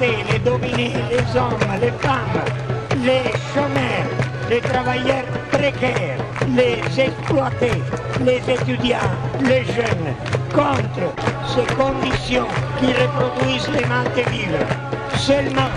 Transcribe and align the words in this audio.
les 0.00 0.38
dominer, 0.38 0.92
les 1.10 1.36
hommes, 1.38 1.58
les 1.80 1.90
femmes, 2.06 2.44
les 3.02 3.30
chômeurs, 3.52 4.08
les 4.48 4.60
travailleurs 4.60 5.24
précaires, 5.50 6.18
les 6.54 7.00
exploiter, 7.00 7.82
les 8.24 8.40
étudiants, 8.52 9.10
les 9.40 9.64
jeunes, 9.64 10.14
contre 10.52 11.12
ces 11.48 11.74
conditions 11.74 12.46
qui 12.78 12.86
reproduisent 12.86 13.68
les 13.70 13.84
mal 13.86 14.06
de 14.16 14.30
vivre. 14.30 14.64
Seulement 15.16 15.72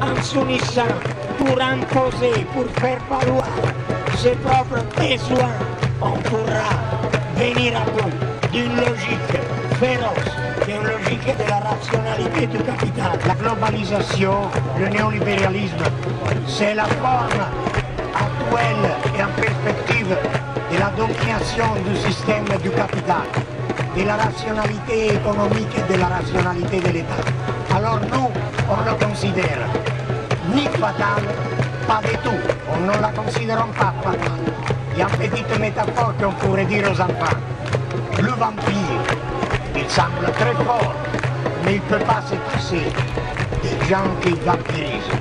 en 0.00 0.22
s'unissant 0.22 0.94
pour 1.38 1.60
imposer, 1.60 2.46
pour 2.54 2.66
faire 2.80 3.00
valoir 3.10 3.48
ses 4.16 4.36
propres 4.46 4.84
besoins, 4.96 5.56
on 6.00 6.12
pourra 6.28 6.70
venir 7.36 7.76
à 7.76 7.84
bout 7.90 8.10
d'une 8.52 8.76
logique 8.76 9.38
féroce, 9.80 10.39
d'une 10.66 10.82
logique 10.82 11.26
de 11.26 11.48
la 11.48 11.58
rationalité 11.58 12.46
du 12.46 12.58
capital. 12.58 13.18
La 13.26 13.34
globalisation, 13.34 14.34
le 14.78 14.88
néolibéralisme, 14.88 15.84
c'est 16.46 16.74
la 16.74 16.84
forme 16.84 17.42
actuelle 18.14 18.90
et 19.16 19.22
en 19.22 19.40
perspective 19.40 20.16
de 20.72 20.78
la 20.78 20.90
domination 20.90 21.66
du 21.86 21.96
système 21.96 22.44
du 22.62 22.70
capital, 22.70 23.26
de 23.96 24.02
la 24.04 24.16
rationalité 24.16 25.14
économique 25.14 25.74
et 25.76 25.92
de 25.92 25.98
la 25.98 26.06
rationalité 26.06 26.80
de 26.80 26.88
l'État. 26.88 27.24
Alors 27.74 28.00
nous, 28.00 28.30
on 28.68 28.90
le 28.90 29.04
considère 29.04 29.60
ni 30.54 30.64
fatal, 30.66 31.22
pas 31.86 32.00
du 32.06 32.16
tout. 32.18 32.40
On 32.72 32.80
ne 32.86 33.00
la 33.00 33.08
considère 33.08 33.66
pas 33.66 33.94
fatale. 34.02 34.46
Il 34.92 34.98
y 34.98 35.02
a 35.02 35.06
une 35.06 35.30
petite 35.30 35.58
métaphore 35.58 36.12
qu'on 36.20 36.32
pourrait 36.32 36.64
dire 36.64 36.84
aux 36.90 37.00
enfants. 37.00 37.38
Le 38.20 38.28
vampire, 38.28 39.19
il 39.80 39.90
semble 39.90 40.30
très 40.32 40.54
fort, 40.64 40.94
mais 41.64 41.74
il 41.74 41.80
ne 41.80 41.98
peut 41.98 42.04
pas 42.04 42.22
se 42.28 42.34
passer 42.52 42.82
des 43.62 43.88
gens 43.88 44.08
qui 44.22 44.30
vampirisent. 44.44 45.16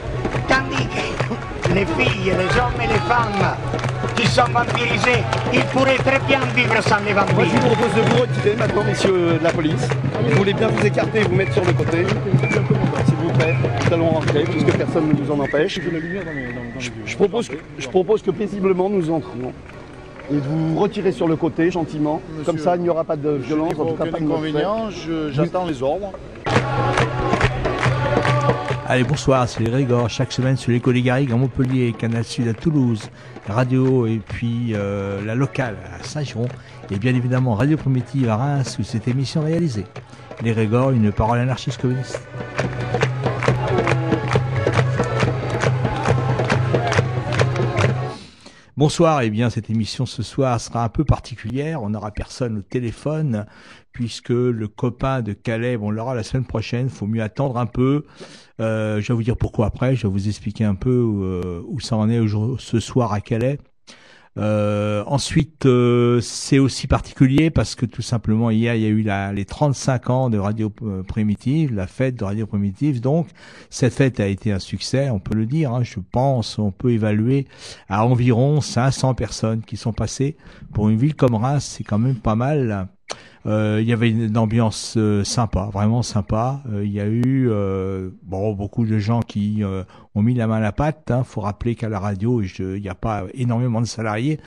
Tandis 0.48 0.88
que 0.88 1.74
les 1.74 1.86
filles, 1.86 2.26
les 2.38 2.60
hommes 2.60 2.82
et 2.84 2.88
les 2.88 3.00
femmes 3.08 3.56
qui 4.16 4.28
sont 4.28 4.50
vampirisés, 4.52 5.24
ils 5.54 5.64
pourraient 5.66 5.98
très 5.98 6.20
bien 6.28 6.40
vivre 6.56 6.82
sans 6.82 7.00
les 7.06 7.14
Moi, 7.14 7.26
je 7.30 7.36
vampires. 7.36 7.62
vous 7.62 7.68
propose 7.68 7.94
de 7.96 8.02
vous 8.02 8.22
retirer 8.22 8.56
maintenant, 8.56 8.84
messieurs 8.84 9.38
de 9.40 9.44
la 9.44 9.52
police. 9.52 9.88
Vous 10.30 10.38
voulez 10.38 10.54
bien 10.54 10.68
vous 10.68 10.86
écarter 10.86 11.20
et 11.20 11.24
vous 11.24 11.36
mettre 11.36 11.54
sur 11.54 11.66
le 11.66 11.74
côté. 11.74 12.06
S'il 13.06 13.16
vous 13.16 13.32
plaît, 13.34 13.56
nous 13.86 13.94
allons 13.94 14.10
rentrer 14.10 14.44
puisque 14.44 14.76
personne 14.76 15.10
ne 15.10 15.14
nous 15.14 15.32
en 15.32 15.40
empêche. 15.40 15.80
Je, 16.80 16.90
je 17.06 17.16
propose, 17.16 17.50
que, 17.50 17.56
je 17.78 17.88
propose 17.88 18.22
que 18.22 18.32
paisiblement 18.32 18.90
nous 18.90 19.10
entrions. 19.12 19.54
Et 20.32 20.36
de 20.36 20.42
vous 20.42 20.80
retirer 20.80 21.12
sur 21.12 21.28
le 21.28 21.36
côté 21.36 21.72
gentiment. 21.72 22.22
Comme 22.46 22.60
ça, 22.60 22.76
il 22.76 22.84
n'y 22.84 22.90
aura 22.90 23.04
pas 23.04 23.16
de 23.16 23.32
violence, 23.32 23.74
en 23.74 23.86
tout 23.86 23.96
cas 23.96 24.04
aucun 24.04 24.12
pas 24.12 24.20
de 24.20 24.26
inconvénient, 24.26 24.90
j'attends 25.32 25.66
les 25.66 25.82
ordres. 25.82 26.12
Allez, 28.88 29.04
bonsoir, 29.04 29.48
c'est 29.48 29.64
les 29.64 29.70
Régors, 29.70 30.10
chaque 30.10 30.32
semaine 30.32 30.58
sur 30.58 30.72
l'écho 30.72 30.92
des 30.92 31.04
Garrigues 31.04 31.32
à 31.32 31.36
Montpellier, 31.36 31.94
Canal 31.94 32.24
Sud 32.24 32.48
à 32.48 32.56
Toulouse, 32.56 33.12
Radio 33.48 34.08
et 34.08 34.18
puis 34.18 34.74
euh, 34.74 35.24
la 35.24 35.36
locale 35.36 35.76
à 35.94 36.04
Saint-Giron 36.04 36.48
et 36.90 36.98
bien 36.98 37.14
évidemment 37.14 37.54
Radio 37.54 37.78
Primitive 37.78 38.30
à 38.30 38.38
Reims 38.38 38.78
où 38.80 38.84
cette 38.84 39.08
émission 39.08 39.44
est 39.44 39.52
réalisée. 39.52 39.86
Les 40.42 40.54
Régors, 40.54 40.90
une 40.90 41.12
parole 41.12 41.38
anarchiste 41.38 41.80
communiste. 41.80 42.20
Bonsoir, 48.80 49.24
et 49.24 49.30
bien 49.30 49.50
cette 49.50 49.70
émission 49.70 50.06
ce 50.06 50.24
soir 50.24 50.62
sera 50.62 50.86
un 50.86 50.88
peu 50.88 51.04
particulière. 51.04 51.84
On 51.84 51.90
n'aura 51.90 52.12
personne 52.12 52.60
au 52.60 52.62
téléphone 52.62 53.46
puisque 53.92 54.30
le 54.30 54.70
copain 54.70 55.22
de 55.22 55.34
Caleb, 55.34 55.84
on 55.84 55.92
l'aura 55.92 56.16
la 56.16 56.24
semaine 56.24 56.46
prochaine. 56.46 56.88
Faut 56.88 57.06
mieux 57.06 57.22
attendre 57.22 57.58
un 57.58 57.66
peu. 57.66 58.06
Euh, 58.62 59.02
je 59.02 59.10
vais 59.10 59.14
vous 59.14 59.24
dire 59.24 59.36
pourquoi 59.36 59.66
après. 59.66 59.98
Je 59.98 60.04
vais 60.04 60.14
vous 60.14 60.30
expliquer 60.30 60.64
un 60.64 60.76
peu 60.76 60.92
euh, 60.92 61.62
où 61.68 61.82
ça 61.82 61.98
en 61.98 62.10
est 62.10 62.26
ce 62.58 62.80
soir 62.80 63.12
à 63.12 63.20
Calais. 63.20 63.60
Euh, 64.38 65.04
ensuite, 65.08 65.66
euh, 65.66 66.22
c'est 66.22 66.60
aussi 66.60 66.88
particulier 66.88 67.50
parce 67.50 67.76
que 67.76 67.86
tout 67.86 68.02
simplement 68.02 68.52
hier 68.52 68.76
il 68.76 68.82
y 68.82 68.86
a 68.86 68.90
eu 68.90 69.02
la, 69.02 69.34
les 69.34 69.44
35 69.44 70.10
ans 70.10 70.30
de 70.30 70.38
Radio 70.38 70.72
euh, 70.84 71.04
Primitive, 71.04 71.74
la 71.74 71.88
fête 71.88 72.16
de 72.16 72.24
Radio 72.24 72.46
Primitive. 72.46 73.02
Donc 73.02 73.28
cette 73.70 73.94
fête 73.94 74.20
a 74.20 74.28
été 74.28 74.52
un 74.52 74.60
succès, 74.60 75.10
on 75.10 75.20
peut 75.20 75.36
le 75.36 75.46
dire. 75.46 75.74
hein. 75.74 75.84
je 75.84 76.00
pense, 76.00 76.58
on 76.60 76.72
peut 76.72 76.92
évaluer 76.92 77.48
à 77.90 78.06
environ 78.06 78.62
500 78.62 79.14
personnes 79.16 79.62
qui 79.62 79.78
sont 79.78 79.94
passées. 79.94 80.38
Pour 80.74 80.90
une 80.90 80.98
ville 80.98 81.16
comme 81.16 81.36
Reims, 81.36 81.66
c'est 81.78 81.84
quand 81.84 82.00
même 82.00 82.16
pas 82.16 82.36
mal. 82.36 82.88
Euh, 83.46 83.80
Il 83.82 83.88
y 83.88 83.94
avait 83.94 84.10
une 84.10 84.38
ambiance 84.38 84.96
euh, 84.98 85.24
sympa, 85.24 85.70
vraiment 85.72 86.04
sympa. 86.04 86.62
Euh, 86.72 86.86
Il 86.86 86.92
y 86.92 87.00
a 87.00 87.08
eu 87.08 87.50
bon 88.24 88.54
beaucoup 88.54 88.86
de 88.86 89.00
gens 89.00 89.22
qui 89.22 89.64
ont 90.16 90.22
mis 90.22 90.34
la 90.34 90.48
main 90.48 90.58
à 90.58 90.60
la 90.60 90.72
pâte. 90.72 91.12
Hein. 91.12 91.24
Faut 91.24 91.42
rappeler 91.42 91.76
qu'à 91.76 91.90
la 91.90 92.00
radio, 92.00 92.42
il 92.42 92.82
n'y 92.82 92.90
a 92.90 92.96
pas 92.96 93.24
énormément 93.34 93.82
de 93.82 93.86
salariés. 93.86 94.40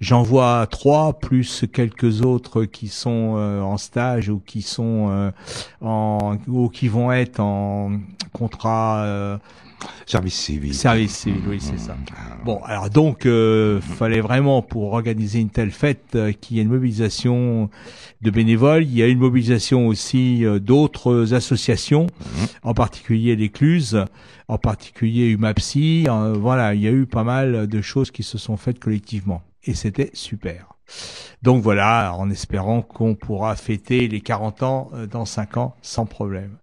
J'en 0.00 0.22
vois 0.22 0.66
trois 0.70 1.18
plus 1.18 1.64
quelques 1.72 2.22
autres 2.22 2.64
qui 2.64 2.88
sont 2.88 3.36
en 3.62 3.76
stage 3.76 4.28
ou 4.28 4.40
qui 4.40 4.62
sont 4.62 5.32
en 5.80 6.36
ou 6.46 6.68
qui 6.68 6.88
vont 6.88 7.12
être 7.12 7.40
en 7.40 7.98
contrat 8.32 9.38
Service 10.06 10.34
civil. 10.34 10.74
Service 10.74 11.14
civil, 11.16 11.42
oui, 11.48 11.58
c'est 11.60 11.78
ça. 11.78 11.96
Ah, 12.16 12.38
Bon, 12.44 12.60
alors 12.64 12.88
donc, 12.90 13.26
euh, 13.26 13.80
fallait 13.80 14.20
vraiment 14.20 14.62
pour 14.62 14.92
organiser 14.92 15.40
une 15.40 15.50
telle 15.50 15.70
fête 15.72 16.14
euh, 16.14 16.32
qu'il 16.32 16.56
y 16.56 16.60
ait 16.60 16.62
une 16.62 16.68
mobilisation 16.68 17.68
de 18.22 18.30
bénévoles. 18.30 18.84
Il 18.84 18.94
y 18.94 19.02
a 19.02 19.06
une 19.08 19.18
mobilisation 19.18 19.86
aussi 19.88 20.44
euh, 20.44 20.58
d'autres 20.58 21.34
associations, 21.34 22.06
en 22.62 22.72
particulier 22.72 23.36
l'Écluse, 23.36 24.04
en 24.48 24.58
particulier 24.58 25.26
UMAPSI. 25.30 26.06
euh, 26.08 26.32
voilà, 26.38 26.74
il 26.74 26.80
y 26.82 26.86
a 26.88 26.92
eu 26.92 27.06
pas 27.06 27.24
mal 27.24 27.66
de 27.66 27.80
choses 27.82 28.10
qui 28.10 28.22
se 28.22 28.38
sont 28.38 28.56
faites 28.56 28.78
collectivement, 28.78 29.42
et 29.64 29.74
c'était 29.74 30.10
super. 30.14 30.75
Donc 31.42 31.62
voilà, 31.62 32.14
en 32.16 32.30
espérant 32.30 32.82
qu'on 32.82 33.14
pourra 33.14 33.56
fêter 33.56 34.08
les 34.08 34.20
40 34.20 34.62
ans 34.62 34.90
euh, 34.94 35.06
dans 35.06 35.24
5 35.24 35.56
ans 35.58 35.76
sans 35.82 36.06
problème. 36.06 36.56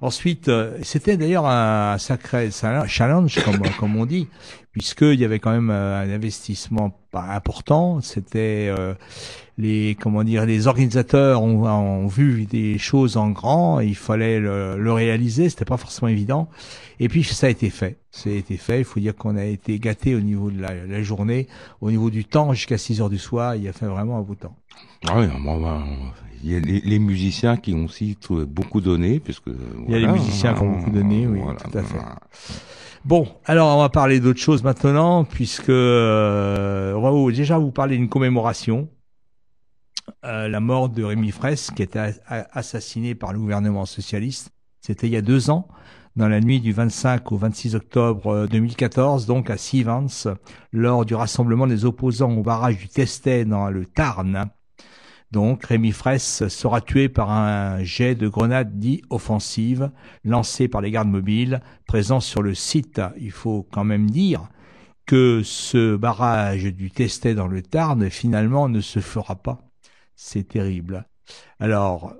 Ensuite, 0.00 0.48
euh, 0.48 0.78
c'était 0.82 1.16
d'ailleurs 1.16 1.46
un 1.46 1.98
sacré 1.98 2.50
challenge, 2.86 3.42
comme, 3.44 3.60
comme 3.78 3.96
on 3.96 4.06
dit, 4.06 4.28
puisqu'il 4.72 5.20
y 5.20 5.24
avait 5.24 5.38
quand 5.38 5.52
même 5.52 5.70
euh, 5.70 6.02
un 6.02 6.10
investissement 6.10 6.98
pas 7.10 7.24
important. 7.34 8.00
C'était 8.00 8.68
euh, 8.70 8.94
les 9.58 9.96
comment 10.00 10.24
dire, 10.24 10.46
les 10.46 10.66
organisateurs 10.66 11.42
ont, 11.42 11.64
ont 11.66 12.06
vu 12.06 12.46
des 12.46 12.78
choses 12.78 13.16
en 13.16 13.30
grand, 13.30 13.80
et 13.80 13.86
il 13.86 13.96
fallait 13.96 14.40
le, 14.40 14.78
le 14.78 14.92
réaliser. 14.92 15.48
C'était 15.48 15.64
pas 15.66 15.76
forcément 15.76 16.08
évident. 16.08 16.48
Et 17.00 17.08
puis 17.08 17.22
ça 17.22 17.46
a 17.46 17.50
été 17.50 17.70
fait. 17.70 17.98
Ça 18.10 18.30
a 18.30 18.32
été 18.32 18.56
fait. 18.56 18.78
Il 18.78 18.84
faut 18.84 19.00
dire 19.00 19.14
qu'on 19.14 19.36
a 19.36 19.44
été 19.44 19.78
gâté 19.78 20.14
au 20.14 20.20
niveau 20.20 20.50
de 20.50 20.60
la, 20.60 20.86
la 20.86 21.02
journée, 21.02 21.48
au 21.80 21.90
niveau 21.90 22.10
du 22.10 22.24
temps 22.24 22.52
jusqu'à 22.52 22.78
6 22.78 23.00
heures 23.00 23.10
du 23.10 23.18
soir. 23.18 23.56
Il 23.56 23.66
a 23.68 23.72
fait 23.72 23.86
vraiment 23.86 24.18
un 24.18 24.22
de 24.22 24.34
temps. 24.34 24.56
Ah 25.08 25.18
oui, 25.18 25.26
ben, 25.26 25.84
il 26.44 26.50
y 26.50 26.56
a 26.56 26.60
les, 26.60 26.80
les 26.80 26.98
musiciens 26.98 27.56
qui 27.56 27.74
ont 27.74 27.84
aussi 27.84 28.16
beaucoup 28.48 28.80
donné, 28.80 29.20
puisque 29.20 29.48
Il 29.88 29.92
y 29.92 29.96
a 29.96 29.98
les 29.98 30.08
musiciens 30.08 30.54
qui 30.54 30.62
ont 30.62 30.72
beaucoup 30.72 30.90
donné, 30.90 31.26
oui, 31.26 31.40
voilà, 31.42 31.58
tout 31.60 31.78
à 31.78 31.82
fait. 31.82 31.94
voilà. 31.94 32.18
Bon, 33.04 33.26
alors 33.46 33.76
on 33.76 33.80
va 33.80 33.88
parler 33.88 34.20
d'autre 34.20 34.38
chose 34.38 34.62
maintenant, 34.62 35.24
puisque 35.24 35.70
euh, 35.70 37.30
déjà 37.32 37.58
vous 37.58 37.72
parler 37.72 37.96
d'une 37.96 38.08
commémoration, 38.08 38.88
euh, 40.24 40.48
la 40.48 40.60
mort 40.60 40.88
de 40.88 41.02
Rémi 41.02 41.32
Fraisse, 41.32 41.72
qui 41.72 41.82
était 41.82 42.14
assassiné 42.28 43.16
par 43.16 43.32
le 43.32 43.40
gouvernement 43.40 43.86
socialiste. 43.86 44.52
C'était 44.80 45.08
il 45.08 45.12
y 45.14 45.16
a 45.16 45.22
deux 45.22 45.50
ans, 45.50 45.66
dans 46.14 46.28
la 46.28 46.40
nuit 46.40 46.60
du 46.60 46.72
25 46.72 47.32
au 47.32 47.36
26 47.36 47.74
octobre 47.74 48.26
euh, 48.28 48.46
2014, 48.46 49.26
donc 49.26 49.50
à 49.50 49.56
Sivens, 49.56 50.28
lors 50.72 51.04
du 51.04 51.16
rassemblement 51.16 51.66
des 51.66 51.84
opposants 51.84 52.32
au 52.36 52.42
barrage 52.44 52.78
du 52.78 52.88
Testet 52.88 53.44
dans 53.44 53.68
le 53.68 53.84
Tarn. 53.84 54.48
Donc, 55.32 55.64
Rémi 55.64 55.92
Fraisse 55.92 56.46
sera 56.48 56.82
tué 56.82 57.08
par 57.08 57.30
un 57.30 57.82
jet 57.82 58.14
de 58.14 58.28
grenade 58.28 58.78
dit 58.78 59.00
offensive 59.08 59.90
lancé 60.24 60.68
par 60.68 60.82
les 60.82 60.90
gardes 60.90 61.08
mobiles 61.08 61.62
présents 61.86 62.20
sur 62.20 62.42
le 62.42 62.54
site. 62.54 63.00
Il 63.18 63.30
faut 63.30 63.66
quand 63.72 63.84
même 63.84 64.10
dire 64.10 64.50
que 65.06 65.40
ce 65.42 65.96
barrage 65.96 66.64
du 66.64 66.90
Testet 66.90 67.34
dans 67.34 67.46
le 67.46 67.62
Tarn, 67.62 68.10
finalement, 68.10 68.68
ne 68.68 68.82
se 68.82 69.00
fera 69.00 69.36
pas. 69.36 69.62
C'est 70.14 70.48
terrible. 70.48 71.06
Alors, 71.58 72.14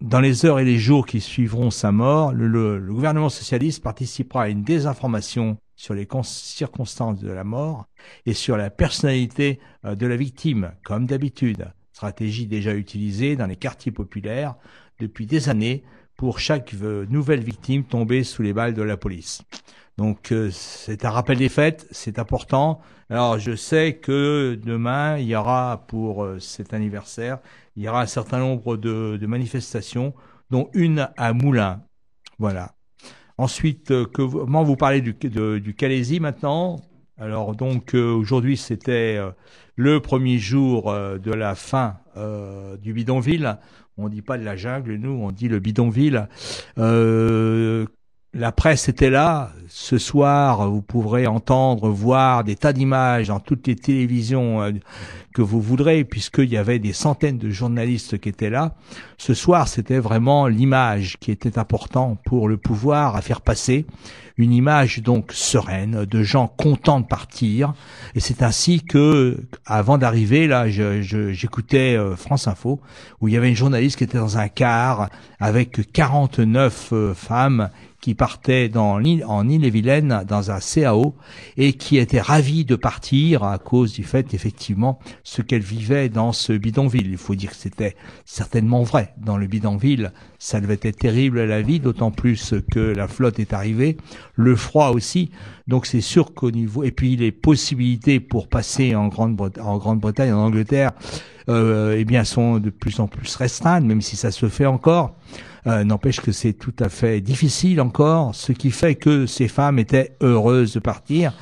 dans 0.00 0.20
les 0.20 0.44
heures 0.44 0.58
et 0.58 0.64
les 0.64 0.78
jours 0.78 1.06
qui 1.06 1.20
suivront 1.20 1.70
sa 1.70 1.92
mort, 1.92 2.32
le, 2.32 2.80
gouvernement 2.80 3.28
socialiste 3.28 3.80
participera 3.80 4.42
à 4.42 4.48
une 4.48 4.64
désinformation 4.64 5.56
sur 5.76 5.94
les 5.94 6.06
cons- 6.06 6.24
circonstances 6.24 7.20
de 7.20 7.30
la 7.30 7.44
mort 7.44 7.86
et 8.26 8.34
sur 8.34 8.56
la 8.56 8.70
personnalité 8.70 9.60
euh, 9.84 9.94
de 9.94 10.06
la 10.06 10.16
victime, 10.16 10.72
comme 10.84 11.06
d'habitude. 11.06 11.68
Stratégie 11.96 12.46
déjà 12.46 12.74
utilisée 12.74 13.36
dans 13.36 13.46
les 13.46 13.56
quartiers 13.56 13.90
populaires 13.90 14.54
depuis 15.00 15.24
des 15.24 15.48
années 15.48 15.82
pour 16.14 16.38
chaque 16.38 16.74
euh, 16.82 17.06
nouvelle 17.08 17.42
victime 17.42 17.84
tombée 17.84 18.22
sous 18.22 18.42
les 18.42 18.52
balles 18.52 18.74
de 18.74 18.82
la 18.82 18.98
police. 18.98 19.40
Donc 19.96 20.30
euh, 20.30 20.50
c'est 20.52 21.06
un 21.06 21.10
rappel 21.10 21.38
des 21.38 21.48
faits, 21.48 21.86
c'est 21.92 22.18
important. 22.18 22.82
Alors 23.08 23.38
je 23.38 23.56
sais 23.56 23.96
que 23.96 24.60
demain 24.62 25.16
il 25.16 25.26
y 25.26 25.34
aura 25.34 25.86
pour 25.88 26.22
euh, 26.22 26.38
cet 26.38 26.74
anniversaire, 26.74 27.38
il 27.76 27.84
y 27.84 27.88
aura 27.88 28.02
un 28.02 28.06
certain 28.06 28.40
nombre 28.40 28.76
de, 28.76 29.26
manifestations, 29.26 30.12
dont 30.50 30.68
une 30.74 31.08
à 31.16 31.32
Moulins. 31.32 31.80
Voilà. 32.38 32.74
Ensuite, 33.38 33.90
comment 34.12 34.64
vous 34.64 34.76
parlez 34.76 35.00
du, 35.00 35.14
de- 35.14 35.56
du 35.56 36.20
maintenant? 36.20 36.78
Alors 37.18 37.54
donc 37.54 37.94
euh, 37.94 38.12
aujourd'hui 38.12 38.58
c'était 38.58 39.16
euh, 39.16 39.30
le 39.74 40.00
premier 40.00 40.38
jour 40.38 40.90
euh, 40.90 41.16
de 41.18 41.32
la 41.32 41.54
fin 41.54 41.98
du 42.82 42.94
bidonville. 42.94 43.58
On 43.98 44.08
dit 44.08 44.22
pas 44.22 44.38
de 44.38 44.44
la 44.44 44.56
jungle, 44.56 44.94
nous 44.96 45.10
on 45.10 45.32
dit 45.32 45.48
le 45.48 45.58
bidonville. 45.58 46.28
La 48.38 48.52
presse 48.52 48.90
était 48.90 49.08
là. 49.08 49.50
Ce 49.70 49.96
soir, 49.96 50.70
vous 50.70 50.82
pourrez 50.82 51.26
entendre, 51.26 51.88
voir 51.88 52.44
des 52.44 52.54
tas 52.54 52.74
d'images 52.74 53.28
dans 53.28 53.40
toutes 53.40 53.66
les 53.66 53.76
télévisions 53.76 54.60
euh, 54.60 54.72
que 55.32 55.40
vous 55.40 55.62
voudrez, 55.62 56.04
puisqu'il 56.04 56.50
y 56.50 56.58
avait 56.58 56.78
des 56.78 56.92
centaines 56.92 57.38
de 57.38 57.48
journalistes 57.48 58.18
qui 58.18 58.28
étaient 58.28 58.50
là. 58.50 58.74
Ce 59.16 59.32
soir, 59.32 59.68
c'était 59.68 59.98
vraiment 59.98 60.48
l'image 60.48 61.16
qui 61.18 61.30
était 61.30 61.58
important 61.58 62.18
pour 62.26 62.46
le 62.46 62.58
pouvoir 62.58 63.16
à 63.16 63.22
faire 63.22 63.40
passer. 63.40 63.86
Une 64.36 64.52
image 64.52 65.02
donc 65.02 65.32
sereine, 65.32 66.04
de 66.04 66.22
gens 66.22 66.46
contents 66.46 67.00
de 67.00 67.06
partir. 67.06 67.72
Et 68.14 68.20
c'est 68.20 68.42
ainsi 68.42 68.82
que, 68.82 69.38
avant 69.64 69.96
d'arriver, 69.96 70.46
là, 70.46 70.68
j'écoutais 70.68 71.96
euh, 71.96 72.16
France 72.16 72.48
Info, 72.48 72.80
où 73.22 73.28
il 73.28 73.34
y 73.34 73.36
avait 73.38 73.48
une 73.48 73.56
journaliste 73.56 73.96
qui 73.96 74.04
était 74.04 74.18
dans 74.18 74.36
un 74.36 74.48
car 74.48 75.08
avec 75.40 75.90
49 75.90 76.90
euh, 76.92 77.14
femmes 77.14 77.70
qui 78.00 78.14
partaient 78.14 78.68
dans 78.68 78.98
l'île, 78.98 79.24
en 79.26 79.48
Île-et-Vilaine 79.48 80.24
dans 80.28 80.50
un 80.50 80.58
CAO 80.60 81.14
et 81.56 81.72
qui 81.72 81.98
étaient 81.98 82.20
ravies 82.20 82.64
de 82.64 82.76
partir 82.76 83.42
à 83.42 83.58
cause 83.58 83.92
du 83.92 84.04
fait 84.04 84.34
effectivement 84.34 84.98
ce 85.24 85.42
qu'elles 85.42 85.62
vivaient 85.62 86.08
dans 86.08 86.32
ce 86.32 86.52
bidonville. 86.52 87.08
Il 87.08 87.16
faut 87.16 87.34
dire 87.34 87.50
que 87.50 87.56
c'était 87.56 87.96
certainement 88.24 88.82
vrai. 88.82 89.14
Dans 89.18 89.36
le 89.36 89.46
bidonville, 89.46 90.12
ça 90.38 90.60
devait 90.60 90.78
être 90.82 90.98
terrible 90.98 91.44
la 91.44 91.62
vie, 91.62 91.80
d'autant 91.80 92.10
plus 92.10 92.54
que 92.70 92.80
la 92.80 93.08
flotte 93.08 93.38
est 93.38 93.52
arrivée, 93.52 93.96
le 94.34 94.56
froid 94.56 94.90
aussi. 94.90 95.30
Donc 95.66 95.86
c'est 95.86 96.00
sûr 96.00 96.34
qu'au 96.34 96.50
niveau 96.50 96.84
et 96.84 96.90
puis 96.90 97.16
les 97.16 97.32
possibilités 97.32 98.20
pour 98.20 98.48
passer 98.48 98.94
en 98.94 99.08
Grande-Bretagne, 99.08 99.64
en 99.64 99.78
Grande-Bretagne, 99.78 100.32
en 100.32 100.46
Angleterre, 100.46 100.92
euh, 101.48 101.96
eh 101.98 102.04
bien 102.04 102.24
sont 102.24 102.58
de 102.58 102.70
plus 102.70 103.00
en 103.00 103.06
plus 103.06 103.34
restreintes, 103.36 103.84
même 103.84 104.02
si 104.02 104.16
ça 104.16 104.30
se 104.30 104.48
fait 104.48 104.66
encore. 104.66 105.14
Euh, 105.66 105.82
N'empêche 105.84 106.20
que 106.20 106.30
c'est 106.32 106.52
tout 106.52 106.74
à 106.78 106.88
fait 106.88 107.20
difficile 107.20 107.80
encore, 107.80 108.34
ce 108.34 108.52
qui 108.52 108.70
fait 108.70 108.94
que 108.94 109.26
ces 109.26 109.48
femmes 109.48 109.78
étaient 109.78 110.16
heureuses 110.22 110.74
de 110.74 110.80
partir. 110.80 111.32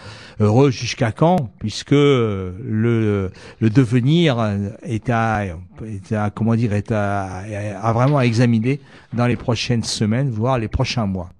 Heureuses 0.41 0.75
jusqu'à 0.75 1.13
quand? 1.13 1.51
Puisque 1.59 1.93
euh, 1.93 2.53
le, 2.65 3.31
le 3.61 3.71
devenir 3.71 4.39
est 4.83 5.09
à, 5.11 5.45
est 5.45 6.15
comment 6.35 6.57
dire 6.57 6.73
est 6.73 6.91
à, 6.91 7.43
à 7.81 7.93
vraiment 7.93 8.19
à 8.19 8.25
examiner 8.25 8.81
dans 9.13 9.27
les 9.27 9.37
prochaines 9.37 9.85
semaines, 9.85 10.31
voire 10.31 10.59
les 10.59 10.69
prochains 10.69 11.07
mois. 11.07 11.34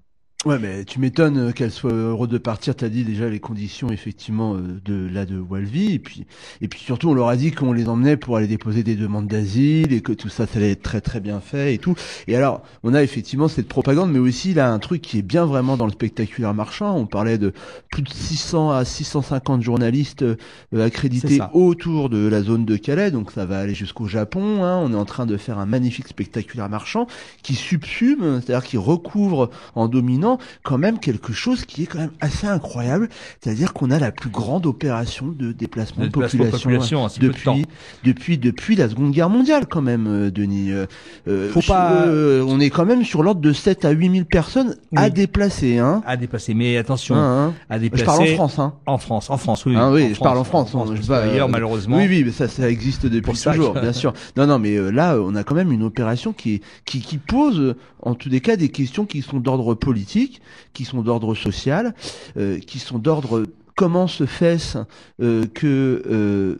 Ouais, 0.45 0.59
mais 0.59 0.85
tu 0.85 0.99
m'étonnes 0.99 1.39
euh, 1.39 1.51
qu'elle 1.51 1.71
soit 1.71 1.91
heureuse 1.91 2.29
de 2.29 2.37
partir. 2.37 2.75
T'as 2.75 2.87
dit 2.87 3.03
déjà 3.03 3.27
les 3.27 3.39
conditions 3.39 3.89
effectivement 3.89 4.53
euh, 4.53 4.79
de 4.85 5.09
là 5.11 5.25
de 5.25 5.39
Walvie, 5.39 5.93
et 5.93 5.97
puis 5.97 6.27
et 6.61 6.67
puis 6.67 6.79
surtout 6.79 7.09
on 7.09 7.15
leur 7.15 7.29
a 7.29 7.35
dit 7.35 7.51
qu'on 7.51 7.73
les 7.73 7.89
emmenait 7.89 8.15
pour 8.15 8.37
aller 8.37 8.45
déposer 8.45 8.83
des 8.83 8.95
demandes 8.95 9.25
d'asile 9.25 9.91
et 9.91 10.01
que 10.01 10.11
tout 10.11 10.29
ça 10.29 10.45
ça 10.45 10.59
allait 10.59 10.73
être 10.73 10.83
très 10.83 11.01
très 11.01 11.19
bien 11.19 11.39
fait 11.39 11.73
et 11.73 11.79
tout. 11.79 11.95
Et 12.27 12.35
alors 12.35 12.61
on 12.83 12.93
a 12.93 13.01
effectivement 13.01 13.47
cette 13.47 13.67
propagande, 13.67 14.11
mais 14.11 14.19
aussi 14.19 14.53
là 14.53 14.71
un 14.71 14.77
truc 14.77 15.01
qui 15.01 15.17
est 15.17 15.23
bien 15.23 15.47
vraiment 15.47 15.77
dans 15.77 15.87
le 15.87 15.91
spectaculaire 15.91 16.53
marchand. 16.53 16.95
On 16.95 17.07
parlait 17.07 17.39
de 17.39 17.51
plus 17.89 18.03
de 18.03 18.09
600 18.09 18.69
à 18.69 18.85
650 18.85 19.63
journalistes 19.63 20.21
euh, 20.21 20.35
accrédités 20.79 21.39
autour 21.53 22.11
de 22.11 22.27
la 22.27 22.43
zone 22.43 22.65
de 22.65 22.75
Calais, 22.77 23.09
donc 23.09 23.31
ça 23.31 23.47
va 23.47 23.57
aller 23.57 23.73
jusqu'au 23.73 24.05
Japon. 24.05 24.63
Hein. 24.63 24.77
On 24.77 24.93
est 24.93 24.95
en 24.95 25.05
train 25.05 25.25
de 25.25 25.37
faire 25.37 25.57
un 25.57 25.65
magnifique 25.65 26.07
spectaculaire 26.07 26.69
marchand 26.69 27.07
qui 27.41 27.55
subsume, 27.55 28.41
c'est-à-dire 28.43 28.63
qui 28.63 28.77
recouvre 28.77 29.49
en 29.73 29.87
dominant 29.87 30.34
quand 30.63 30.77
même 30.77 30.99
quelque 30.99 31.33
chose 31.33 31.65
qui 31.65 31.83
est 31.83 31.85
quand 31.85 31.99
même 31.99 32.11
assez 32.21 32.47
incroyable, 32.47 33.09
c'est-à-dire 33.41 33.73
qu'on 33.73 33.91
a 33.91 33.99
la 33.99 34.11
plus 34.11 34.29
grande 34.29 34.65
opération 34.65 35.27
de 35.27 35.51
déplacement 35.51 36.05
de, 36.05 36.09
population, 36.09 37.03
en 37.03 37.07
de 37.07 37.27
temps. 37.31 37.55
depuis, 37.55 37.65
depuis 38.03 38.37
depuis 38.37 38.75
la 38.75 38.89
Seconde 38.89 39.11
Guerre 39.11 39.29
mondiale 39.29 39.65
quand 39.67 39.81
même, 39.81 40.07
euh, 40.07 40.31
Denis. 40.31 40.71
Euh, 40.71 40.85
euh, 41.27 41.49
Faut 41.51 41.61
pas- 41.61 42.03
euh, 42.05 42.43
on 42.47 42.59
est 42.59 42.69
quand 42.69 42.85
même 42.85 43.03
sur 43.03 43.23
l'ordre 43.23 43.41
de 43.41 43.53
7 43.53 43.85
à 43.85 43.91
8 43.91 44.11
000 44.11 44.25
personnes 44.25 44.75
à 44.95 45.09
déplacer, 45.09 45.77
hein. 45.77 46.01
À 46.05 46.17
dépasser, 46.17 46.53
mais 46.53 46.77
attention, 46.77 47.15
Hein, 47.15 47.49
hein. 47.49 47.53
à 47.69 47.77
Je 47.77 47.81
déplacer. 47.83 48.05
parle 48.05 48.21
en 48.23 48.25
France, 48.35 48.59
hein. 48.59 48.73
En 48.85 48.97
France, 48.97 49.29
en 49.29 49.37
France, 49.37 49.65
oui. 49.65 49.75
Ah 49.77 49.91
oui, 49.91 50.05
en 50.11 50.13
je 50.13 50.19
parle 50.19 50.37
en 50.37 50.43
France, 50.43 50.71
hein, 50.75 50.83
je 50.87 50.93
parce 50.93 51.07
vais- 51.07 51.29
qu'ailleurs, 51.29 51.49
malheureusement. 51.49 51.97
Oui, 51.97 52.05
oui, 52.09 52.23
mais 52.25 52.31
ça, 52.31 52.47
ça 52.47 52.69
existe 52.69 53.05
depuis 53.05 53.33
toujours, 53.33 53.73
bien 53.73 53.93
sûr. 53.93 54.13
Non, 54.37 54.47
non, 54.47 54.59
mais 54.59 54.91
là, 54.91 55.17
on 55.19 55.35
a 55.35 55.43
quand 55.43 55.55
même 55.55 55.71
une 55.71 55.83
opération 55.83 56.33
qui, 56.33 56.61
qui, 56.85 57.01
qui 57.01 57.17
pose, 57.17 57.75
en 58.01 58.15
tous 58.15 58.29
les 58.29 58.41
cas, 58.41 58.55
des 58.55 58.69
questions 58.69 59.05
qui 59.05 59.21
sont 59.21 59.39
d'ordre 59.39 59.73
politique, 59.75 60.24
qui 60.73 60.85
sont 60.85 61.01
d'ordre 61.01 61.35
social, 61.35 61.93
euh, 62.37 62.59
qui 62.59 62.79
sont 62.79 62.99
d'ordre 62.99 63.43
comment 63.75 64.07
se 64.07 64.25
fait-ce 64.25 64.79
euh, 65.21 65.45
que 65.53 66.03
euh, 66.07 66.57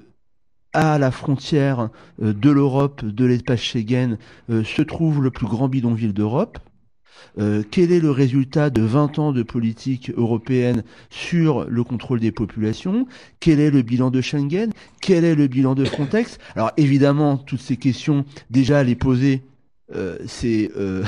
à 0.73 0.97
la 0.99 1.11
frontière 1.11 1.89
de 2.19 2.49
l'Europe, 2.49 3.05
de 3.05 3.25
l'espace 3.25 3.61
Schengen, 3.61 4.17
se 4.49 4.81
trouve 4.81 5.23
le 5.23 5.31
plus 5.31 5.47
grand 5.47 5.69
bidonville 5.69 6.11
d'Europe. 6.11 6.59
Quel 7.37 7.93
est 7.93 8.01
le 8.01 8.11
résultat 8.11 8.69
de 8.69 8.81
20 8.81 9.19
ans 9.19 9.31
de 9.31 9.41
politique 9.41 10.11
européenne 10.17 10.83
sur 11.09 11.63
le 11.69 11.83
contrôle 11.85 12.19
des 12.19 12.33
populations 12.33 13.07
Quel 13.39 13.61
est 13.61 13.71
le 13.71 13.83
bilan 13.83 14.11
de 14.11 14.19
Schengen 14.19 14.73
Quel 14.99 15.23
est 15.23 15.35
le 15.35 15.47
bilan 15.47 15.75
de 15.75 15.85
Frontex? 15.85 16.39
Alors 16.57 16.73
évidemment, 16.75 17.37
toutes 17.37 17.61
ces 17.61 17.77
questions, 17.77 18.25
déjà 18.49 18.83
les 18.83 18.95
poser, 18.95 19.43
euh, 19.93 20.17
c'est 20.25 20.71
euh, 20.75 21.03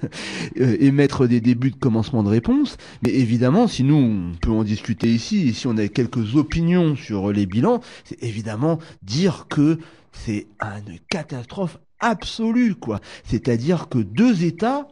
euh, 0.60 0.76
émettre 0.80 1.28
des 1.28 1.40
débuts 1.40 1.70
de 1.70 1.76
commencement 1.76 2.24
de 2.24 2.28
réponse. 2.28 2.76
Mais 3.02 3.10
évidemment, 3.10 3.68
si 3.68 3.84
nous, 3.84 3.94
on 3.94 4.32
peut 4.40 4.50
en 4.50 4.64
discuter 4.64 5.08
ici, 5.08 5.54
si 5.54 5.68
on 5.68 5.76
a 5.76 5.86
quelques 5.86 6.34
opinions 6.34 6.96
sur 6.96 7.32
les 7.32 7.46
bilans, 7.46 7.80
c'est 8.04 8.20
évidemment 8.24 8.80
dire 9.02 9.46
que 9.48 9.78
c'est 10.10 10.48
une 10.60 10.98
catastrophe 11.08 11.78
absolue, 12.00 12.74
quoi. 12.74 13.00
C'est-à-dire 13.24 13.88
que 13.88 13.98
deux 13.98 14.44
États 14.44 14.88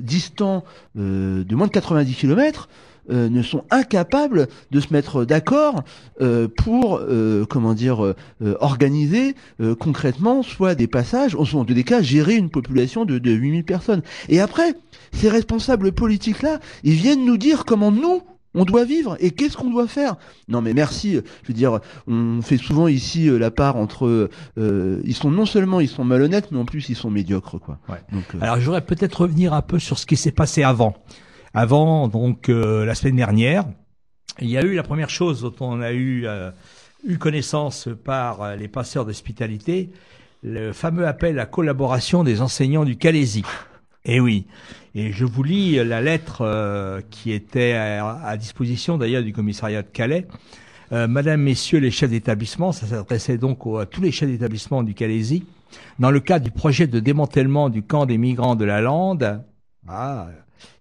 distants 0.00 0.62
de 0.94 1.54
moins 1.56 1.66
de 1.66 1.72
90 1.72 2.14
km 2.14 2.68
euh, 3.10 3.28
ne 3.28 3.42
sont 3.42 3.64
incapables 3.70 4.48
de 4.70 4.80
se 4.80 4.92
mettre 4.92 5.24
d'accord 5.24 5.82
euh, 6.20 6.48
pour 6.48 6.98
euh, 6.98 7.44
comment 7.48 7.74
dire 7.74 8.04
euh, 8.04 8.14
organiser 8.60 9.34
euh, 9.60 9.74
concrètement 9.74 10.42
soit 10.42 10.74
des 10.74 10.86
passages, 10.86 11.34
ou 11.34 11.44
soit 11.44 11.60
en 11.60 11.64
tous 11.64 11.74
les 11.74 11.84
cas 11.84 12.02
gérer 12.02 12.36
une 12.36 12.50
population 12.50 13.04
de, 13.04 13.18
de 13.18 13.30
8000 13.30 13.64
personnes. 13.64 14.02
Et 14.28 14.40
après, 14.40 14.74
ces 15.12 15.28
responsables 15.28 15.92
politiques 15.92 16.42
là, 16.42 16.60
ils 16.84 16.94
viennent 16.94 17.24
nous 17.24 17.36
dire 17.36 17.64
comment 17.64 17.90
nous 17.90 18.22
on 18.54 18.64
doit 18.64 18.84
vivre 18.84 19.16
et 19.20 19.30
qu'est-ce 19.30 19.56
qu'on 19.56 19.70
doit 19.70 19.86
faire 19.86 20.16
Non 20.48 20.62
mais 20.62 20.74
merci, 20.74 21.14
je 21.42 21.48
veux 21.48 21.54
dire, 21.54 21.80
on 22.06 22.40
fait 22.42 22.56
souvent 22.56 22.88
ici 22.88 23.28
euh, 23.28 23.38
la 23.38 23.50
part 23.50 23.76
entre 23.76 24.30
euh, 24.58 25.00
ils 25.04 25.14
sont 25.14 25.30
non 25.30 25.46
seulement 25.46 25.80
ils 25.80 25.88
sont 25.88 26.04
malhonnêtes 26.04 26.50
mais 26.50 26.58
en 26.58 26.64
plus 26.64 26.88
ils 26.88 26.96
sont 26.96 27.10
médiocres 27.10 27.60
quoi. 27.60 27.78
Ouais. 27.88 28.00
Donc 28.12 28.24
euh, 28.34 28.38
Alors, 28.40 28.58
je 28.58 28.64
voudrais 28.64 28.84
peut-être 28.84 29.22
revenir 29.22 29.52
un 29.52 29.62
peu 29.62 29.78
sur 29.78 29.98
ce 29.98 30.06
qui 30.06 30.16
s'est 30.16 30.32
passé 30.32 30.62
avant. 30.62 30.94
Avant, 31.60 32.06
donc, 32.06 32.50
euh, 32.50 32.84
la 32.84 32.94
semaine 32.94 33.16
dernière, 33.16 33.64
il 34.40 34.48
y 34.48 34.56
a 34.56 34.62
eu 34.62 34.76
la 34.76 34.84
première 34.84 35.10
chose 35.10 35.42
dont 35.42 35.54
on 35.58 35.80
a 35.80 35.90
eu, 35.90 36.24
euh, 36.24 36.52
eu 37.04 37.18
connaissance 37.18 37.88
par 38.04 38.42
euh, 38.42 38.54
les 38.54 38.68
passeurs 38.68 39.04
d'hospitalité, 39.04 39.90
le 40.44 40.72
fameux 40.72 41.04
appel 41.04 41.36
à 41.40 41.46
collaboration 41.46 42.22
des 42.22 42.42
enseignants 42.42 42.84
du 42.84 42.96
Calaisie. 42.96 43.42
Et 44.04 44.20
oui. 44.20 44.46
Et 44.94 45.10
je 45.10 45.24
vous 45.24 45.42
lis 45.42 45.84
la 45.84 46.00
lettre 46.00 46.42
euh, 46.42 47.00
qui 47.10 47.32
était 47.32 47.72
à, 47.72 48.08
à 48.24 48.36
disposition 48.36 48.96
d'ailleurs 48.96 49.24
du 49.24 49.32
commissariat 49.32 49.82
de 49.82 49.88
Calais. 49.88 50.28
Euh, 50.92 51.08
Madame, 51.08 51.42
Messieurs 51.42 51.80
les 51.80 51.90
chefs 51.90 52.10
d'établissement, 52.10 52.70
ça 52.70 52.86
s'adressait 52.86 53.36
donc 53.36 53.66
au- 53.66 53.78
à 53.78 53.86
tous 53.86 54.00
les 54.00 54.12
chefs 54.12 54.30
d'établissement 54.30 54.84
du 54.84 54.94
Calaisie, 54.94 55.42
dans 55.98 56.12
le 56.12 56.20
cadre 56.20 56.44
du 56.44 56.52
projet 56.52 56.86
de 56.86 57.00
démantèlement 57.00 57.68
du 57.68 57.82
camp 57.82 58.06
des 58.06 58.16
migrants 58.16 58.54
de 58.54 58.64
la 58.64 58.80
Lande. 58.80 59.42
Ah, 59.88 60.28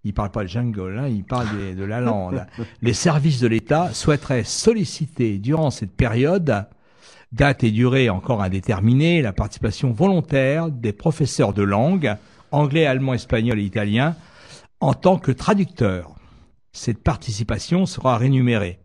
il 0.04 0.14
parle 0.14 0.32
pas 0.32 0.44
de 0.44 0.50
jungle, 0.50 0.98
hein, 1.00 1.08
il 1.08 1.24
parle 1.24 1.48
des- 1.58 1.76
de 1.76 1.84
la 1.84 2.02
Lande. 2.02 2.46
les 2.82 2.94
services 2.94 3.40
de 3.40 3.48
l'État 3.48 3.94
souhaiteraient 3.94 4.44
solliciter 4.44 5.38
durant 5.38 5.72
cette 5.72 5.96
période, 5.96 6.66
date 7.32 7.64
et 7.64 7.72
durée 7.72 8.10
encore 8.10 8.42
indéterminée, 8.42 9.22
la 9.22 9.34
participation 9.34 9.92
volontaire 9.92 10.70
des 10.70 10.94
professeurs 10.94 11.54
de 11.54 11.64
langue, 11.64 12.16
anglais, 12.52 12.86
allemand, 12.86 13.14
espagnol 13.14 13.60
et 13.60 13.64
italien, 13.64 14.16
en 14.80 14.94
tant 14.94 15.18
que 15.18 15.32
traducteurs. 15.32 16.16
Cette 16.72 17.04
participation 17.04 17.86
sera 17.86 18.18
rémunérée. 18.18 18.80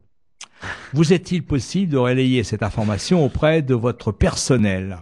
Vous 0.92 1.12
est-il 1.12 1.44
possible 1.44 1.92
de 1.92 1.98
relayer 1.98 2.44
cette 2.44 2.62
information 2.62 3.24
auprès 3.24 3.62
de 3.62 3.74
votre 3.74 4.12
personnel? 4.12 4.98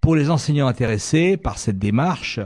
Pour 0.00 0.16
les 0.16 0.30
enseignants 0.30 0.66
intéressés 0.66 1.36
par 1.36 1.58
cette 1.58 1.78
démarche, 1.78 2.40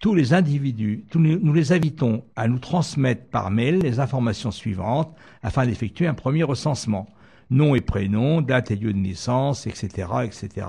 tous 0.00 0.14
les 0.14 0.32
individus, 0.32 1.04
nous 1.14 1.52
les 1.52 1.72
invitons 1.72 2.24
à 2.34 2.48
nous 2.48 2.58
transmettre 2.58 3.26
par 3.26 3.50
mail 3.50 3.80
les 3.80 4.00
informations 4.00 4.50
suivantes 4.50 5.14
afin 5.42 5.66
d'effectuer 5.66 6.06
un 6.06 6.14
premier 6.14 6.42
recensement. 6.42 7.06
nom 7.50 7.74
et 7.74 7.80
prénom, 7.80 8.40
date 8.40 8.70
et 8.70 8.76
lieu 8.76 8.92
de 8.92 8.98
naissance, 8.98 9.66
etc., 9.66 10.08
etc. 10.24 10.66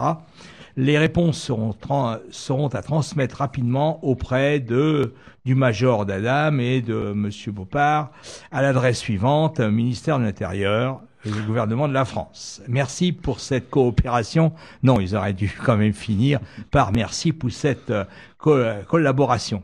Les 0.76 0.98
réponses 0.98 1.38
seront, 1.40 2.68
à 2.70 2.82
transmettre 2.82 3.38
rapidement 3.38 4.04
auprès 4.04 4.60
de 4.60 5.14
du 5.46 5.56
major 5.56 6.06
d'Adam 6.06 6.60
et 6.60 6.82
de 6.82 7.14
Monsieur 7.14 7.52
Beaupart 7.52 8.12
à 8.52 8.62
l'adresse 8.62 9.00
suivante, 9.00 9.60
ministère 9.60 10.20
de 10.20 10.24
l'Intérieur, 10.24 11.02
le 11.26 11.42
gouvernement 11.44 11.88
de 11.88 11.94
la 11.94 12.06
France. 12.06 12.62
Merci 12.68 13.12
pour 13.12 13.40
cette 13.40 13.70
coopération. 13.70 14.54
Non, 14.84 15.00
ils 15.00 15.16
auraient 15.16 15.34
dû 15.34 15.52
quand 15.66 15.78
même 15.78 15.94
finir 15.94 16.40
par 16.72 16.92
merci 16.92 17.32
pour 17.32 17.52
cette 17.52 17.94
collaboration. 18.41 19.63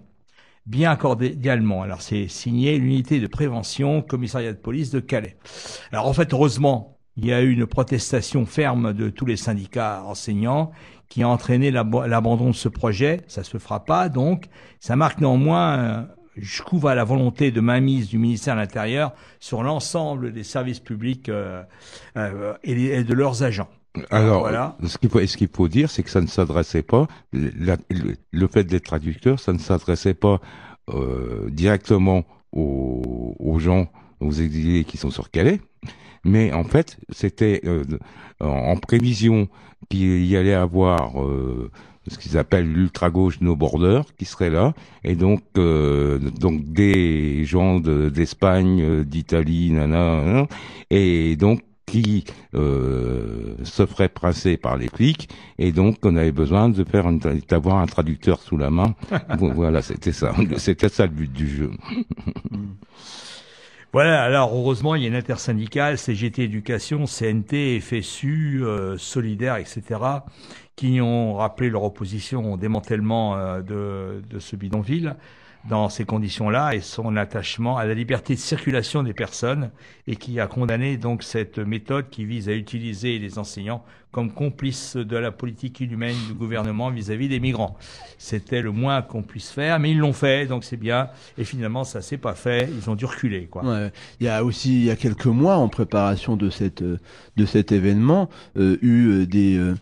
Bien 0.65 0.95
cordialement. 0.95 1.81
Alors 1.81 2.01
c'est 2.01 2.27
signé 2.27 2.77
l'unité 2.77 3.19
de 3.19 3.27
prévention, 3.27 4.01
commissariat 4.01 4.51
de 4.51 4.57
police 4.57 4.91
de 4.91 4.99
Calais. 4.99 5.37
Alors 5.91 6.07
en 6.07 6.13
fait, 6.13 6.33
heureusement, 6.33 6.97
il 7.15 7.25
y 7.25 7.33
a 7.33 7.41
eu 7.41 7.51
une 7.51 7.65
protestation 7.65 8.45
ferme 8.45 8.93
de 8.93 9.09
tous 9.09 9.25
les 9.25 9.37
syndicats 9.37 10.03
enseignants 10.05 10.71
qui 11.09 11.23
a 11.23 11.29
entraîné 11.29 11.71
l'abandon 11.71 12.49
de 12.49 12.55
ce 12.55 12.69
projet. 12.69 13.21
Ça 13.27 13.43
se 13.43 13.57
fera 13.57 13.85
pas, 13.85 14.09
donc 14.09 14.45
ça 14.79 14.95
marque 14.95 15.19
néanmoins 15.19 15.79
euh, 15.79 16.03
couvre 16.65 16.89
à 16.89 16.95
la 16.95 17.03
volonté 17.03 17.51
de 17.51 17.61
mainmise 17.61 18.09
du 18.09 18.17
ministère 18.17 18.55
de 18.55 18.61
l'Intérieur 18.61 19.13
sur 19.39 19.63
l'ensemble 19.63 20.31
des 20.31 20.43
services 20.43 20.79
publics 20.79 21.29
euh, 21.29 21.63
euh, 22.17 22.53
et, 22.63 23.03
de 23.03 23.13
leurs 23.13 23.43
agents. 23.43 23.69
Alors, 24.09 24.41
voilà. 24.41 24.77
ce 24.85 24.97
qu'il 24.97 25.09
faut, 25.09 25.25
ce 25.25 25.37
qu'il 25.37 25.49
faut 25.49 25.67
dire, 25.67 25.89
c'est 25.89 26.03
que 26.03 26.09
ça 26.09 26.21
ne 26.21 26.27
s'adressait 26.27 26.83
pas, 26.83 27.07
le, 27.33 28.47
fait 28.47 28.63
d'être 28.63 28.85
traducteur, 28.85 29.39
ça 29.39 29.53
ne 29.53 29.59
s'adressait 29.59 30.13
pas 30.13 30.39
euh, 30.89 31.49
directement 31.49 32.23
aux, 32.51 33.35
aux, 33.39 33.59
gens, 33.59 33.87
aux 34.19 34.31
exilés 34.31 34.83
qui 34.83 34.97
sont 34.97 35.11
sur 35.11 35.31
Calais, 35.31 35.59
mais 36.23 36.51
en 36.53 36.63
fait, 36.63 36.97
c'était 37.09 37.61
euh, 37.65 37.83
en 38.39 38.75
prévision 38.75 39.47
qu'il 39.89 40.25
y 40.25 40.35
allait 40.35 40.53
avoir 40.53 41.23
euh, 41.23 41.71
ce 42.07 42.17
qu'ils 42.17 42.37
appellent 42.37 42.71
l'ultra 42.71 43.09
gauche 43.09 43.39
no 43.41 43.55
border 43.55 44.01
qui 44.17 44.25
serait 44.25 44.49
là 44.49 44.73
et 45.03 45.15
donc 45.15 45.41
euh, 45.57 46.19
donc 46.19 46.65
des 46.65 47.45
gens 47.45 47.79
d'Espagne 47.79 48.81
de, 48.81 49.03
d'Italie 49.03 49.71
nana, 49.71 50.47
et 50.89 51.35
donc 51.35 51.61
qui 51.87 52.25
euh, 52.53 53.55
se 53.63 53.85
ferait 53.85 54.09
presser 54.09 54.57
par 54.57 54.77
les 54.77 54.89
flics 54.89 55.29
et 55.57 55.71
donc 55.71 55.97
on 56.03 56.15
avait 56.17 56.33
besoin 56.33 56.69
de 56.69 56.83
faire 56.83 57.05
d'avoir 57.47 57.77
un 57.77 57.87
traducteur 57.87 58.39
sous 58.41 58.57
la 58.57 58.69
main. 58.69 58.93
Voilà 59.39 59.81
c'était 59.81 60.11
ça. 60.11 60.35
C'était 60.57 60.89
ça 60.89 61.05
le 61.05 61.13
but 61.13 61.31
du 61.31 61.47
jeu. 61.47 61.71
Voilà, 63.93 64.21
alors 64.21 64.53
heureusement, 64.53 64.95
il 64.95 65.03
y 65.03 65.05
a 65.05 65.07
une 65.07 65.15
intersyndicale, 65.15 65.97
CGT 65.97 66.43
Éducation, 66.43 67.05
CNT, 67.05 67.79
FSU, 67.79 68.61
euh, 68.61 68.97
Solidaire, 68.97 69.55
etc., 69.55 69.81
qui 70.75 70.99
ont 70.99 71.35
rappelé 71.35 71.69
leur 71.69 71.83
opposition 71.83 72.53
au 72.53 72.57
démantèlement 72.57 73.37
euh, 73.37 73.61
de, 73.61 74.21
de 74.29 74.39
ce 74.39 74.57
bidonville 74.57 75.15
dans 75.69 75.89
ces 75.89 76.05
conditions-là 76.05 76.75
et 76.75 76.81
son 76.81 77.15
attachement 77.15 77.77
à 77.77 77.85
la 77.85 77.93
liberté 77.93 78.35
de 78.35 78.39
circulation 78.39 79.03
des 79.03 79.13
personnes 79.13 79.71
et 80.07 80.15
qui 80.15 80.39
a 80.39 80.47
condamné 80.47 80.97
donc 80.97 81.23
cette 81.23 81.59
méthode 81.59 82.09
qui 82.09 82.25
vise 82.25 82.47
à 82.49 82.53
utiliser 82.53 83.19
les 83.19 83.37
enseignants 83.37 83.83
comme 84.11 84.31
complices 84.31 84.95
de 84.95 85.17
la 85.17 85.31
politique 85.31 85.79
inhumaine 85.79 86.15
du 86.27 86.33
gouvernement 86.33 86.89
vis-à-vis 86.89 87.27
des 87.27 87.39
migrants. 87.39 87.77
C'était 88.17 88.61
le 88.61 88.71
moins 88.71 89.01
qu'on 89.01 89.21
puisse 89.21 89.51
faire, 89.51 89.79
mais 89.79 89.91
ils 89.91 89.97
l'ont 89.97 90.13
fait, 90.13 90.47
donc 90.47 90.63
c'est 90.63 90.77
bien. 90.77 91.09
Et 91.37 91.43
finalement, 91.43 91.83
ça 91.83 92.01
s'est 92.01 92.17
pas 92.17 92.33
fait. 92.33 92.69
Ils 92.75 92.89
ont 92.89 92.95
dû 92.95 93.05
reculer, 93.05 93.45
quoi. 93.45 93.63
Il 94.19 94.25
y 94.25 94.29
a 94.29 94.43
aussi, 94.43 94.79
il 94.79 94.85
y 94.85 94.89
a 94.89 94.95
quelques 94.95 95.25
mois, 95.25 95.57
en 95.57 95.67
préparation 95.67 96.35
de 96.35 96.49
cette 96.49 96.83
de 97.37 97.45
cet 97.45 97.71
événement, 97.71 98.29
euh, 98.57 98.77
eu 98.81 99.07
euh, 99.09 99.25
des 99.25 99.57
euh, 99.57 99.75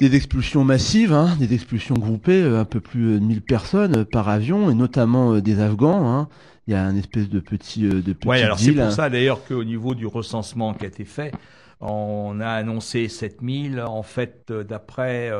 des 0.00 0.16
expulsions 0.16 0.64
massives, 0.64 1.12
hein, 1.12 1.36
des 1.38 1.52
expulsions 1.52 1.94
groupées, 1.94 2.42
euh, 2.42 2.58
un 2.58 2.64
peu 2.64 2.80
plus 2.80 3.14
de 3.14 3.18
1000 3.18 3.42
personnes 3.42 3.98
euh, 3.98 4.04
par 4.04 4.30
avion, 4.30 4.70
et 4.70 4.74
notamment 4.74 5.34
euh, 5.34 5.42
des 5.42 5.60
Afghans. 5.60 6.10
Hein. 6.10 6.28
Il 6.66 6.72
y 6.72 6.76
a 6.76 6.82
un 6.82 6.96
espèce 6.96 7.28
de 7.28 7.38
petit, 7.38 7.82
de 7.82 8.12
petit. 8.12 8.26
Ouais, 8.26 8.42
alors 8.42 8.58
c'est 8.58 8.72
pour 8.72 8.90
ça 8.92 9.10
d'ailleurs 9.10 9.44
qu'au 9.44 9.64
niveau 9.64 9.94
du 9.94 10.06
recensement 10.06 10.72
qui 10.72 10.84
a 10.84 10.88
été 10.88 11.04
fait, 11.04 11.32
on 11.80 12.38
a 12.40 12.48
annoncé 12.48 13.08
7000. 13.08 13.80
En 13.80 14.02
fait, 14.02 14.52
d'après 14.52 15.32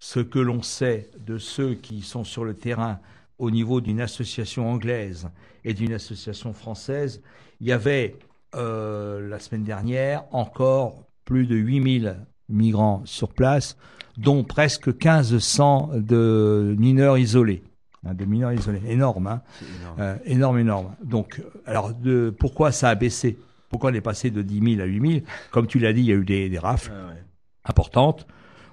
ce 0.00 0.20
que 0.20 0.38
l'on 0.38 0.60
sait 0.60 1.08
de 1.18 1.38
ceux 1.38 1.74
qui 1.74 2.02
sont 2.02 2.24
sur 2.24 2.44
le 2.44 2.52
terrain 2.52 2.98
au 3.38 3.50
niveau 3.50 3.80
d'une 3.80 4.02
association 4.02 4.68
anglaise 4.68 5.30
et 5.64 5.72
d'une 5.72 5.94
association 5.94 6.52
française, 6.52 7.22
il 7.60 7.68
y 7.68 7.72
avait 7.72 8.16
la 8.52 9.38
semaine 9.38 9.64
dernière 9.64 10.24
encore 10.30 11.04
plus 11.24 11.46
de 11.46 11.56
8000 11.56 12.18
migrants 12.50 13.02
sur 13.06 13.32
place, 13.32 13.78
dont 14.16 14.44
presque 14.44 14.88
1500 14.88 15.90
de 15.94 16.74
mineurs 16.78 17.18
isolés. 17.18 17.62
Hein, 18.06 18.14
de 18.14 18.24
mineurs 18.24 18.52
isolés. 18.52 18.82
Énorme, 18.88 19.26
hein 19.26 19.42
énorme. 19.80 19.96
Euh, 20.00 20.16
énorme, 20.24 20.58
énorme. 20.58 20.94
Donc, 21.04 21.42
alors, 21.66 21.92
de, 21.92 22.34
pourquoi 22.38 22.72
ça 22.72 22.88
a 22.88 22.94
baissé? 22.94 23.38
Pourquoi 23.68 23.90
on 23.90 23.94
est 23.94 24.00
passé 24.00 24.30
de 24.30 24.42
10 24.42 24.76
000 24.76 24.80
à 24.80 24.84
8 24.84 25.10
000 25.12 25.24
Comme 25.50 25.66
tu 25.66 25.78
l'as 25.78 25.92
dit, 25.92 26.00
il 26.00 26.06
y 26.06 26.12
a 26.12 26.16
eu 26.16 26.24
des, 26.24 26.48
des 26.48 26.58
rafles 26.58 26.92
ah 26.94 27.12
importantes. 27.64 28.26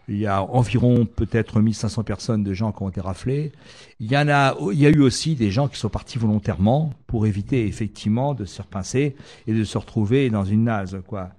Il 0.10 0.18
y 0.18 0.28
a 0.28 0.44
environ 0.44 1.06
peut-être 1.06 1.62
1500 1.62 2.04
personnes 2.04 2.44
de 2.44 2.54
gens 2.54 2.72
qui 2.72 2.84
ont 2.84 2.90
été 2.90 3.00
raflés. 3.00 3.52
Il 4.00 4.12
y 4.12 4.18
en 4.18 4.28
a, 4.28 4.56
il 4.72 4.80
y 4.80 4.86
a 4.86 4.90
eu 4.90 5.02
aussi 5.02 5.36
des 5.36 5.50
gens 5.50 5.68
qui 5.68 5.78
sont 5.78 5.90
partis 5.90 6.18
volontairement 6.18 6.94
pour 7.08 7.26
éviter 7.26 7.66
effectivement 7.68 8.34
de 8.34 8.44
se 8.44 8.62
repincer 8.62 9.16
et 9.48 9.54
de 9.54 9.64
se 9.64 9.78
retrouver 9.78 10.30
dans 10.30 10.44
une 10.44 10.66
nase, 10.66 11.02
quoi. 11.08 11.30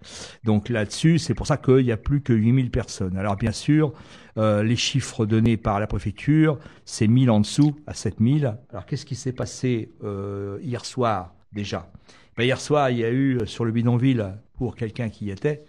Donc 0.44 0.70
là-dessus, 0.70 1.18
c'est 1.18 1.34
pour 1.34 1.46
ça 1.46 1.56
qu'il 1.56 1.84
y 1.84 1.92
a 1.92 1.96
plus 1.98 2.22
que 2.22 2.32
8000 2.32 2.70
personnes. 2.70 3.16
Alors 3.18 3.36
bien 3.36 3.52
sûr, 3.52 3.92
euh, 4.38 4.62
les 4.62 4.76
chiffres 4.76 5.26
donnés 5.26 5.56
par 5.56 5.78
la 5.78 5.86
préfecture, 5.86 6.58
c'est 6.86 7.06
1000 7.06 7.30
en 7.30 7.40
dessous 7.40 7.76
à 7.86 7.92
7000. 7.92 8.56
Alors 8.70 8.86
qu'est-ce 8.86 9.04
qui 9.04 9.14
s'est 9.14 9.32
passé 9.32 9.90
euh, 10.02 10.58
hier 10.62 10.84
soir 10.86 11.34
déjà? 11.52 11.90
Ben, 12.36 12.44
Hier 12.44 12.60
soir, 12.60 12.90
il 12.90 12.98
y 12.98 13.04
a 13.04 13.10
eu 13.10 13.40
sur 13.46 13.64
le 13.64 13.72
bidonville, 13.72 14.34
pour 14.56 14.76
quelqu'un 14.76 15.08
qui 15.08 15.26
y 15.26 15.30
était, 15.30 15.64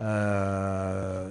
euh, 0.00 1.30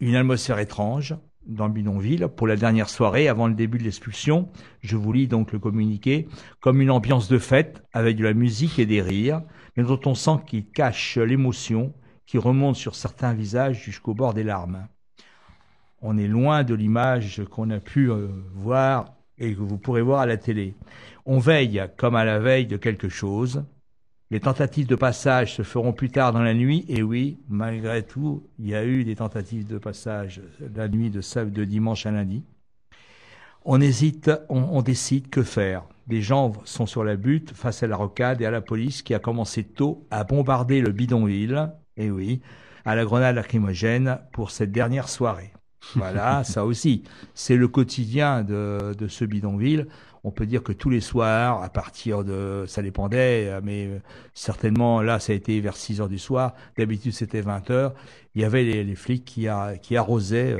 une 0.00 0.16
atmosphère 0.16 0.58
étrange 0.58 1.16
dans 1.46 1.66
le 1.66 1.72
bidonville 1.72 2.28
pour 2.28 2.46
la 2.46 2.56
dernière 2.56 2.88
soirée 2.88 3.28
avant 3.28 3.48
le 3.48 3.54
début 3.54 3.78
de 3.78 3.84
l'expulsion. 3.84 4.48
Je 4.80 4.96
vous 4.96 5.12
lis 5.12 5.28
donc 5.28 5.52
le 5.52 5.58
communiqué 5.58 6.28
comme 6.60 6.80
une 6.80 6.90
ambiance 6.90 7.28
de 7.28 7.38
fête 7.38 7.82
avec 7.92 8.16
de 8.16 8.24
la 8.24 8.34
musique 8.34 8.78
et 8.78 8.86
des 8.86 9.02
rires, 9.02 9.42
mais 9.76 9.82
dont 9.82 10.00
on 10.06 10.14
sent 10.14 10.38
qu'il 10.46 10.66
cache 10.66 11.18
l'émotion 11.18 11.92
qui 12.26 12.38
remonte 12.38 12.76
sur 12.76 12.94
certains 12.94 13.34
visages 13.34 13.82
jusqu'au 13.82 14.14
bord 14.14 14.34
des 14.34 14.44
larmes. 14.44 14.88
On 16.00 16.16
est 16.18 16.28
loin 16.28 16.64
de 16.64 16.74
l'image 16.74 17.42
qu'on 17.50 17.70
a 17.70 17.80
pu 17.80 18.10
euh, 18.10 18.28
voir 18.54 19.14
et 19.38 19.54
que 19.54 19.60
vous 19.60 19.78
pourrez 19.78 20.02
voir 20.02 20.20
à 20.20 20.26
la 20.26 20.36
télé. 20.36 20.74
On 21.26 21.38
veille 21.38 21.82
comme 21.96 22.14
à 22.14 22.24
la 22.24 22.38
veille 22.38 22.66
de 22.66 22.76
quelque 22.76 23.08
chose, 23.08 23.64
les 24.34 24.40
tentatives 24.40 24.88
de 24.88 24.96
passage 24.96 25.54
se 25.54 25.62
feront 25.62 25.92
plus 25.92 26.10
tard 26.10 26.32
dans 26.32 26.42
la 26.42 26.54
nuit, 26.54 26.84
et 26.88 27.04
oui, 27.04 27.38
malgré 27.48 28.02
tout, 28.02 28.42
il 28.58 28.66
y 28.66 28.74
a 28.74 28.84
eu 28.84 29.04
des 29.04 29.14
tentatives 29.14 29.64
de 29.64 29.78
passage 29.78 30.42
la 30.74 30.88
nuit 30.88 31.08
de, 31.08 31.20
de 31.44 31.64
dimanche 31.64 32.04
à 32.04 32.10
lundi. 32.10 32.42
On 33.64 33.80
hésite, 33.80 34.32
on, 34.48 34.82
décide 34.82 35.30
que 35.30 35.44
faire. 35.44 35.84
Des 36.08 36.20
gens 36.20 36.52
sont 36.64 36.84
sur 36.84 37.04
la 37.04 37.14
butte 37.14 37.52
face 37.54 37.84
à 37.84 37.86
la 37.86 37.94
rocade 37.94 38.42
et 38.42 38.46
à 38.46 38.50
la 38.50 38.60
police 38.60 39.02
qui 39.02 39.14
a 39.14 39.20
commencé 39.20 39.62
tôt 39.62 40.04
à 40.10 40.24
bombarder 40.24 40.80
le 40.80 40.90
bidonville, 40.90 41.70
et 41.96 42.10
oui, 42.10 42.40
à 42.84 42.96
la 42.96 43.04
grenade 43.04 43.36
lacrymogène 43.36 44.18
pour 44.32 44.50
cette 44.50 44.72
dernière 44.72 45.08
soirée. 45.08 45.52
Voilà, 45.94 46.42
ça 46.44 46.64
aussi, 46.64 47.04
c'est 47.34 47.56
le 47.56 47.68
quotidien 47.68 48.42
de, 48.42 48.96
de 48.98 49.06
ce 49.06 49.24
bidonville 49.24 49.86
on 50.24 50.30
peut 50.30 50.46
dire 50.46 50.62
que 50.62 50.72
tous 50.72 50.90
les 50.90 51.00
soirs, 51.00 51.62
à 51.62 51.68
partir 51.68 52.24
de, 52.24 52.64
ça 52.66 52.82
dépendait, 52.82 53.48
euh, 53.48 53.60
mais 53.62 53.86
euh, 53.86 53.98
certainement 54.32 55.02
là, 55.02 55.20
ça 55.20 55.32
a 55.32 55.36
été 55.36 55.60
vers 55.60 55.76
6 55.76 56.00
heures 56.00 56.08
du 56.08 56.18
soir. 56.18 56.54
D'habitude, 56.78 57.12
c'était 57.12 57.42
20 57.42 57.70
heures. 57.70 57.94
Il 58.34 58.40
y 58.40 58.44
avait 58.44 58.64
les, 58.64 58.94
flics 58.94 59.24
qui, 59.24 59.46
qui 59.82 59.96
arrosaient 59.96 60.54
euh, 60.54 60.58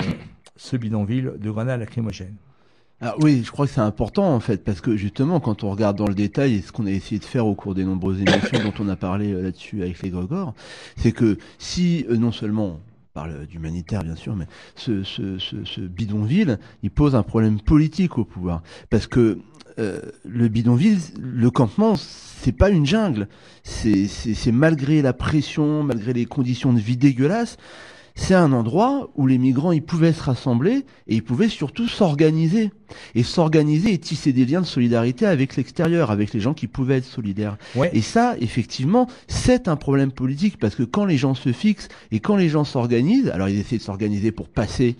ce 0.57 0.77
bidonville 0.77 1.33
de 1.39 1.51
grenades 1.51 1.81
lacrymogènes. 1.81 2.37
Alors 3.01 3.17
oui, 3.21 3.43
je 3.45 3.51
crois 3.51 3.67
que 3.67 3.73
c'est 3.73 3.81
important 3.81 4.35
en 4.35 4.41
fait, 4.41 4.63
parce 4.63 4.81
que 4.81 4.97
justement, 4.97 5.41
quand 5.41 5.65
on 5.65 5.71
regarde 5.71 5.97
dans 5.97 6.07
le 6.07 6.15
détail, 6.15 6.55
et 6.55 6.63
ce 6.63 6.71
qu'on 6.71 6.87
a 6.87 6.91
essayé 6.91 7.19
de 7.19 7.25
faire 7.25 7.47
au 7.47 7.55
cours 7.55 7.75
des 7.75 7.85
nombreuses 7.85 8.21
émissions 8.21 8.63
dont 8.65 8.75
on 8.79 8.89
a 8.89 8.97
parlé 8.97 9.33
là-dessus 9.33 9.83
avec 9.83 10.01
les 10.03 10.11
Gregor, 10.11 10.55
c'est 10.97 11.13
que 11.13 11.39
si 11.59 12.07
non 12.09 12.33
seulement 12.33 12.81
parle 13.15 13.47
d'humanitaire 13.47 14.03
bien 14.03 14.17
sûr, 14.17 14.35
mais 14.37 14.47
ce, 14.75 15.05
ce, 15.05 15.39
ce, 15.39 15.65
ce, 15.65 15.81
bidonville, 15.81 16.59
il 16.83 16.91
pose 16.91 17.15
un 17.15 17.23
problème 17.23 17.61
politique 17.61 18.19
au 18.19 18.25
pouvoir. 18.25 18.63
Parce 18.91 19.07
que 19.07 19.39
euh, 19.79 20.01
le 20.25 20.49
bidonville, 20.49 20.99
le 21.19 21.51
campement, 21.51 21.95
c'est 21.97 22.53
pas 22.53 22.71
une 22.71 22.87
jungle. 22.87 23.29
C'est 23.63 24.53
malgré 24.53 25.03
la 25.03 25.13
pression, 25.13 25.83
malgré 25.83 26.13
les 26.13 26.27
conditions 26.27 26.73
de 26.73 26.81
vie 26.81 26.97
dégueulasses, 26.97 27.57
c'est 28.17 28.35
un 28.35 28.53
endroit 28.53 29.11
où 29.17 29.27
les 29.27 29.39
migrants 29.39 29.73
ils 29.73 29.83
pouvaient 29.83 30.13
se 30.13 30.23
rassembler 30.23 30.85
et 31.09 31.17
ils 31.17 31.25
pouvaient 31.25 31.49
surtout 31.49 31.89
s'organiser 31.89 32.71
et 33.17 33.25
s'organiser 33.25 33.93
et 33.93 33.99
tisser 33.99 34.33
des 34.33 34.45
liens 34.45 34.61
de 34.61 34.67
solidarité 34.67 35.27
avec 35.27 35.57
l'extérieur, 35.57 36.13
avec 36.13 36.33
les 36.33 36.39
gens 36.39 36.55
qui 36.55 36.69
pouvaient 36.69 36.99
être 36.99 37.05
solidaires. 37.05 37.57
Ouais. 37.75 37.91
Et 37.93 38.03
ça, 38.03 38.37
effectivement, 38.41 39.09
c'est 39.27 39.67
un 39.67 39.77
problème 39.77 40.13
politique 40.13 40.59
parce 40.59 40.77
que 40.77 40.85
quand 40.85 41.05
les 41.05 41.17
gens 41.17 41.35
se 41.35 41.53
fixent 41.53 41.89
et 42.13 42.21
quand 42.21 42.37
les 42.37 42.49
gens 42.49 42.65
s'organisent, 42.65 43.31
alors 43.31 43.49
ils 43.49 43.59
essaient 43.59 43.79
de 43.79 43.83
s'organiser 43.83 44.31
pour 44.31 44.49
passer 44.49 44.97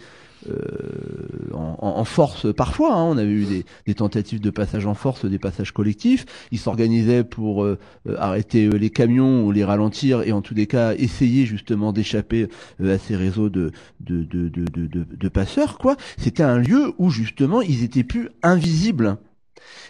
en, 1.53 1.77
en- 1.81 2.05
force 2.05 2.53
parfois. 2.55 2.95
hein. 2.95 3.05
on 3.05 3.17
avait 3.19 3.31
eu 3.33 3.45
des, 3.45 3.65
des 3.87 3.95
tentatives 3.95 4.41
de 4.41 4.51
passage 4.51 4.87
en 4.87 4.95
force, 4.95 5.25
des 5.25 5.39
passages 5.39 5.73
collectifs. 5.73 6.27
Ils 6.53 6.59
s'organisaient 6.59 7.25
pour 7.25 7.65
euh, 7.65 7.79
euh, 8.09 8.17
arrêter 8.19 8.67
euh, 8.67 8.77
les 8.77 8.91
camions 8.91 9.45
ou 9.47 9.53
les 9.53 9.65
ralentir 9.65 10.23
et 10.23 10.33
en 10.33 10.43
tous 10.43 10.55
les 10.55 10.67
cas 10.67 10.95
essayer 10.95 11.47
justement 11.47 11.93
d'échapper 11.93 12.49
euh, 12.83 12.95
à 12.95 12.99
ces 12.99 13.17
réseaux 13.17 13.49
de, 13.49 13.73
de, 14.01 14.23
de, 14.25 14.49
de, 14.49 14.65
de, 14.65 14.87
de- 14.87 15.07
de 15.17 15.29
passeurs. 15.29 15.79
quoi. 15.79 15.97
C'était 16.19 16.43
un 16.43 16.59
lieu 16.59 16.93
où 16.99 17.11
justement 17.11 17.63
ils 17.63 17.83
étaient 17.83 18.05
plus 18.05 18.29
invisibles. 18.43 19.17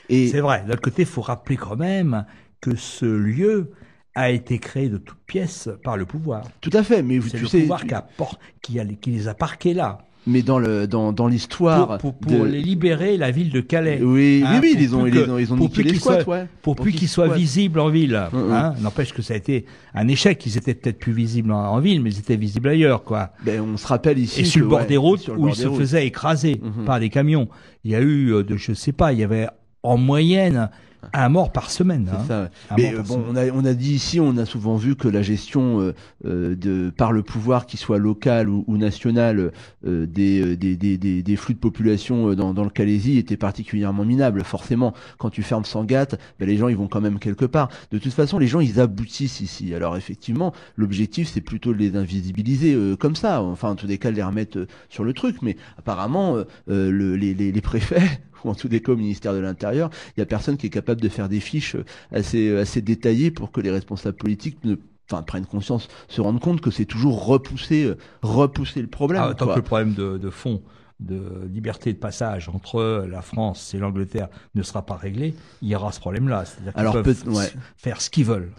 Et 0.08 0.28
C'est 0.28 0.40
vrai. 0.40 0.64
D'un 0.68 0.76
côté, 0.76 1.02
il 1.02 1.08
faut 1.08 1.23
rappeler 1.23 1.56
quand 1.56 1.76
même 1.76 2.26
que 2.61 2.76
ce 2.76 3.06
lieu 3.06 3.73
a 4.14 4.30
été 4.30 4.58
créé 4.58 4.88
de 4.88 4.96
toutes 4.99 5.18
pièces 5.26 5.68
par 5.82 5.96
le 5.96 6.06
pouvoir. 6.06 6.44
tout 6.61 6.70
à 6.73 6.84
fait, 6.84 7.02
mais 7.02 7.18
vous- 7.18 7.28
C'est 7.28 7.38
le 7.38 7.46
sais, 7.49 7.61
pouvoir 7.62 7.84
qui, 7.84 7.94
a 7.94 8.02
por- 8.02 8.38
qui, 8.62 8.78
a- 8.78 8.84
qui 8.84 9.11
les 9.11 9.26
a 9.26 9.34
parqués 9.34 9.75
là 9.75 9.99
mais 10.26 10.43
dans 10.43 10.59
le 10.59 10.87
dans, 10.87 11.12
dans 11.12 11.26
l'histoire 11.28 11.99
pour, 11.99 12.14
pour 12.14 12.33
de- 12.33 12.45
les 12.45 12.61
libérer 12.61 13.16
la 13.16 13.31
ville 13.31 13.50
de 13.50 13.61
Calais. 13.61 14.00
oui, 14.02 14.43
Hein, 14.47 14.61
oui, 14.62 14.69
oui, 14.69 14.73
pour 14.75 14.83
ils 14.83 14.97
ont, 14.97 15.07
ils 15.07 15.12
que- 15.12 15.31
ont, 15.31 15.38
ils 15.38 15.52
ont 15.52 15.57
pour 15.57 15.66
niqué 15.66 15.75
plus 15.75 15.83
les 15.85 15.90
qu'ils 15.90 16.00
squats, 16.00 16.23
soient- 16.23 16.35
ouais. 16.35 16.47
Pour, 16.62 16.75
Pour 16.76 16.83
plus 16.83 16.90
qu'ils 16.93 17.00
qu'ils 17.00 17.09
soient 17.09 17.26
squattent. 17.26 17.38
visibles 17.38 17.81
en 17.81 17.88
ville. 17.90 18.23
Mm, 18.33 18.37
mm. 18.38 18.52
Hein, 18.52 18.75
N'empêche 18.81 19.12
que 19.12 19.23
ça 19.23 19.35
a 19.35 19.37
été 19.37 19.66
un 19.95 20.09
échec. 20.09 20.45
Ils 20.47 20.57
étaient 20.57 20.75
peut-être 20.75 20.99
plus 20.99 21.12
visibles 21.12 21.52
en, 21.52 21.59
en 21.73 21.81
ville, 21.81 22.00
mais 22.02 22.11
ils 22.11 22.19
étaient 22.19 22.37
visibles 22.37 22.69
ailleurs, 22.69 23.04
quoi. 23.04 23.31
Ben, 23.45 23.61
on 23.61 23.76
se 23.76 23.87
rappelle 23.87 24.19
ici. 24.19 24.40
Et 24.40 24.45
sur 24.45 24.61
le 24.62 24.66
bord 24.69 24.81
ouais, 24.81 24.87
des 24.87 24.97
routes 24.97 25.28
où 25.37 25.49
ils 25.49 25.54
se 25.54 25.69
faisaient 25.71 26.07
écraser 26.07 26.61
Mhm. 26.62 26.85
par 26.85 27.00
des 27.00 27.11
camions. 27.11 27.49
Il 27.85 27.90
y 27.90 27.95
a 27.95 28.00
eu, 28.00 28.33
euh, 28.33 28.43
de, 28.43 28.57
je 28.57 28.73
sais 28.73 28.93
pas, 28.93 29.12
il 29.12 29.19
y 29.19 29.25
avait 29.25 29.47
en 29.83 29.99
moyenne 29.99 30.71
un 31.12 31.28
mort 31.28 31.52
par 31.52 31.70
semaine. 31.70 32.08
Hein. 32.12 32.25
ça. 32.26 32.50
Un 32.70 32.76
Mais 32.76 32.94
euh, 32.94 33.02
bon, 33.02 33.14
semaine. 33.14 33.26
on 33.30 33.37
a, 33.37 33.62
on 33.62 33.64
a 33.64 33.75
dit 33.75 33.92
ici, 33.94 34.20
on 34.20 34.37
a 34.37 34.46
souvent 34.46 34.76
vu 34.76 34.96
que 34.96 35.08
la 35.08 35.23
gestion 35.23 35.80
euh, 35.80 35.94
euh, 36.25 36.54
de 36.56 36.90
par 36.96 37.12
le 37.12 37.23
pouvoir, 37.23 37.66
qui 37.66 37.76
soit 37.76 37.99
local 37.99 38.49
ou, 38.49 38.64
ou 38.66 38.76
national, 38.76 39.52
euh, 39.87 40.06
des, 40.06 40.40
euh, 40.40 40.56
des, 40.56 40.76
des, 40.76 40.96
des, 41.23 41.37
flux 41.37 41.54
de 41.54 41.58
population 41.58 42.34
dans, 42.34 42.54
dans 42.54 42.64
le 42.64 42.70
Calaisie 42.70 43.18
était 43.18 43.37
particulièrement 43.37 44.04
minable. 44.04 44.42
Forcément, 44.44 44.94
quand 45.18 45.30
tu 45.30 45.42
fermes 45.42 45.64
Sangatte, 45.64 46.18
ben, 46.38 46.49
les 46.49 46.56
gens 46.56 46.68
ils 46.68 46.76
vont 46.76 46.88
quand 46.88 47.00
même 47.00 47.18
quelque 47.18 47.44
part. 47.44 47.68
De 47.90 47.99
toute 47.99 48.12
façon, 48.12 48.38
les 48.38 48.46
gens 48.46 48.61
ils 48.61 48.80
aboutissent 48.80 49.40
ici. 49.40 49.75
Alors 49.75 49.96
effectivement, 49.96 50.52
l'objectif 50.76 51.28
c'est 51.32 51.40
plutôt 51.40 51.73
de 51.73 51.78
les 51.78 51.96
invisibiliser 51.96 52.75
euh, 52.75 52.96
comme 52.96 53.16
ça. 53.16 53.42
Enfin, 53.42 53.70
en 53.70 53.76
tous 53.76 53.87
les 53.87 53.99
cas, 53.99 54.11
de 54.11 54.16
les 54.16 54.23
remettre 54.23 54.66
sur 54.88 55.04
le 55.04 55.12
truc. 55.12 55.42
Mais 55.42 55.56
apparemment, 55.78 56.37
le, 56.66 57.16
les, 57.16 57.34
les, 57.34 57.52
les 57.52 57.61
préfets 57.61 58.20
ou 58.44 58.50
en 58.50 58.54
tous 58.54 58.68
les 58.68 58.80
cas 58.80 58.92
au 58.92 58.96
ministère 58.96 59.32
de 59.32 59.38
l'Intérieur, 59.38 59.90
il 60.16 60.20
y 60.20 60.22
a 60.22 60.26
personne 60.26 60.56
qui 60.56 60.66
est 60.66 60.70
capable 60.70 61.00
de 61.00 61.08
faire 61.08 61.28
des 61.28 61.40
fiches 61.40 61.76
euh, 61.76 61.84
assez 62.12 62.48
euh, 62.48 62.60
assez 62.62 62.82
détaillées 62.82 63.30
pour 63.30 63.50
que 63.52 63.60
les 63.60 63.70
responsables 63.70 64.16
politiques 64.16 64.58
ne 64.64 64.76
enfin 65.10 65.22
prennent 65.22 65.46
conscience, 65.46 65.88
se 66.08 66.20
rendent 66.20 66.40
compte 66.40 66.60
que 66.60 66.70
c'est 66.70 66.86
toujours 66.86 67.26
repousser 67.26 67.84
euh, 67.84 67.96
repousser 68.22 68.80
le 68.80 68.88
problème. 68.88 69.22
Ah, 69.24 69.34
tant 69.34 69.46
que 69.48 69.56
le 69.56 69.62
problème 69.62 69.92
de, 69.94 70.16
de 70.18 70.30
fond, 70.30 70.62
de 71.00 71.46
liberté 71.52 71.92
de 71.92 71.98
passage 71.98 72.48
entre 72.48 73.04
la 73.08 73.20
France 73.20 73.74
et 73.74 73.78
l'Angleterre 73.78 74.28
ne 74.54 74.62
sera 74.62 74.86
pas 74.86 74.96
réglé, 74.96 75.34
il 75.60 75.68
y 75.68 75.74
aura 75.74 75.92
ce 75.92 76.00
problème-là. 76.00 76.44
C'est-à-dire 76.44 76.72
qu'ils 76.92 77.02
peuvent 77.02 77.24
peut- 77.24 77.30
ouais. 77.32 77.52
faire 77.76 78.00
ce 78.00 78.08
qu'ils 78.10 78.24
veulent 78.24 78.52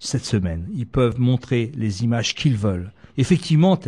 cette 0.00 0.24
semaine. 0.24 0.66
Ils 0.74 0.86
peuvent 0.88 1.20
montrer 1.20 1.70
les 1.76 2.02
images 2.02 2.34
qu'ils 2.34 2.56
veulent. 2.56 2.90
Effectivement, 3.18 3.78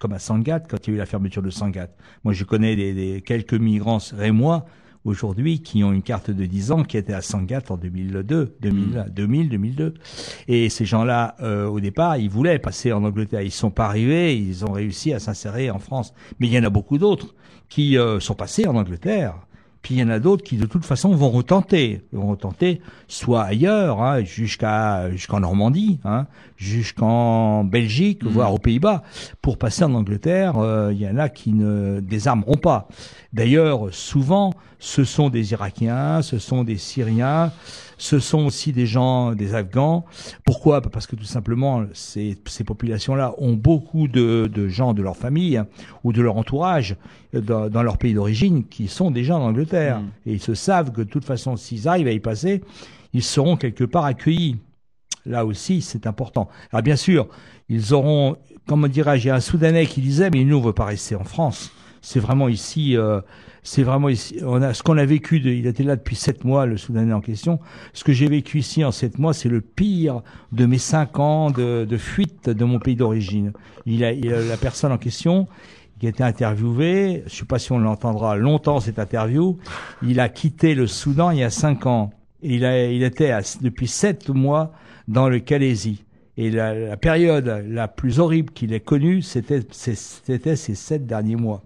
comme 0.00 0.12
à 0.12 0.18
Sangatte, 0.18 0.66
quand 0.68 0.86
il 0.86 0.90
y 0.90 0.92
a 0.94 0.96
eu 0.96 0.98
la 0.98 1.06
fermeture 1.06 1.42
de 1.42 1.50
Sangatte. 1.50 1.94
Moi, 2.24 2.32
je 2.32 2.42
connais 2.44 2.74
des, 2.74 2.94
des- 2.94 3.20
quelques 3.22 3.54
migrants 3.54 3.98
rémois 4.12 4.64
aujourd'hui 5.04 5.60
qui 5.62 5.82
ont 5.84 5.92
une 5.92 6.02
carte 6.02 6.30
de 6.30 6.46
10 6.46 6.72
ans 6.72 6.82
qui 6.84 6.96
étaient 6.96 7.12
à 7.12 7.22
Sangatte 7.22 7.70
en 7.70 7.76
2002, 7.76 8.56
2000, 8.60 9.06
2000, 9.10 9.48
2002. 9.48 9.94
Et 10.48 10.68
ces 10.68 10.84
gens-là, 10.84 11.36
euh, 11.40 11.66
au 11.66 11.80
départ, 11.80 12.16
ils 12.16 12.30
voulaient 12.30 12.58
passer 12.58 12.92
en 12.92 13.04
Angleterre. 13.04 13.42
Ils 13.42 13.50
sont 13.50 13.70
pas 13.70 13.86
arrivés, 13.86 14.36
ils 14.36 14.64
ont 14.64 14.72
réussi 14.72 15.12
à 15.12 15.18
s'insérer 15.18 15.70
en 15.70 15.78
France. 15.78 16.12
Mais 16.38 16.46
il 16.46 16.52
y 16.52 16.58
en 16.58 16.64
a 16.64 16.70
beaucoup 16.70 16.98
d'autres 16.98 17.34
qui 17.68 17.96
euh, 17.96 18.20
sont 18.20 18.34
passés 18.34 18.66
en 18.66 18.76
Angleterre. 18.76 19.34
Puis 19.82 19.94
il 19.94 19.98
y 19.98 20.02
en 20.02 20.10
a 20.10 20.18
d'autres 20.18 20.44
qui 20.44 20.56
de 20.56 20.66
toute 20.66 20.84
façon 20.84 21.14
vont 21.14 21.30
retenter, 21.30 22.02
vont 22.12 22.28
retenter 22.28 22.80
soit 23.08 23.42
ailleurs, 23.42 24.02
hein, 24.02 24.22
jusqu'à 24.22 25.10
jusqu'en 25.10 25.40
Normandie, 25.40 25.98
hein, 26.04 26.26
jusqu'en 26.56 27.64
Belgique, 27.64 28.24
voire 28.24 28.52
aux 28.52 28.58
Pays-Bas, 28.58 29.02
pour 29.40 29.56
passer 29.56 29.84
en 29.84 29.94
Angleterre. 29.94 30.58
euh, 30.58 30.92
il 30.92 31.00
y 31.00 31.08
en 31.08 31.16
a 31.16 31.28
qui 31.28 31.52
ne 31.52 32.00
désarmeront 32.00 32.56
pas. 32.56 32.88
D'ailleurs, 33.32 33.92
souvent, 33.92 34.52
ce 34.78 35.04
sont 35.04 35.30
des 35.30 35.52
Irakiens, 35.52 36.22
ce 36.22 36.38
sont 36.38 36.64
des 36.64 36.76
Syriens, 36.76 37.52
ce 38.00 38.18
sont 38.18 38.46
aussi 38.46 38.72
des 38.72 38.86
gens, 38.86 39.34
des 39.34 39.54
Afghans. 39.54 40.06
Pourquoi? 40.46 40.80
Parce 40.80 41.06
que 41.06 41.16
tout 41.16 41.24
simplement, 41.24 41.84
ces, 41.92 42.38
ces 42.46 42.64
populations-là 42.64 43.34
ont 43.36 43.52
beaucoup 43.52 44.08
de, 44.08 44.50
de 44.52 44.68
gens 44.68 44.94
de 44.94 45.02
leur 45.02 45.18
famille 45.18 45.58
hein, 45.58 45.66
ou 46.02 46.14
de 46.14 46.22
leur 46.22 46.38
entourage 46.38 46.96
euh, 47.34 47.42
dans, 47.42 47.68
dans 47.68 47.82
leur 47.82 47.98
pays 47.98 48.14
d'origine 48.14 48.64
qui 48.64 48.88
sont 48.88 49.10
déjà 49.10 49.36
en 49.36 49.42
Angleterre. 49.42 50.00
Mm. 50.00 50.08
Et 50.26 50.32
ils 50.32 50.40
se 50.40 50.54
savent 50.54 50.92
que 50.92 51.02
de 51.02 51.10
toute 51.10 51.26
façon, 51.26 51.56
s'ils 51.56 51.88
arrivent 51.88 52.06
à 52.06 52.12
y 52.12 52.20
passer, 52.20 52.62
ils 53.12 53.22
seront 53.22 53.58
quelque 53.58 53.84
part 53.84 54.06
accueillis. 54.06 54.56
Là 55.26 55.44
aussi, 55.44 55.82
c'est 55.82 56.06
important. 56.06 56.48
Alors 56.72 56.82
bien 56.82 56.96
sûr, 56.96 57.28
ils 57.68 57.92
auront, 57.92 58.38
comment 58.66 58.88
dirais-je, 58.88 59.24
il 59.24 59.28
y 59.28 59.30
a 59.30 59.34
un 59.34 59.40
Soudanais 59.40 59.84
qui 59.84 60.00
disait, 60.00 60.30
mais 60.30 60.44
nous, 60.44 60.56
on 60.56 60.62
veut 60.62 60.72
pas 60.72 60.86
rester 60.86 61.16
en 61.16 61.24
France. 61.24 61.70
C'est 62.02 62.20
vraiment 62.20 62.48
ici, 62.48 62.96
euh, 62.96 63.20
c'est 63.62 63.82
vraiment 63.82 64.08
ici. 64.08 64.38
On 64.44 64.62
a 64.62 64.72
ce 64.72 64.82
qu'on 64.82 64.96
a 64.96 65.04
vécu. 65.04 65.40
De, 65.40 65.50
il 65.50 65.66
était 65.66 65.82
là 65.82 65.96
depuis 65.96 66.16
sept 66.16 66.44
mois, 66.44 66.64
le 66.66 66.76
Soudanais 66.76 67.12
en 67.12 67.20
question. 67.20 67.60
Ce 67.92 68.04
que 68.04 68.12
j'ai 68.12 68.26
vécu 68.28 68.58
ici 68.58 68.84
en 68.84 68.90
sept 68.92 69.18
mois, 69.18 69.34
c'est 69.34 69.48
le 69.50 69.60
pire 69.60 70.22
de 70.52 70.64
mes 70.66 70.78
cinq 70.78 71.18
ans 71.18 71.50
de, 71.50 71.84
de 71.84 71.96
fuite 71.98 72.48
de 72.48 72.64
mon 72.64 72.78
pays 72.78 72.96
d'origine. 72.96 73.52
Il 73.86 74.00
il 74.02 74.32
a- 74.32 74.42
la 74.42 74.56
personne 74.56 74.92
en 74.92 74.98
question 74.98 75.46
qui 75.98 76.06
a 76.06 76.08
été 76.08 76.22
interviewé, 76.24 77.22
je 77.26 77.34
sais 77.36 77.44
pas 77.44 77.58
si 77.58 77.72
on 77.72 77.78
l'entendra 77.78 78.34
longtemps 78.36 78.80
cette 78.80 78.98
interview. 78.98 79.58
Il 80.02 80.18
a 80.20 80.30
quitté 80.30 80.74
le 80.74 80.86
Soudan 80.86 81.30
il 81.30 81.40
y 81.40 81.42
a 81.44 81.50
cinq 81.50 81.84
ans. 81.84 82.10
Il 82.42 82.64
a, 82.64 82.86
il 82.90 83.02
était 83.02 83.30
à- 83.30 83.42
depuis 83.60 83.86
sept 83.88 84.30
mois 84.30 84.72
dans 85.08 85.28
le 85.28 85.40
Calaisie. 85.40 86.02
Et 86.36 86.50
la, 86.50 86.74
la 86.74 86.96
période 86.96 87.64
la 87.68 87.88
plus 87.88 88.20
horrible 88.20 88.52
qu'il 88.52 88.72
ait 88.72 88.80
connue, 88.80 89.22
c'était 89.22 89.60
ces 89.70 89.94
sept 89.94 91.06
derniers 91.06 91.36
mois. 91.36 91.62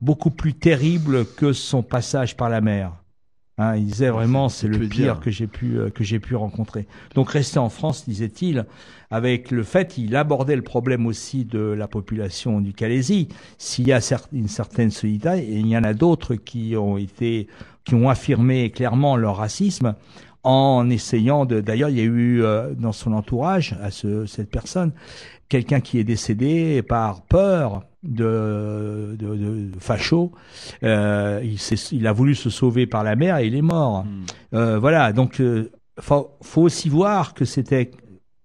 Beaucoup 0.00 0.30
plus 0.30 0.54
terrible 0.54 1.26
que 1.26 1.52
son 1.52 1.82
passage 1.82 2.36
par 2.36 2.48
la 2.48 2.60
mer. 2.60 2.92
Hein, 3.58 3.76
il 3.76 3.86
disait 3.86 4.10
vraiment 4.10 4.50
c'est 4.50 4.68
le 4.68 4.78
pire 4.80 5.14
dire. 5.14 5.20
que 5.20 5.30
j'ai 5.30 5.46
pu 5.46 5.78
euh, 5.78 5.88
que 5.88 6.04
j'ai 6.04 6.20
pu 6.20 6.36
rencontrer. 6.36 6.86
Donc 7.14 7.30
rester 7.30 7.58
en 7.58 7.70
France, 7.70 8.04
disait-il, 8.06 8.66
avec 9.10 9.50
le 9.50 9.62
fait 9.62 9.96
il 9.96 10.14
abordait 10.14 10.56
le 10.56 10.62
problème 10.62 11.06
aussi 11.06 11.46
de 11.46 11.58
la 11.58 11.88
population 11.88 12.60
du 12.60 12.74
Calaisie. 12.74 13.28
S'il 13.56 13.88
y 13.88 13.94
a 13.94 14.00
une 14.34 14.48
certaine 14.48 14.90
solidarité, 14.90 15.48
et 15.50 15.58
il 15.60 15.66
y 15.68 15.76
en 15.76 15.84
a 15.84 15.94
d'autres 15.94 16.34
qui 16.34 16.76
ont 16.76 16.98
été 16.98 17.48
qui 17.84 17.94
ont 17.94 18.10
affirmé 18.10 18.70
clairement 18.70 19.16
leur 19.16 19.36
racisme 19.36 19.94
en 20.46 20.88
essayant 20.90 21.44
de. 21.44 21.60
D'ailleurs, 21.60 21.90
il 21.90 21.96
y 21.96 22.00
a 22.00 22.04
eu 22.04 22.42
euh, 22.42 22.72
dans 22.74 22.92
son 22.92 23.12
entourage 23.12 23.76
à 23.82 23.90
ce, 23.90 24.26
cette 24.26 24.50
personne 24.50 24.92
quelqu'un 25.48 25.80
qui 25.80 25.98
est 25.98 26.04
décédé 26.04 26.82
par 26.82 27.22
peur 27.22 27.84
de, 28.02 29.16
de, 29.18 29.36
de, 29.36 29.70
de 29.70 29.78
facho. 29.78 30.32
Euh, 30.82 31.40
il, 31.92 32.06
a 32.06 32.12
voulu 32.12 32.34
se 32.34 32.50
sauver 32.50 32.86
par 32.86 33.04
la 33.04 33.14
mer 33.14 33.38
et 33.38 33.46
il 33.46 33.54
est 33.54 33.62
mort. 33.62 34.04
Mm. 34.04 34.24
Euh, 34.54 34.78
voilà, 34.78 35.12
donc 35.12 35.40
faut, 36.00 36.30
faut 36.42 36.62
aussi 36.62 36.88
voir 36.88 37.34
que 37.34 37.44
c'était 37.44 37.92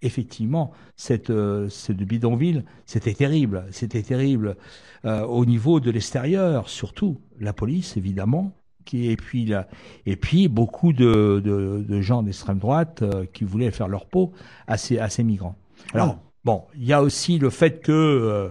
effectivement 0.02 0.72
cette, 0.96 1.30
euh, 1.30 1.70
cette 1.70 1.98
bidonville, 1.98 2.64
c'était 2.86 3.14
terrible, 3.14 3.66
c'était 3.72 4.02
terrible 4.04 4.58
euh, 5.06 5.24
au 5.26 5.46
niveau 5.46 5.80
de 5.80 5.92
l'extérieur, 5.92 6.70
surtout 6.70 7.20
la 7.40 7.54
police 7.54 7.98
évidemment, 7.98 8.52
qui 8.86 9.10
et 9.10 9.16
puis 9.16 9.46
la, 9.46 9.68
et 10.06 10.16
puis 10.16 10.48
beaucoup 10.48 10.94
de, 10.94 11.42
de, 11.44 11.86
de 11.88 12.02
gens 12.02 12.24
d'extrême 12.24 12.60
droite 12.60 13.02
euh, 13.02 13.26
qui 13.34 13.44
voulaient 13.44 13.72
faire 13.72 13.88
leur 13.88 14.06
peau 14.06 14.34
à 14.68 14.78
ces, 14.78 15.00
à 15.00 15.10
ces 15.10 15.24
migrants. 15.24 15.56
Alors 15.94 16.20
bon, 16.44 16.64
il 16.76 16.86
y 16.86 16.94
a 16.94 17.02
aussi 17.02 17.40
le 17.40 17.50
fait 17.50 17.82
que 17.82 17.92
euh, 17.92 18.50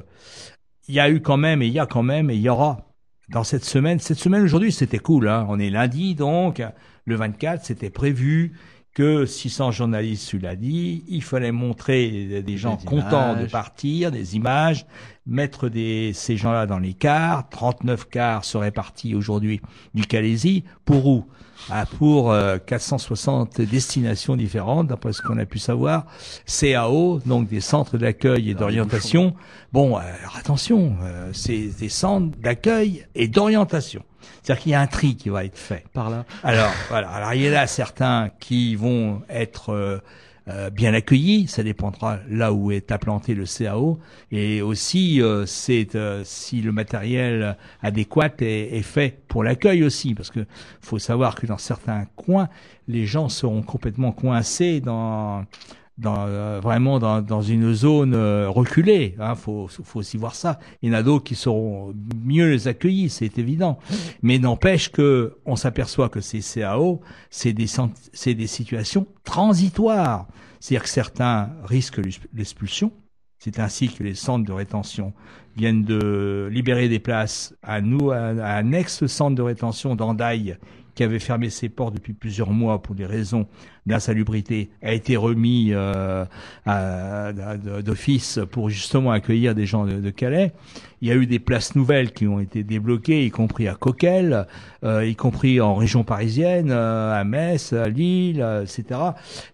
il 0.88 0.94
y 0.94 1.00
a 1.00 1.10
eu 1.10 1.20
quand 1.20 1.36
même 1.36 1.62
et 1.62 1.66
il 1.66 1.72
y 1.72 1.78
a 1.80 1.86
quand 1.86 2.02
même 2.02 2.30
et 2.30 2.34
il 2.34 2.40
y 2.40 2.48
aura 2.48 2.88
dans 3.28 3.44
cette 3.44 3.64
semaine. 3.64 3.98
Cette 3.98 4.18
semaine 4.18 4.42
aujourd'hui, 4.42 4.72
c'était 4.72 4.98
cool. 4.98 5.28
Hein. 5.28 5.46
On 5.48 5.58
est 5.58 5.70
lundi 5.70 6.14
donc, 6.14 6.62
le 7.04 7.14
24, 7.14 7.64
c'était 7.64 7.90
prévu 7.90 8.58
que 8.94 9.24
600 9.24 9.70
journalistes 9.70 10.34
l'a 10.34 10.56
dit, 10.56 11.04
il 11.08 11.22
fallait 11.22 11.52
montrer 11.52 12.42
des 12.42 12.56
gens 12.56 12.76
Des 12.76 12.84
contents 12.84 13.40
de 13.40 13.46
partir, 13.46 14.10
des 14.10 14.36
images, 14.36 14.84
mettre 15.26 15.68
des, 15.68 16.12
ces 16.12 16.36
gens-là 16.36 16.66
dans 16.66 16.78
les 16.78 16.94
cars. 16.94 17.48
39 17.50 18.08
cars 18.08 18.44
seraient 18.44 18.72
partis 18.72 19.14
aujourd'hui 19.14 19.60
du 19.94 20.06
Calaisie. 20.06 20.64
Pour 20.84 21.06
où? 21.06 21.24
Ah, 21.68 21.84
Pour 21.98 22.32
euh, 22.32 22.58
460 22.58 23.60
destinations 23.60 24.34
différentes, 24.34 24.88
d'après 24.88 25.12
ce 25.12 25.22
qu'on 25.22 25.38
a 25.38 25.44
pu 25.46 25.58
savoir. 25.58 26.06
CAO, 26.46 27.20
donc 27.26 27.48
des 27.48 27.60
centres 27.60 27.98
d'accueil 27.98 28.50
et 28.50 28.54
d'orientation. 28.54 29.34
Bon, 29.72 29.96
euh, 29.96 30.00
alors 30.00 30.36
attention, 30.36 30.96
euh, 31.02 31.30
c'est 31.32 31.68
des 31.78 31.88
centres 31.88 32.36
d'accueil 32.38 33.06
et 33.14 33.28
d'orientation. 33.28 34.02
C'est-à-dire 34.42 34.62
qu'il 34.62 34.72
y 34.72 34.74
a 34.74 34.80
un 34.80 34.86
tri 34.86 35.16
qui 35.16 35.28
va 35.28 35.44
être 35.44 35.58
fait. 35.58 35.84
Par 35.92 36.10
là. 36.10 36.24
Alors 36.42 36.72
voilà, 36.88 37.10
alors 37.10 37.34
il 37.34 37.42
y 37.42 37.50
en 37.50 37.58
a 37.58 37.66
certains 37.66 38.30
qui 38.40 38.76
vont 38.76 39.22
être 39.28 39.70
euh, 39.70 39.98
euh, 40.50 40.70
bien 40.70 40.94
accueillis, 40.94 41.46
ça 41.46 41.62
dépendra 41.62 42.18
là 42.28 42.52
où 42.52 42.72
est 42.72 42.90
implanté 42.90 43.34
le 43.34 43.44
CAO, 43.44 44.00
et 44.32 44.62
aussi 44.62 45.22
euh, 45.22 45.44
c'est 45.46 45.94
euh, 45.94 46.22
si 46.24 46.60
le 46.62 46.72
matériel 46.72 47.56
adéquat 47.82 48.30
est, 48.40 48.76
est 48.76 48.82
fait 48.82 49.20
pour 49.28 49.44
l'accueil 49.44 49.84
aussi, 49.84 50.14
parce 50.14 50.30
que 50.30 50.46
faut 50.80 50.98
savoir 50.98 51.34
que 51.34 51.46
dans 51.46 51.58
certains 51.58 52.06
coins, 52.16 52.48
les 52.88 53.06
gens 53.06 53.28
seront 53.28 53.62
complètement 53.62 54.12
coincés 54.12 54.80
dans 54.80 55.44
dans, 56.00 56.26
euh, 56.26 56.60
vraiment 56.60 56.98
dans, 56.98 57.20
dans 57.22 57.42
une 57.42 57.72
zone 57.74 58.14
euh, 58.14 58.48
reculée. 58.48 59.14
Hein, 59.20 59.34
faut, 59.34 59.68
faut 59.68 60.00
aussi 60.00 60.16
voir 60.16 60.34
ça. 60.34 60.58
Il 60.82 60.88
y 60.90 60.92
en 60.92 60.98
a 60.98 61.02
d'autres 61.02 61.24
qui 61.24 61.34
seront 61.34 61.94
mieux 62.24 62.50
les 62.50 62.68
accueillis, 62.68 63.10
c'est 63.10 63.38
évident. 63.38 63.78
Mais 64.22 64.38
n'empêche 64.38 64.90
que 64.90 65.36
on 65.44 65.56
s'aperçoit 65.56 66.08
que 66.08 66.20
ces 66.20 66.40
CAO, 66.40 67.00
c'est 67.28 67.52
des, 67.52 67.66
c'est 68.12 68.34
des 68.34 68.46
situations 68.46 69.06
transitoires. 69.24 70.26
C'est-à-dire 70.58 70.82
que 70.84 70.88
certains 70.88 71.50
risquent 71.64 71.98
l'ex- 71.98 72.20
l'expulsion. 72.34 72.92
C'est 73.38 73.58
ainsi 73.58 73.88
que 73.88 74.02
les 74.02 74.14
centres 74.14 74.44
de 74.44 74.52
rétention 74.52 75.14
viennent 75.56 75.82
de 75.84 76.48
libérer 76.52 76.88
des 76.88 76.98
places 76.98 77.54
à 77.62 77.80
nous, 77.80 78.10
à, 78.10 78.18
un 78.18 78.72
ex-centre 78.72 79.34
de 79.34 79.42
rétention 79.42 79.96
d'Andaille 79.96 80.56
qui 81.00 81.04
avait 81.04 81.18
fermé 81.18 81.48
ses 81.48 81.70
portes 81.70 81.94
depuis 81.94 82.12
plusieurs 82.12 82.50
mois 82.50 82.82
pour 82.82 82.94
des 82.94 83.06
raisons 83.06 83.46
d'insalubrité, 83.86 84.68
a 84.82 84.92
été 84.92 85.16
remis 85.16 85.70
euh, 85.72 86.26
d'office 87.82 88.38
pour 88.52 88.68
justement 88.68 89.10
accueillir 89.10 89.54
des 89.54 89.64
gens 89.64 89.86
de, 89.86 90.10
Calais. 90.10 90.52
Il 91.00 91.08
y 91.08 91.10
a 91.10 91.14
eu 91.14 91.24
des 91.24 91.38
places 91.38 91.74
nouvelles 91.74 92.12
qui 92.12 92.26
ont 92.26 92.38
été 92.38 92.64
débloquées, 92.64 93.24
y 93.24 93.30
compris 93.30 93.66
à 93.66 93.76
Coquel, 93.76 94.46
euh, 94.84 95.06
y 95.06 95.16
compris 95.16 95.58
en 95.58 95.74
région 95.74 96.04
parisienne, 96.04 96.70
euh, 96.70 97.18
à 97.18 97.24
Metz, 97.24 97.72
à 97.72 97.88
Lille, 97.88 98.46
etc. 98.62 99.00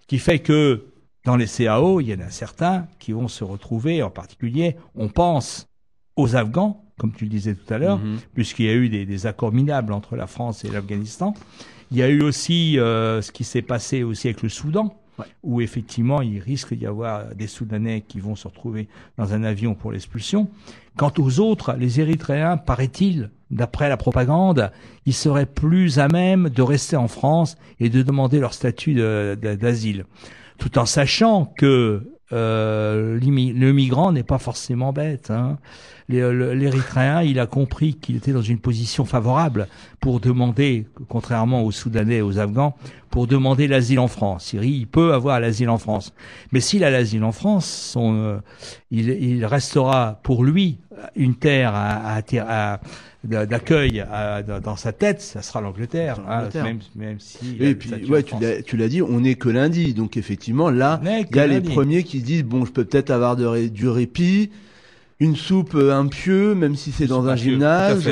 Qui 0.08 0.18
fait 0.18 0.40
que 0.40 0.86
dans 1.24 1.36
les 1.36 1.46
CAO, 1.46 2.00
il 2.00 2.08
y 2.08 2.14
en 2.14 2.26
a 2.26 2.30
certains 2.30 2.88
qui 2.98 3.12
vont 3.12 3.28
se 3.28 3.44
retrouver, 3.44 4.02
en 4.02 4.10
particulier, 4.10 4.74
on 4.96 5.08
pense 5.08 5.68
aux 6.16 6.34
Afghans, 6.34 6.85
comme 6.98 7.12
tu 7.12 7.24
le 7.24 7.30
disais 7.30 7.54
tout 7.54 7.72
à 7.72 7.78
l'heure, 7.78 7.98
Mhm. 7.98 8.18
puisqu'il 8.34 8.66
y 8.66 8.68
a 8.70 8.74
eu 8.74 8.88
des, 8.88 9.04
des 9.06 9.26
accords 9.26 9.52
minables 9.52 9.92
entre 9.92 10.16
la 10.16 10.26
France 10.26 10.64
et 10.64 10.68
l'Afghanistan. 10.68 11.34
Il 11.90 11.98
y 11.98 12.02
a 12.02 12.08
eu 12.08 12.22
aussi 12.22 12.78
euh, 12.78 13.22
ce 13.22 13.30
qui 13.32 13.44
s'est 13.44 13.62
passé 13.62 14.02
aussi 14.02 14.28
avec 14.28 14.42
le 14.42 14.48
Soudan, 14.48 14.96
Ouais. 15.18 15.24
où 15.42 15.60
effectivement 15.62 16.20
il 16.20 16.40
risque 16.40 16.74
d'y 16.74 16.84
avoir 16.86 17.34
des 17.34 17.46
Soudanais 17.46 18.02
qui 18.06 18.20
vont 18.20 18.34
se 18.36 18.48
retrouver 18.48 18.86
dans 19.16 19.32
un 19.32 19.44
avion 19.44 19.74
pour 19.74 19.92
l'expulsion. 19.92 20.48
Quant 20.96 21.12
aux 21.18 21.40
autres, 21.40 21.74
les 21.78 22.00
Érythréens, 22.00 22.58
paraît-il, 22.58 23.30
d'après 23.50 23.88
la 23.88 23.96
propagande, 23.96 24.70
ils 25.06 25.14
seraient 25.14 25.46
plus 25.46 25.98
à 25.98 26.08
même 26.08 26.50
de 26.50 26.60
rester 26.62 26.96
en 26.96 27.08
France 27.08 27.56
et 27.80 27.88
de 27.88 28.02
demander 28.02 28.40
leur 28.40 28.52
statut 28.52 28.94
d'asile, 28.94 30.04
tout 30.58 30.78
en 30.78 30.84
sachant 30.86 31.46
que 31.56 32.10
euh, 32.32 33.18
le 33.20 33.72
migrant 33.72 34.12
n'est 34.12 34.22
pas 34.22 34.38
forcément 34.38 34.92
bête. 34.92 35.30
Hein. 35.30 35.58
Le- 36.08 36.54
L'Érythréen, 36.54 37.22
il 37.22 37.38
a 37.40 37.46
compris 37.46 37.94
qu'il 37.94 38.16
était 38.16 38.32
dans 38.32 38.42
une 38.42 38.58
position 38.58 39.04
favorable 39.04 39.68
pour 40.00 40.20
demander, 40.20 40.86
contrairement 41.08 41.62
aux 41.62 41.72
Soudanais 41.72 42.16
et 42.16 42.22
aux 42.22 42.38
Afghans, 42.38 42.76
pour 43.10 43.26
demander 43.26 43.66
l'asile 43.66 43.98
en 43.98 44.08
France. 44.08 44.52
Il, 44.52 44.86
peut 44.86 45.14
avoir 45.14 45.40
l'asile 45.40 45.68
en 45.68 45.78
France. 45.78 46.12
Mais 46.52 46.60
s'il 46.60 46.84
a 46.84 46.90
l'asile 46.90 47.24
en 47.24 47.32
France, 47.32 47.96
euh, 47.98 48.38
il, 48.90 49.44
restera 49.44 50.20
pour 50.22 50.44
lui 50.44 50.78
une 51.14 51.34
terre 51.34 51.74
à, 51.74 52.16
à, 52.16 52.22
à- 52.74 52.80
d'accueil 53.26 54.00
à- 54.00 54.42
dans 54.42 54.60
dans 54.60 54.76
sa 54.76 54.92
tête, 54.92 55.20
ça 55.20 55.42
sera 55.42 55.60
l'Angleterre, 55.60 56.18
hein, 56.28 56.42
même, 56.64 56.78
même 56.94 57.16
si 57.20 57.56
Et 57.60 57.74
puis, 57.74 57.90
ouais, 58.08 58.22
tu 58.22 58.76
l'as, 58.76 58.88
dit, 58.88 59.02
on 59.02 59.20
n'est 59.20 59.34
que 59.34 59.48
lundi, 59.48 59.94
donc 59.94 60.16
effectivement, 60.16 60.70
là, 60.70 61.00
il 61.30 61.36
y 61.36 61.40
a 61.40 61.46
les 61.46 61.60
premiers 61.74 62.02
qui 62.04 62.20
se 62.20 62.24
disent, 62.24 62.44
bon, 62.44 62.64
je 62.64 62.72
peux 62.72 62.84
peut-être 62.84 63.10
avoir 63.10 63.36
de 63.36 63.68
du 63.68 63.88
répit, 63.88 64.50
une 65.20 65.36
soupe, 65.36 65.74
euh, 65.74 65.92
un 65.94 66.06
pieu, 66.06 66.54
même 66.54 66.76
si 66.76 66.92
c'est 66.92 67.06
dans 67.06 67.26
un 67.26 67.36
gymnase. 67.36 68.04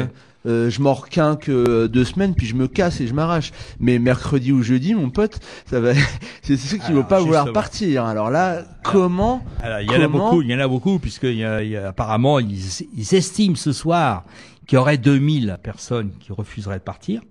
Euh, 0.47 0.69
je 0.69 0.83
m'en 0.83 0.93
requins 0.93 1.37
que 1.37 1.51
euh, 1.53 1.89
deux 1.89 2.05
semaines, 2.05 2.35
puis 2.35 2.47
je 2.47 2.55
me 2.55 2.69
casse 2.69 3.01
et 3.01 3.07
je 3.07 3.15
m'arrache. 3.15 3.51
Mais 3.81 3.99
mercredi 3.99 4.53
ou 4.53 4.63
jeudi, 4.63 4.95
mon 4.95 5.09
pote, 5.09 5.39
ça 5.65 5.81
va, 5.81 5.93
c'est 6.43 6.59
ceux 6.59 6.77
qui 6.77 6.91
ne 6.91 6.97
vont 6.97 7.03
pas 7.03 7.19
vouloir 7.25 7.47
partir. 7.55 8.05
Alors 8.05 8.29
là, 8.31 8.63
comment 8.83 9.43
Alors, 9.63 9.81
il 9.81 9.87
y 9.87 9.91
en 9.91 9.95
a 9.95 9.99
Comment 10.03 10.19
beaucoup, 10.31 10.43
il 10.43 10.51
y 10.51 10.55
en 10.55 10.59
a 10.59 10.69
beaucoup, 10.69 10.99
puisque 10.99 11.23
y 11.23 11.43
a, 11.45 11.63
y 11.63 11.79
a- 11.79 11.89
apparemment, 11.89 12.41
ils, 12.41 12.59
ils 12.95 13.15
estiment 13.15 13.55
ce 13.55 13.73
soir 13.73 14.25
qu'il 14.67 14.77
y 14.77 14.79
aurait 14.79 14.99
2000 14.99 15.59
personnes 15.63 16.13
qui 16.19 16.33
refuseraient 16.33 16.79
de 16.79 16.85
partir. 16.85 17.23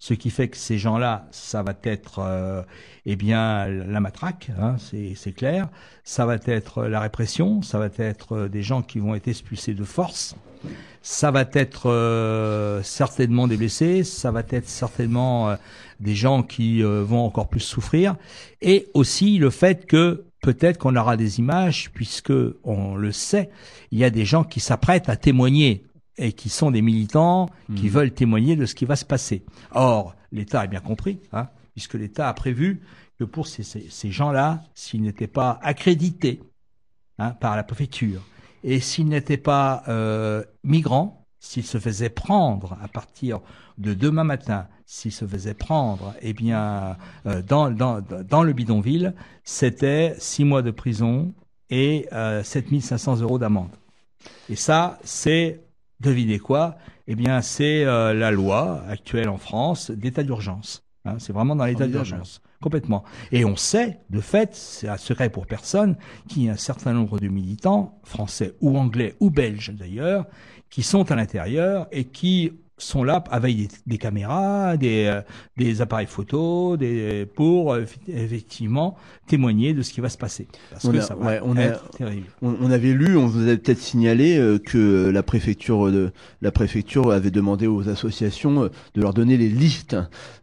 Ce 0.00 0.14
qui 0.14 0.30
fait 0.30 0.48
que 0.48 0.56
ces 0.56 0.78
gens-là, 0.78 1.26
ça 1.32 1.64
va 1.64 1.74
être, 1.82 2.20
euh, 2.20 2.62
eh 3.04 3.16
bien, 3.16 3.66
la 3.66 3.98
matraque, 3.98 4.50
hein, 4.56 4.76
c'est 4.78 5.32
clair. 5.32 5.68
Ça 6.04 6.24
va 6.24 6.36
être 6.46 6.84
la 6.84 7.00
répression, 7.00 7.62
ça 7.62 7.80
va 7.80 7.88
être 7.98 8.36
euh, 8.36 8.48
des 8.48 8.62
gens 8.62 8.82
qui 8.82 9.00
vont 9.00 9.16
être 9.16 9.26
expulsés 9.26 9.74
de 9.74 9.82
force. 9.82 10.36
Ça 11.02 11.32
va 11.32 11.44
être 11.52 11.90
euh, 11.90 12.80
certainement 12.84 13.48
des 13.48 13.56
blessés, 13.56 14.04
ça 14.04 14.30
va 14.30 14.44
être 14.48 14.68
certainement 14.68 15.56
des 15.98 16.14
gens 16.14 16.44
qui 16.44 16.82
vont 16.82 17.24
encore 17.24 17.48
plus 17.48 17.60
souffrir, 17.60 18.14
et 18.60 18.88
aussi 18.94 19.38
le 19.38 19.50
fait 19.50 19.86
que 19.86 20.24
peut-être 20.42 20.78
qu'on 20.78 20.94
aura 20.94 21.16
des 21.16 21.40
images, 21.40 21.90
puisque 21.92 22.32
on 22.62 22.94
le 22.94 23.10
sait, 23.10 23.50
il 23.90 23.98
y 23.98 24.04
a 24.04 24.10
des 24.10 24.24
gens 24.24 24.44
qui 24.44 24.60
s'apprêtent 24.60 25.08
à 25.08 25.16
témoigner 25.16 25.84
et 26.18 26.32
qui 26.32 26.48
sont 26.48 26.70
des 26.70 26.82
militants 26.82 27.48
qui 27.76 27.84
Mhm. 27.86 27.90
veulent 27.90 28.10
témoigner 28.12 28.56
de 28.56 28.66
ce 28.66 28.74
qui 28.74 28.84
va 28.84 28.96
se 28.96 29.04
passer. 29.04 29.44
Or, 29.72 30.14
l'État 30.32 30.60
a 30.60 30.66
bien 30.66 30.80
compris, 30.80 31.20
hein, 31.32 31.48
puisque 31.74 31.94
l'État 31.94 32.28
a 32.28 32.34
prévu 32.34 32.82
que 33.18 33.24
pour 33.24 33.46
ces, 33.46 33.62
ces, 33.62 33.86
ces 33.90 34.10
gens-là, 34.10 34.62
s'ils 34.74 35.02
n'étaient 35.02 35.26
pas 35.26 35.58
accrédités 35.62 36.42
hein, 37.18 37.30
par 37.32 37.56
la 37.56 37.62
préfecture 37.64 38.22
et 38.64 38.80
s'ils 38.80 39.06
n'étaient 39.08 39.36
pas 39.36 39.82
euh, 39.88 40.42
migrants, 40.64 41.24
s'ils 41.40 41.64
se 41.64 41.78
faisaient 41.78 42.10
prendre 42.10 42.76
à 42.82 42.88
partir 42.88 43.40
de 43.78 43.94
demain 43.94 44.24
matin, 44.24 44.66
s'ils 44.86 45.12
se 45.12 45.24
faisaient 45.26 45.54
prendre, 45.54 46.14
eh 46.20 46.32
bien, 46.32 46.96
euh, 47.26 47.42
dans, 47.42 47.70
dans, 47.70 48.00
dans 48.00 48.42
le 48.42 48.52
bidonville, 48.52 49.14
c'était 49.44 50.14
six 50.18 50.44
mois 50.44 50.62
de 50.62 50.72
prison 50.72 51.32
et 51.70 52.08
euh, 52.12 52.42
7500 52.42 53.20
euros 53.20 53.38
d'amende. 53.38 53.70
Et 54.48 54.56
ça, 54.56 54.98
c'est, 55.04 55.60
devinez 56.00 56.38
quoi? 56.38 56.76
Eh 57.06 57.14
bien, 57.14 57.40
c'est 57.40 57.84
euh, 57.84 58.14
la 58.14 58.30
loi 58.30 58.82
actuelle 58.88 59.28
en 59.28 59.38
France 59.38 59.90
d'état 59.90 60.22
d'urgence. 60.22 60.84
Hein, 61.04 61.16
c'est 61.18 61.32
vraiment 61.32 61.56
dans 61.56 61.64
l'état 61.64 61.86
d'urgence, 61.86 62.42
complètement. 62.60 63.04
Et 63.32 63.44
on 63.44 63.56
sait, 63.56 64.00
de 64.10 64.20
fait, 64.20 64.54
c'est 64.54 64.88
un 64.88 64.96
secret 64.96 65.30
pour 65.30 65.46
personne, 65.46 65.96
qu'il 66.28 66.44
y 66.44 66.48
a 66.48 66.52
un 66.52 66.56
certain 66.56 66.92
nombre 66.92 67.18
de 67.18 67.28
militants, 67.28 67.98
français 68.04 68.54
ou 68.60 68.76
anglais 68.76 69.14
ou 69.20 69.30
belges 69.30 69.72
d'ailleurs, 69.74 70.26
qui 70.68 70.82
sont 70.82 71.10
à 71.10 71.16
l'intérieur 71.16 71.86
et 71.92 72.04
qui 72.04 72.52
sont 72.78 73.02
là 73.04 73.22
avec 73.30 73.56
des, 73.56 73.68
des 73.86 73.98
caméras, 73.98 74.76
des, 74.76 75.06
euh, 75.06 75.20
des 75.56 75.80
appareils 75.82 76.06
photo, 76.06 76.76
des, 76.76 77.26
pour 77.34 77.74
euh, 77.74 77.84
effectivement 78.08 78.96
témoigner 79.26 79.74
de 79.74 79.82
ce 79.82 79.92
qui 79.92 80.00
va 80.00 80.08
se 80.08 80.16
passer. 80.18 80.46
Parce 80.70 80.84
On 80.84 80.92
que 80.92 80.98
a- 80.98 81.02
ça 81.02 81.14
va 81.14 81.26
ouais, 81.26 81.40
on 81.44 81.56
a- 81.56 81.62
être 81.62 81.88
terrible. 81.90 82.26
on, 82.42 82.54
on 82.60 82.70
avait 82.70 82.92
lu, 82.92 83.16
on 83.16 83.26
vous 83.26 83.42
avait 83.42 83.58
peut-être 83.58 83.80
signalé 83.80 84.38
euh, 84.38 84.58
que 84.58 85.10
la 85.10 85.22
préfecture 85.22 85.90
de 85.90 86.12
la 86.40 86.52
préfecture 86.52 87.10
avait 87.12 87.30
demandé 87.30 87.66
aux 87.66 87.88
associations 87.88 88.64
euh, 88.64 88.68
de 88.94 89.00
leur 89.02 89.12
donner 89.14 89.36
les 89.36 89.48
listes 89.48 89.96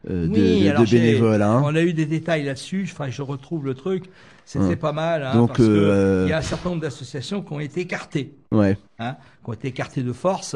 euh, 0.10 0.28
de- 0.28 0.32
Oui, 0.34 0.64
de, 0.86 0.92
bénévoles. 0.92 1.42
hein. 1.42 1.62
On 1.66 1.76
a 1.76 1.82
eu 1.82 1.94
des 1.94 2.06
détails 2.06 2.44
là-dessus. 2.44 2.88
Enfin, 2.92 3.10
je 3.10 3.22
retrouve 3.22 3.66
le 3.66 3.74
truc. 3.74 4.06
C'était 4.48 4.66
Hum. 4.66 4.76
pas 4.76 4.92
mal, 4.92 5.24
hein, 5.24 5.34
Donc, 5.34 5.48
parce 5.50 5.62
euh, 5.62 6.26
il 6.28 6.30
y 6.30 6.34
a 6.34 6.38
un 6.38 6.42
certain 6.42 6.70
nombre 6.70 6.82
d'associations 6.84 7.42
qui 7.42 7.52
ont 7.52 7.60
été 7.60 7.82
écartées, 7.82 8.36
Ouais. 8.52 8.78
hein, 9.00 9.16
qui 9.44 9.50
ont 9.50 9.54
été 9.54 9.70
écartées 9.70 10.04
de 10.04 10.14
force 10.14 10.56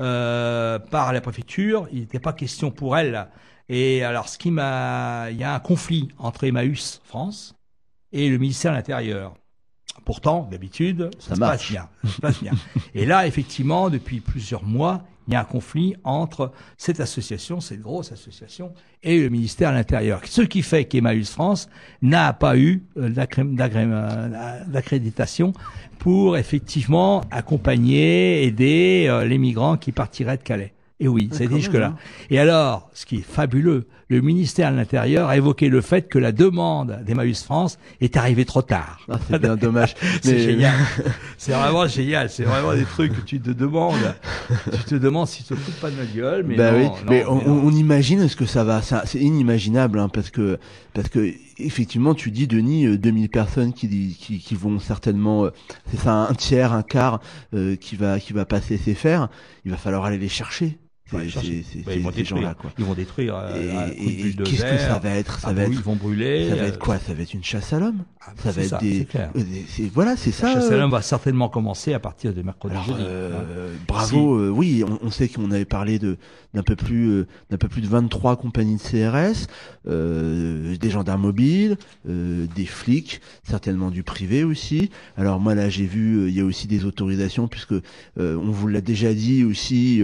euh, 0.00 0.78
par 0.78 1.12
la 1.12 1.20
préfecture. 1.20 1.88
Il 1.92 2.00
n'était 2.00 2.20
pas 2.20 2.32
question 2.32 2.70
pour 2.70 2.96
elles. 2.96 3.28
Et 3.68 4.02
alors, 4.04 4.28
ce 4.28 4.38
qui 4.38 4.50
m'a, 4.50 5.30
il 5.30 5.36
y 5.36 5.44
a 5.44 5.54
un 5.54 5.60
conflit 5.60 6.08
entre 6.18 6.44
Emmaüs 6.44 7.00
France 7.04 7.54
et 8.12 8.28
le 8.28 8.38
ministère 8.38 8.72
de 8.72 8.76
l'Intérieur. 8.76 9.34
Pourtant, 10.08 10.48
d'habitude, 10.50 11.10
ça, 11.18 11.28
Ça 11.28 11.34
se 11.34 11.40
marche. 11.40 11.58
passe 11.58 11.70
bien. 11.70 11.88
Ça 12.02 12.10
se 12.16 12.20
passe 12.22 12.42
bien. 12.42 12.52
Et 12.94 13.04
là, 13.04 13.26
effectivement, 13.26 13.90
depuis 13.90 14.20
plusieurs 14.20 14.64
mois, 14.64 15.02
il 15.26 15.34
y 15.34 15.36
a 15.36 15.40
un 15.42 15.44
conflit 15.44 15.94
entre 16.04 16.50
cette 16.78 17.00
association, 17.00 17.60
cette 17.60 17.82
grosse 17.82 18.10
association, 18.12 18.72
et 19.02 19.20
le 19.20 19.28
ministère 19.28 19.70
de 19.70 19.76
l'Intérieur. 19.76 20.22
Ce 20.24 20.40
qui 20.40 20.62
fait 20.62 20.86
qu'Emmaüs 20.86 21.28
France 21.30 21.68
n'a 22.00 22.32
pas 22.32 22.56
eu 22.56 22.82
euh, 22.96 23.10
euh, 23.14 24.64
d'accréditation 24.66 25.52
pour 25.98 26.38
effectivement 26.38 27.22
accompagner, 27.30 28.44
aider 28.44 29.04
euh, 29.08 29.26
les 29.26 29.36
migrants 29.36 29.76
qui 29.76 29.92
partiraient 29.92 30.38
de 30.38 30.42
Calais. 30.42 30.72
Et 31.00 31.08
oui, 31.08 31.28
c'est 31.32 31.44
quand 31.44 31.50
même, 31.50 31.60
jusque-là. 31.60 31.86
hein. 31.88 31.96
Et 32.30 32.38
alors, 32.38 32.88
ce 32.94 33.04
qui 33.04 33.16
est 33.16 33.22
fabuleux, 33.22 33.86
le 34.08 34.20
ministère 34.22 34.72
de 34.72 34.76
l'Intérieur 34.76 35.28
a 35.28 35.36
évoqué 35.36 35.68
le 35.68 35.80
fait 35.82 36.08
que 36.08 36.18
la 36.18 36.32
demande 36.32 36.98
d'Emmaüs 37.04 37.42
France 37.42 37.78
est 38.00 38.16
arrivée 38.16 38.44
trop 38.46 38.62
tard. 38.62 39.00
Ah, 39.10 39.18
c'est 39.28 39.38
bien 39.38 39.56
dommage. 39.56 39.94
C'est 40.22 40.32
Mais- 40.32 40.38
génial. 40.38 40.74
C'est 41.36 41.52
vraiment 41.52 41.86
génial. 41.86 42.30
C'est 42.30 42.44
vraiment 42.44 42.74
des 42.74 42.84
trucs 42.84 43.12
que 43.14 43.20
tu 43.20 43.38
te 43.40 43.50
demandes. 43.50 44.14
Tu 44.72 44.84
te 44.84 44.94
demandes 44.94 45.28
si 45.28 45.42
tu 45.44 45.54
te 45.54 45.54
fous 45.60 45.72
pas 45.80 45.90
de 45.90 45.96
notre 45.96 46.14
gueule, 46.14 46.44
mais 46.46 46.56
bah 46.56 46.72
non, 46.72 46.78
oui, 46.78 46.84
non, 46.84 46.92
mais 47.10 47.24
on, 47.26 47.34
mais 47.36 47.44
non. 47.44 47.60
on 47.64 47.70
imagine 47.70 48.28
ce 48.28 48.36
que 48.36 48.46
ça 48.46 48.64
va. 48.64 48.80
ça- 48.82 49.02
C'est 49.04 49.18
inimaginable 49.20 49.98
hein, 49.98 50.08
parce 50.08 50.30
que 50.30 50.58
parce 50.94 51.08
que 51.10 51.32
effectivement, 51.58 52.14
tu 52.14 52.30
dis 52.30 52.46
Denis, 52.46 52.86
euh, 52.86 52.96
2000 52.98 53.28
personnes 53.28 53.72
qui 53.72 53.88
qui, 54.18 54.38
qui 54.38 54.54
vont 54.54 54.78
certainement, 54.80 55.44
euh, 55.44 55.50
c'est 55.90 56.00
ça, 56.00 56.12
un 56.30 56.34
tiers, 56.34 56.72
un 56.72 56.82
quart 56.82 57.20
euh, 57.54 57.76
qui 57.76 57.94
va 57.96 58.18
qui 58.20 58.32
va 58.32 58.44
passer 58.46 58.78
ses 58.78 58.94
fers. 58.94 59.28
Il 59.64 59.70
va 59.70 59.76
falloir 59.76 60.04
aller 60.06 60.18
les 60.18 60.28
chercher. 60.28 60.78
Ils 61.12 62.02
vont 62.02 62.10
détruire. 62.10 62.54
Ils 62.78 62.84
vont 62.84 62.94
détruire. 62.94 63.34
euh, 63.36 63.88
Et, 63.96 64.32
qu'est-ce 64.34 64.62
que 64.62 64.78
ça 64.78 64.98
va 64.98 65.10
être? 65.10 65.40
Ça 65.40 65.48
Ah 65.50 65.52
va 65.54 65.62
être 65.62 65.72
ils 65.72 65.80
vont 65.80 65.96
brûler. 65.96 66.48
ça 66.50 66.56
va 66.56 66.62
euh, 66.62 66.68
être 66.68 66.78
quoi? 66.78 66.98
Ça 66.98 67.14
va 67.14 67.22
être 67.22 67.34
une 67.34 67.44
chasse 67.44 67.72
à 67.72 67.80
l'homme? 67.80 68.04
Ah, 68.20 68.32
Ça 68.42 68.50
va 68.50 68.62
être 68.62 68.78
des 68.80 69.06
euh, 69.14 69.26
voilà, 69.94 70.16
c'est 70.16 70.32
ça. 70.32 70.48
La 70.48 70.54
chasse 70.54 70.70
à 70.70 70.74
euh, 70.74 70.78
l'homme 70.78 70.90
va 70.90 71.02
certainement 71.02 71.48
commencer 71.48 71.94
à 71.94 71.98
partir 72.00 72.34
de 72.34 72.42
mercredi 72.42 72.76
euh, 72.90 73.74
bravo, 73.86 74.36
euh, 74.38 74.50
oui, 74.50 74.84
on 75.02 75.10
sait 75.10 75.28
qu'on 75.28 75.50
avait 75.50 75.64
parlé 75.64 75.98
de 75.98 76.18
d'un 76.54 76.62
peu 76.62 76.76
plus 76.76 77.10
euh, 77.10 77.26
d'un 77.50 77.58
peu 77.58 77.68
plus 77.68 77.82
de 77.82 77.86
23 77.86 78.36
compagnies 78.36 78.76
de 78.76 78.80
CRS, 78.80 79.46
euh, 79.86 80.76
des 80.76 80.90
gendarmes 80.90 81.22
mobiles, 81.22 81.76
euh, 82.08 82.46
des 82.54 82.66
flics, 82.66 83.20
certainement 83.42 83.90
du 83.90 84.02
privé 84.02 84.44
aussi. 84.44 84.90
Alors 85.16 85.40
moi 85.40 85.54
là 85.54 85.68
j'ai 85.68 85.86
vu, 85.86 86.28
il 86.28 86.34
y 86.34 86.40
a 86.40 86.44
aussi 86.44 86.66
des 86.66 86.84
autorisations 86.84 87.48
puisque 87.48 87.74
on 88.16 88.50
vous 88.50 88.68
l'a 88.68 88.80
déjà 88.80 89.14
dit 89.14 89.44
aussi 89.44 90.02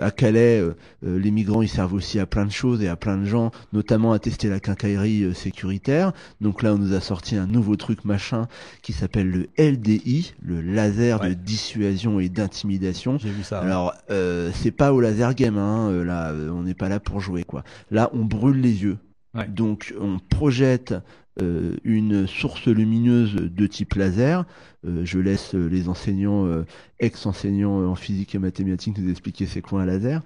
à 0.00 0.10
Calais, 0.10 0.62
les 1.02 1.30
migrants 1.30 1.62
ils 1.62 1.68
servent 1.68 1.94
aussi 1.94 2.18
à 2.18 2.26
plein 2.26 2.44
de 2.44 2.50
choses 2.50 2.82
et 2.82 2.88
à 2.88 2.96
plein 2.96 3.16
de 3.16 3.24
gens, 3.24 3.50
notamment 3.72 4.12
à 4.12 4.18
tester 4.18 4.48
la 4.48 4.60
quincaillerie 4.60 5.34
sécuritaire. 5.34 6.12
Donc 6.40 6.62
là 6.62 6.74
on 6.74 6.78
nous 6.78 6.94
a 6.94 7.00
sorti 7.00 7.36
un 7.36 7.46
nouveau 7.46 7.76
truc 7.76 8.04
machin 8.04 8.48
qui 8.82 8.92
s'appelle 8.92 9.30
le 9.30 9.48
LDI, 9.58 10.34
le 10.42 10.60
laser 10.60 11.20
de 11.20 11.34
dissuasion 11.34 12.20
et 12.20 12.28
d'intimidation. 12.28 13.18
J'ai 13.18 13.30
vu 13.30 13.42
ça. 13.42 13.60
Alors, 13.60 13.94
euh, 14.10 14.50
c'est 14.54 14.70
pas 14.70 14.92
au 14.92 15.00
laser 15.00 15.17
game, 15.34 15.58
hein, 15.58 15.90
euh, 15.90 16.04
là, 16.04 16.30
euh, 16.30 16.50
on 16.50 16.62
n'est 16.62 16.74
pas 16.74 16.88
là 16.88 17.00
pour 17.00 17.20
jouer, 17.20 17.44
quoi. 17.44 17.64
Là, 17.90 18.10
on 18.12 18.24
brûle 18.24 18.60
les 18.60 18.82
yeux. 18.82 18.98
Ouais. 19.34 19.46
Donc, 19.46 19.94
on 20.00 20.18
projette 20.18 20.94
euh, 21.40 21.76
une 21.84 22.26
source 22.26 22.66
lumineuse 22.66 23.34
de 23.34 23.66
type 23.66 23.94
laser. 23.94 24.44
Euh, 24.86 25.04
je 25.04 25.18
laisse 25.18 25.54
les 25.54 25.88
enseignants, 25.88 26.46
euh, 26.46 26.64
ex-enseignants 26.98 27.88
en 27.88 27.94
physique 27.94 28.34
et 28.34 28.38
mathématiques 28.38 28.98
nous 28.98 29.10
expliquer 29.10 29.46
c'est 29.46 29.60
quoi 29.60 29.82
un 29.82 29.86
laser. 29.86 30.22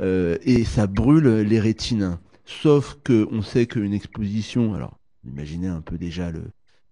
Et 0.00 0.64
ça 0.64 0.86
brûle 0.86 1.28
les 1.40 1.60
rétines. 1.60 2.18
Sauf 2.44 2.98
que 3.02 3.26
on 3.32 3.42
sait 3.42 3.66
qu'une 3.66 3.94
exposition, 3.94 4.74
alors, 4.74 4.98
imaginez 5.24 5.68
un 5.68 5.80
peu 5.80 5.98
déjà 5.98 6.30
le, 6.30 6.42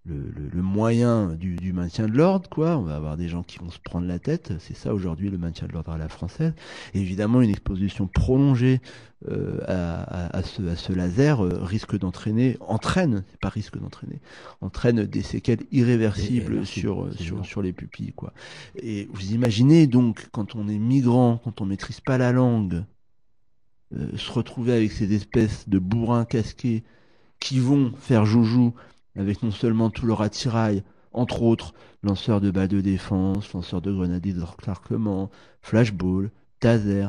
le, 0.07 0.17
le, 0.17 0.49
le 0.49 0.63
moyen 0.63 1.35
du, 1.35 1.57
du 1.57 1.73
maintien 1.73 2.07
de 2.07 2.17
l'ordre, 2.17 2.49
quoi. 2.49 2.79
On 2.79 2.83
va 2.83 2.97
avoir 2.97 3.17
des 3.17 3.29
gens 3.29 3.43
qui 3.43 3.59
vont 3.59 3.71
se 3.71 3.79
prendre 3.79 4.07
la 4.07 4.19
tête. 4.19 4.55
C'est 4.59 4.77
ça 4.77 4.95
aujourd'hui 4.95 5.29
le 5.29 5.39
maintien 5.39 5.69
de 5.69 5.73
l'ordre 5.73 5.93
à 5.93 5.99
la 5.99 6.09
française. 6.09 6.55
Et 6.95 7.01
évidemment, 7.01 7.43
une 7.43 7.51
exposition 7.51 8.07
prolongée 8.07 8.81
euh, 9.29 9.61
à, 9.69 10.35
à, 10.35 10.43
ce, 10.43 10.63
à 10.63 10.77
ce 10.77 10.95
laser 10.95 11.45
euh, 11.45 11.63
risque 11.63 11.99
d'entraîner, 11.99 12.57
entraîne, 12.61 13.25
c'est 13.31 13.41
pas 13.41 13.51
risque 13.51 13.79
d'entraîner, 13.79 14.19
entraîne 14.63 15.05
des 15.05 15.23
séquelles 15.23 15.65
irréversibles 15.71 16.55
Irréversibles, 16.55 16.67
sur, 16.67 17.09
c'est 17.17 17.25
sur, 17.25 17.45
sur 17.45 17.61
les 17.61 17.75
pupilles, 17.75 18.15
quoi. 18.15 18.33
Et 18.77 19.09
vous 19.13 19.33
imaginez 19.33 19.87
donc, 19.87 20.29
quand 20.33 20.55
on 20.55 20.67
est 20.69 20.79
migrant, 20.79 21.39
quand 21.45 21.61
on 21.61 21.67
maîtrise 21.67 22.01
pas 22.01 22.17
la 22.17 22.33
langue, 22.33 22.85
euh, 23.95 24.17
se 24.17 24.33
retrouver 24.33 24.73
avec 24.73 24.93
ces 24.93 25.13
espèces 25.15 25.69
de 25.69 25.79
bourrins 25.79 26.25
casqués 26.25 26.85
qui 27.41 27.59
vont 27.59 27.93
faire 27.99 28.25
joujou 28.25 28.73
avec 29.16 29.42
non 29.42 29.51
seulement 29.51 29.90
tout 29.90 30.07
leur 30.07 30.23
attirail, 30.23 30.83
entre 31.12 31.42
autres 31.42 31.75
lanceurs 32.03 32.40
de 32.40 32.51
balles 32.51 32.68
de 32.68 32.81
défense, 32.81 33.53
lanceurs 33.53 33.83
de 33.83 33.92
grenades 33.92 34.27
d'encerclement, 34.27 35.31
flashball, 35.61 36.31
taser, 36.61 37.09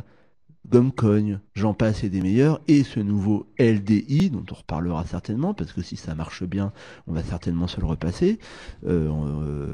gomme-cogne, 0.68 1.40
j'en 1.56 1.74
passe 1.74 2.04
et 2.04 2.10
des 2.10 2.22
meilleurs, 2.22 2.62
et 2.68 2.84
ce 2.84 3.00
nouveau 3.00 3.48
LDI, 3.60 4.30
dont 4.30 4.46
on 4.52 4.56
reparlera 4.56 5.06
certainement, 5.06 5.54
parce 5.54 5.74
que 5.74 5.82
si 5.82 5.98
ça 5.98 6.16
marche 6.16 6.44
bien, 6.44 6.72
on 7.08 7.14
va 7.14 7.24
certainement 7.24 7.68
se 7.68 7.80
le 7.82 7.88
repasser. 7.88 8.40
Euh, 8.86 9.10
euh, 9.10 9.68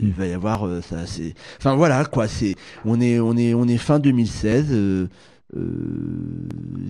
il 0.00 0.12
va 0.12 0.26
y 0.26 0.32
avoir 0.32 0.66
euh, 0.66 0.80
ça, 0.80 1.06
c'est, 1.06 1.34
enfin 1.58 1.74
voilà 1.74 2.04
quoi, 2.04 2.28
c'est, 2.28 2.54
on 2.84 3.00
est, 3.00 3.18
on 3.20 3.36
est, 3.36 3.54
on 3.54 3.66
est 3.66 3.76
fin 3.76 3.98
2016. 3.98 4.68
euh, 4.70 4.74
euh, 4.74 5.08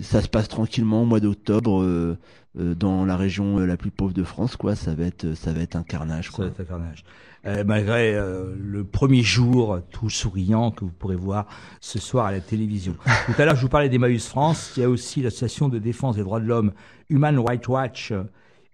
ça 0.03 0.21
se 0.23 0.29
passe 0.29 0.49
tranquillement 0.49 1.03
au 1.03 1.05
mois 1.07 1.21
d'octobre 1.21 1.83
euh, 1.83 2.17
euh, 2.59 2.75
dans 2.75 3.05
la 3.05 3.17
région 3.17 3.59
euh, 3.59 3.67
la 3.67 3.77
plus 3.77 3.91
pauvre 3.91 4.13
de 4.13 4.25
France, 4.25 4.57
quoi. 4.57 4.75
Ça 4.77 4.95
va 4.95 5.05
être, 5.05 5.35
ça 5.35 5.53
va 5.53 5.61
être 5.61 5.77
un 5.77 5.83
carnage, 5.83 6.27
Ça 6.27 6.33
quoi. 6.33 6.45
va 6.47 6.51
être 6.51 6.61
un 6.61 6.65
carnage. 6.65 7.05
Euh, 7.45 7.65
malgré 7.67 8.15
euh, 8.15 8.55
le 8.57 8.85
premier 8.85 9.23
jour 9.23 9.81
tout 9.91 10.09
souriant 10.09 10.71
que 10.71 10.85
vous 10.85 10.93
pourrez 10.93 11.17
voir 11.17 11.47
ce 11.81 11.99
soir 11.99 12.27
à 12.27 12.33
la 12.33 12.41
télévision. 12.41 12.95
Tout 13.27 13.33
à 13.37 13.45
l'heure, 13.45 13.57
je 13.57 13.63
vous 13.63 13.69
parlais 13.69 13.89
d'Emmaüs 13.89 14.29
France. 14.29 14.75
Il 14.77 14.81
y 14.81 14.85
a 14.85 14.89
aussi 14.89 15.23
l'association 15.23 15.69
de 15.69 15.81
défense 15.81 16.15
des 16.15 16.23
droits 16.23 16.39
de 16.39 16.47
l'homme 16.47 16.71
Human 17.11 17.37
Rights 17.41 17.67
Watch 17.67 18.13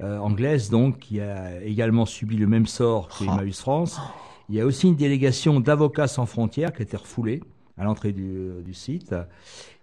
euh, 0.02 0.18
anglaise, 0.18 0.68
donc, 0.68 0.98
qui 0.98 1.18
a 1.20 1.62
également 1.62 2.04
subi 2.04 2.36
le 2.36 2.46
même 2.46 2.66
sort 2.66 3.08
que 3.08 3.24
Ah. 3.26 3.32
Emmaüs 3.36 3.58
France. 3.58 3.98
Il 4.50 4.54
y 4.54 4.60
a 4.60 4.66
aussi 4.66 4.86
une 4.86 4.96
délégation 4.96 5.60
d'avocats 5.60 6.06
sans 6.08 6.26
frontières 6.26 6.72
qui 6.74 6.80
a 6.80 6.82
été 6.82 6.96
refoulée 6.98 7.42
à 7.78 7.84
l'entrée 7.84 8.12
du, 8.12 8.50
du 8.62 8.74
site. 8.74 9.14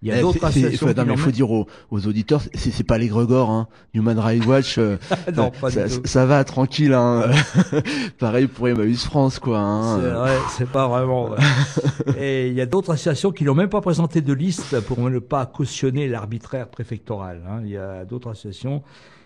Il 0.05 0.09
y 0.09 0.11
a 0.11 0.17
Eh, 0.19 0.21
d'autres 0.21 0.45
associations 0.45 0.85
l'ont 0.95 1.17
faut 1.17 1.31
dire 1.31 1.49
aux, 1.49 1.65
aux 1.89 2.05
auditeurs, 2.07 2.43
c'est 2.53 2.83
pas 2.85 2.99
les 2.99 3.07
Gregor, 3.07 3.49
hein. 3.49 3.67
Human 3.95 4.19
Rights 4.19 4.45
Watch, 4.45 4.77
euh, 4.77 4.97
Non, 5.35 5.49
pas 5.49 5.71
ça, 5.71 5.87
du 5.87 5.95
tout. 5.95 6.01
ça 6.05 6.27
va 6.27 6.43
tranquille, 6.43 6.93
hein. 6.93 7.31
Pareil 8.19 8.45
pour 8.45 8.67
Emmaüs 8.67 9.03
France, 9.03 9.39
quoi. 9.39 9.57
Hein. 9.57 9.99
C'est 9.99 10.09
vrai, 10.09 10.37
c'est 10.49 10.69
pas 10.69 10.87
vraiment. 10.87 11.25
vrai. 11.29 11.41
Et 12.19 12.49
il 12.49 12.53
y 12.53 12.61
a 12.61 12.67
d'autres 12.67 12.91
associations 12.91 13.31
qui 13.31 13.43
n'ont 13.45 13.55
même 13.55 13.69
pas 13.69 13.81
présenté 13.81 14.21
de 14.21 14.33
liste 14.33 14.79
pour 14.81 14.99
ne 15.09 15.17
pas 15.17 15.47
cautionner 15.47 16.07
l'arbitraire 16.07 16.67
préfectoral. 16.67 17.41
hein. 17.49 17.61
Il 17.63 17.71
y 17.71 17.77
a 17.77 18.05
d'autres 18.05 18.29
associations 18.29 18.83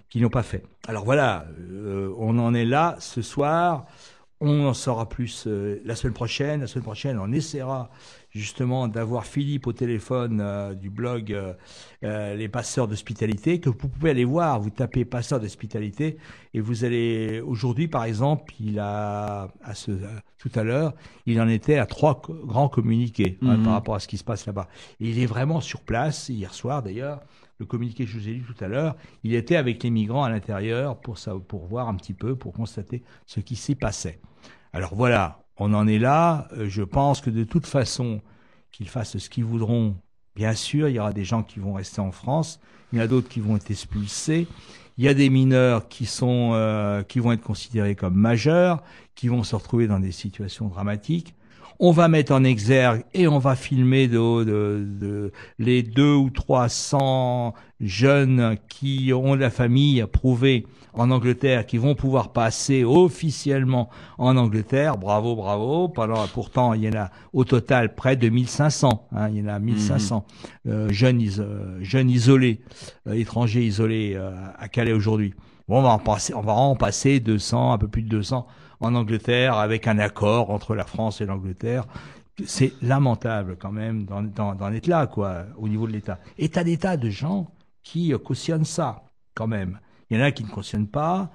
qui 0.10 0.22
n'ont 0.22 0.30
pas 0.30 0.44
fait. 0.44 0.64
Alors 0.88 1.04
voilà, 1.04 1.46
euh, 1.72 2.10
on 2.18 2.40
en 2.40 2.54
est 2.54 2.64
là 2.66 2.96
ce 3.00 3.22
soir. 3.22 3.86
On 4.42 4.66
en 4.66 4.74
saura 4.74 5.10
plus 5.10 5.44
euh, 5.48 5.82
la 5.84 5.96
semaine 5.96 6.14
prochaine. 6.14 6.62
La 6.62 6.68
semaine 6.68 6.84
prochaine, 6.86 7.20
on 7.20 7.32
essaiera 7.34 7.90
justement 8.32 8.88
d'avoir 8.88 9.26
Philippe 9.26 9.68
au 9.68 9.74
téléphone 9.74 10.40
euh, 10.42 10.74
du 10.74 10.90
blog 10.90 11.34
euh, 11.34 11.54
euh, 12.04 12.36
Les 12.36 12.48
Passeurs 12.50 12.88
d'Hospitalité, 12.88 13.60
que 13.60 13.70
vous 13.70 13.76
pouvez 13.76 14.12
aller 14.12 14.26
voir. 14.26 14.60
Vous 14.60 14.70
tapez 14.70 15.06
Passeurs 15.06 15.40
d'Hospitalité 15.40 16.18
et 16.54 16.62
vous 16.62 16.84
allez 16.84 17.42
aujourd'hui, 17.42 17.88
par 17.88 18.04
exemple, 18.04 18.54
il 18.60 18.80
a 18.80 19.50
à 19.64 19.74
ce 19.76 19.92
tout 20.38 20.52
à 20.56 20.64
l'heure, 20.64 20.94
il 21.26 21.42
en 21.42 21.48
était 21.50 21.78
à 21.78 21.86
trois 21.86 22.22
grands 22.22 22.70
communiqués 22.70 23.38
hein, 23.42 23.58
Mhm. 23.58 23.64
par 23.64 23.74
rapport 23.74 23.96
à 23.96 24.00
ce 24.00 24.08
qui 24.08 24.18
se 24.18 24.24
passe 24.24 24.46
là-bas. 24.46 24.68
Il 25.00 25.20
est 25.20 25.26
vraiment 25.26 25.60
sur 25.60 25.82
place 25.82 26.30
hier 26.30 26.54
soir 26.54 26.82
d'ailleurs. 26.82 27.20
Le 27.60 27.66
communiqué 27.66 28.06
que 28.06 28.10
je 28.10 28.18
vous 28.18 28.30
ai 28.30 28.32
lu 28.32 28.44
tout 28.44 28.64
à 28.64 28.70
l'heure, 28.70 28.96
il 29.24 29.34
était 29.36 29.58
avec 29.58 29.84
les 29.84 29.90
migrants 29.90 30.24
à 30.24 30.30
l'intérieur 30.30 30.98
pour 31.02 31.18
ça, 31.18 31.34
pour 31.46 31.66
voir 31.66 31.90
un 31.90 31.96
petit 31.96 32.14
peu, 32.14 32.38
pour 32.38 32.54
constater 32.54 33.04
ce 33.26 33.42
qui 33.42 33.58
s'y 33.58 33.76
passait. 33.76 34.22
Alors 34.72 34.96
voilà, 34.96 35.44
on 35.60 35.74
en 35.74 35.88
est 35.88 36.00
là. 36.00 36.48
Euh, 36.58 36.68
Je 36.70 36.84
pense 36.84 37.22
que 37.22 37.30
de 37.30 37.44
toute 37.44 37.68
façon, 37.68 38.22
qu'ils 38.72 38.90
fassent 38.90 39.18
ce 39.18 39.30
qu'ils 39.30 39.46
voudront, 39.46 39.96
bien 40.36 40.54
sûr, 40.54 40.90
il 40.90 40.96
y 40.96 41.00
aura 41.00 41.14
des 41.14 41.26
gens 41.26 41.44
qui 41.44 41.60
vont 41.60 41.74
rester 41.74 42.02
en 42.02 42.12
France, 42.12 42.60
il 42.92 43.00
y 43.00 43.02
en 43.02 43.06
a 43.06 43.08
d'autres 43.08 43.30
qui 43.30 43.40
vont 43.40 43.56
être 43.56 43.70
expulsés. 43.70 44.48
Il 44.98 45.06
y 45.06 45.08
a 45.08 45.14
des 45.14 45.30
mineurs 45.30 45.88
qui 45.88 46.10
euh, 46.22 47.04
qui 47.04 47.20
vont 47.20 47.32
être 47.32 47.42
considérés 47.42 47.96
comme 47.96 48.16
majeurs, 48.16 48.84
qui 49.16 49.30
vont 49.30 49.44
se 49.44 49.56
retrouver 49.56 49.88
dans 49.88 50.00
des 50.00 50.12
situations 50.12 50.68
dramatiques. 50.68 51.36
On 51.82 51.92
va 51.92 52.10
mettre 52.10 52.34
en 52.34 52.44
exergue 52.44 53.04
et 53.14 53.28
on 53.30 53.40
va 53.40 53.56
filmer 53.56 54.08
de, 54.10 54.44
de, 54.44 54.86
de- 54.86 55.32
les 55.60 55.82
deux 55.82 56.14
ou 56.14 56.30
trois 56.30 56.68
cents 56.68 57.54
jeunes 57.80 58.58
qui 58.68 59.14
ont 59.14 59.36
de 59.38 59.40
la 59.40 59.50
famille 59.50 60.06
prouvée 60.12 60.68
en 60.94 61.10
Angleterre, 61.10 61.66
qui 61.66 61.78
vont 61.78 61.96
pouvoir 61.96 62.34
passer 62.34 62.84
officiellement 62.84 63.90
en 64.18 64.36
Angleterre. 64.36 64.98
Bravo, 64.98 65.38
bravo. 65.38 65.88
Pourtant, 66.34 66.74
il 66.74 66.84
y 66.84 66.90
en 66.90 67.00
a 67.00 67.12
au 67.32 67.46
total 67.46 67.96
près 67.96 68.18
de 68.18 68.28
1500. 68.28 69.08
Hein, 69.16 69.30
il 69.30 69.38
y 69.38 69.42
en 69.42 69.48
a 69.48 69.60
1500 69.60 70.26
euh, 70.68 70.90
jeunes, 70.92 71.22
euh, 71.40 71.78
jeunes 71.82 72.10
isolés, 72.10 72.60
euh, 73.08 73.14
étrangers 73.14 73.64
isolés 73.64 74.14
euh, 74.16 74.32
à 74.58 74.68
Calais 74.68 74.92
aujourd'hui. 74.92 75.34
Bon, 75.70 75.78
on 75.80 75.84
va 75.84 75.90
en 75.92 76.00
passer, 76.00 76.34
on 76.34 76.42
va 76.42 76.54
en 76.54 76.76
passer 76.76 77.22
200, 77.22 77.72
un 77.74 77.78
peu 77.78 77.88
plus 77.88 78.02
de 78.02 78.10
200 78.10 78.46
en 78.80 78.96
Angleterre 78.96 79.56
avec 79.56 79.88
un 79.88 80.00
accord 80.00 80.50
entre 80.50 80.76
la 80.76 80.86
France 80.86 81.22
et 81.22 81.26
l'Angleterre. 81.26 81.86
C'est 82.46 82.74
lamentable 82.82 83.58
quand 83.60 83.72
même 83.72 84.06
d'en, 84.06 84.72
être 84.72 84.88
là, 84.88 85.08
quoi, 85.08 85.46
au 85.58 85.68
niveau 85.68 85.88
de 85.88 85.92
l'État. 85.92 86.20
Et 86.38 86.50
t'as 86.50 86.64
des 86.64 86.78
tas 86.78 86.96
de 86.96 87.10
gens 87.10 87.52
qui 87.84 88.14
euh, 88.14 88.18
cautionnent 88.18 88.66
ça, 88.66 89.04
quand 89.34 89.48
même. 89.48 89.80
Il 90.10 90.18
y 90.18 90.22
en 90.22 90.24
a 90.24 90.32
qui 90.32 90.44
ne 90.44 90.50
cautionnent 90.50 90.88
pas. 90.88 91.32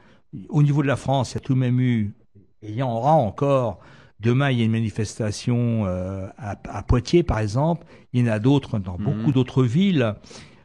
Au 0.48 0.62
niveau 0.62 0.82
de 0.82 0.88
la 0.88 0.96
France, 0.96 1.32
il 1.32 1.34
y 1.34 1.38
a 1.38 1.40
tout 1.40 1.54
de 1.54 1.58
même 1.58 1.78
eu, 1.78 2.14
et 2.62 2.70
il 2.70 2.74
y 2.74 2.82
en 2.82 2.90
aura 2.90 3.12
encore, 3.12 3.80
demain 4.20 4.50
il 4.50 4.58
y 4.58 4.62
a 4.62 4.64
une 4.64 4.72
manifestation 4.72 5.84
euh, 5.86 6.26
à, 6.38 6.56
à 6.70 6.82
Poitiers, 6.82 7.22
par 7.22 7.38
exemple. 7.38 7.86
Il 8.14 8.24
y 8.24 8.28
en 8.28 8.32
a 8.32 8.38
d'autres 8.38 8.78
dans 8.78 8.96
beaucoup 8.96 9.30
d'autres 9.30 9.64
villes. 9.64 10.14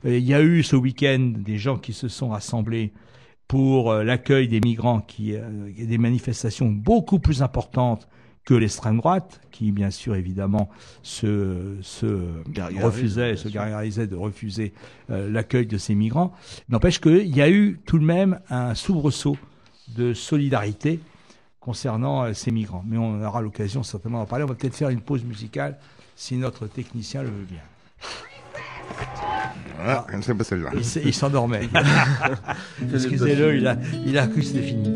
Euh, 0.05 0.17
Il 0.17 0.23
y 0.23 0.33
a 0.33 0.41
eu 0.41 0.63
ce 0.63 0.77
week-end 0.77 1.33
des 1.35 1.57
gens 1.57 1.77
qui 1.77 1.91
se 1.91 2.07
sont 2.07 2.29
rassemblés 2.29 2.93
pour 3.49 3.91
euh, 3.91 4.03
l'accueil 4.05 4.47
des 4.47 4.61
migrants, 4.61 5.01
qui 5.01 5.35
euh, 5.35 5.41
des 5.77 5.97
manifestations 5.97 6.67
beaucoup 6.67 7.19
plus 7.19 7.41
importantes 7.41 8.07
que 8.45 8.53
l'extrême 8.53 8.97
droite, 8.97 9.41
qui 9.51 9.71
bien 9.71 9.91
sûr 9.91 10.15
évidemment 10.15 10.69
se, 11.03 11.77
se 11.81 12.41
refusait, 12.81 13.35
se 13.35 13.49
gargarisait 13.49 14.07
de 14.07 14.15
refuser 14.15 14.73
euh, 15.09 15.29
l'accueil 15.29 15.67
de 15.67 15.77
ces 15.77 15.93
migrants. 15.93 16.31
N'empêche 16.69 16.99
qu'il 16.99 17.35
y 17.35 17.41
a 17.41 17.49
eu 17.49 17.79
tout 17.85 17.99
de 17.99 18.05
même 18.05 18.39
un 18.49 18.75
soubresaut 18.75 19.37
de 19.95 20.13
solidarité 20.13 20.99
concernant 21.59 22.23
euh, 22.23 22.33
ces 22.33 22.51
migrants. 22.51 22.83
Mais 22.87 22.97
on 22.97 23.21
aura 23.23 23.41
l'occasion 23.41 23.83
certainement 23.83 24.19
d'en 24.19 24.25
parler. 24.25 24.45
On 24.45 24.47
va 24.47 24.55
peut-être 24.55 24.75
faire 24.75 24.89
une 24.89 25.01
pause 25.01 25.23
musicale 25.23 25.77
si 26.15 26.35
notre 26.35 26.67
technicien 26.67 27.23
le 27.23 27.29
veut 27.29 27.47
bien. 27.47 27.61
Voilà, 29.81 30.05
je 30.11 30.17
ne 30.17 30.21
sais 30.21 30.33
pas 30.33 30.43
celle-là. 30.43 30.71
Il 31.03 31.13
s'endormait. 31.13 31.69
Excusez-le, 32.93 33.55
il 33.55 33.67
a, 33.67 33.77
il 34.05 34.17
a 34.17 34.27
cru 34.27 34.41
que 34.41 34.45
c'était 34.45 34.61
fini. 34.61 34.93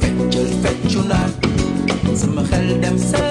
Feccal 0.00 0.48
feccu 0.62 1.00
naar 1.08 1.30
sama 2.16 2.42
xel 2.42 2.80
dem 2.80 2.98
sama 2.98 3.29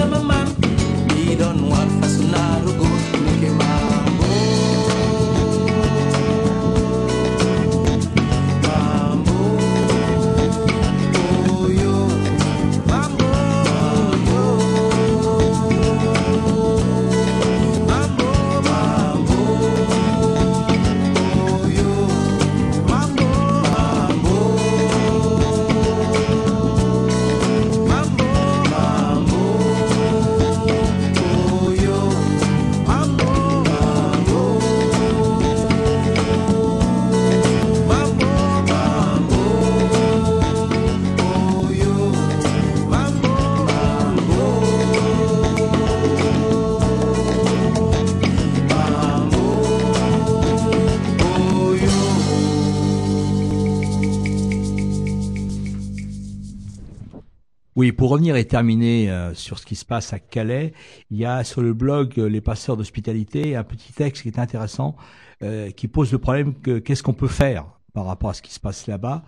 Oui, 57.80 57.92
pour 57.92 58.10
revenir 58.10 58.36
et 58.36 58.44
terminer 58.44 59.10
euh, 59.10 59.32
sur 59.32 59.58
ce 59.58 59.64
qui 59.64 59.74
se 59.74 59.86
passe 59.86 60.12
à 60.12 60.18
Calais, 60.18 60.74
il 61.10 61.16
y 61.16 61.24
a 61.24 61.44
sur 61.44 61.62
le 61.62 61.72
blog 61.72 62.12
euh, 62.18 62.28
Les 62.28 62.42
passeurs 62.42 62.76
d'hospitalité 62.76 63.56
un 63.56 63.64
petit 63.64 63.94
texte 63.94 64.20
qui 64.20 64.28
est 64.28 64.38
intéressant, 64.38 64.96
euh, 65.42 65.70
qui 65.70 65.88
pose 65.88 66.12
le 66.12 66.18
problème 66.18 66.52
que 66.60 66.78
qu'est-ce 66.78 67.02
qu'on 67.02 67.14
peut 67.14 67.26
faire 67.26 67.64
par 67.94 68.04
rapport 68.04 68.28
à 68.28 68.34
ce 68.34 68.42
qui 68.42 68.52
se 68.52 68.60
passe 68.60 68.86
là-bas. 68.86 69.24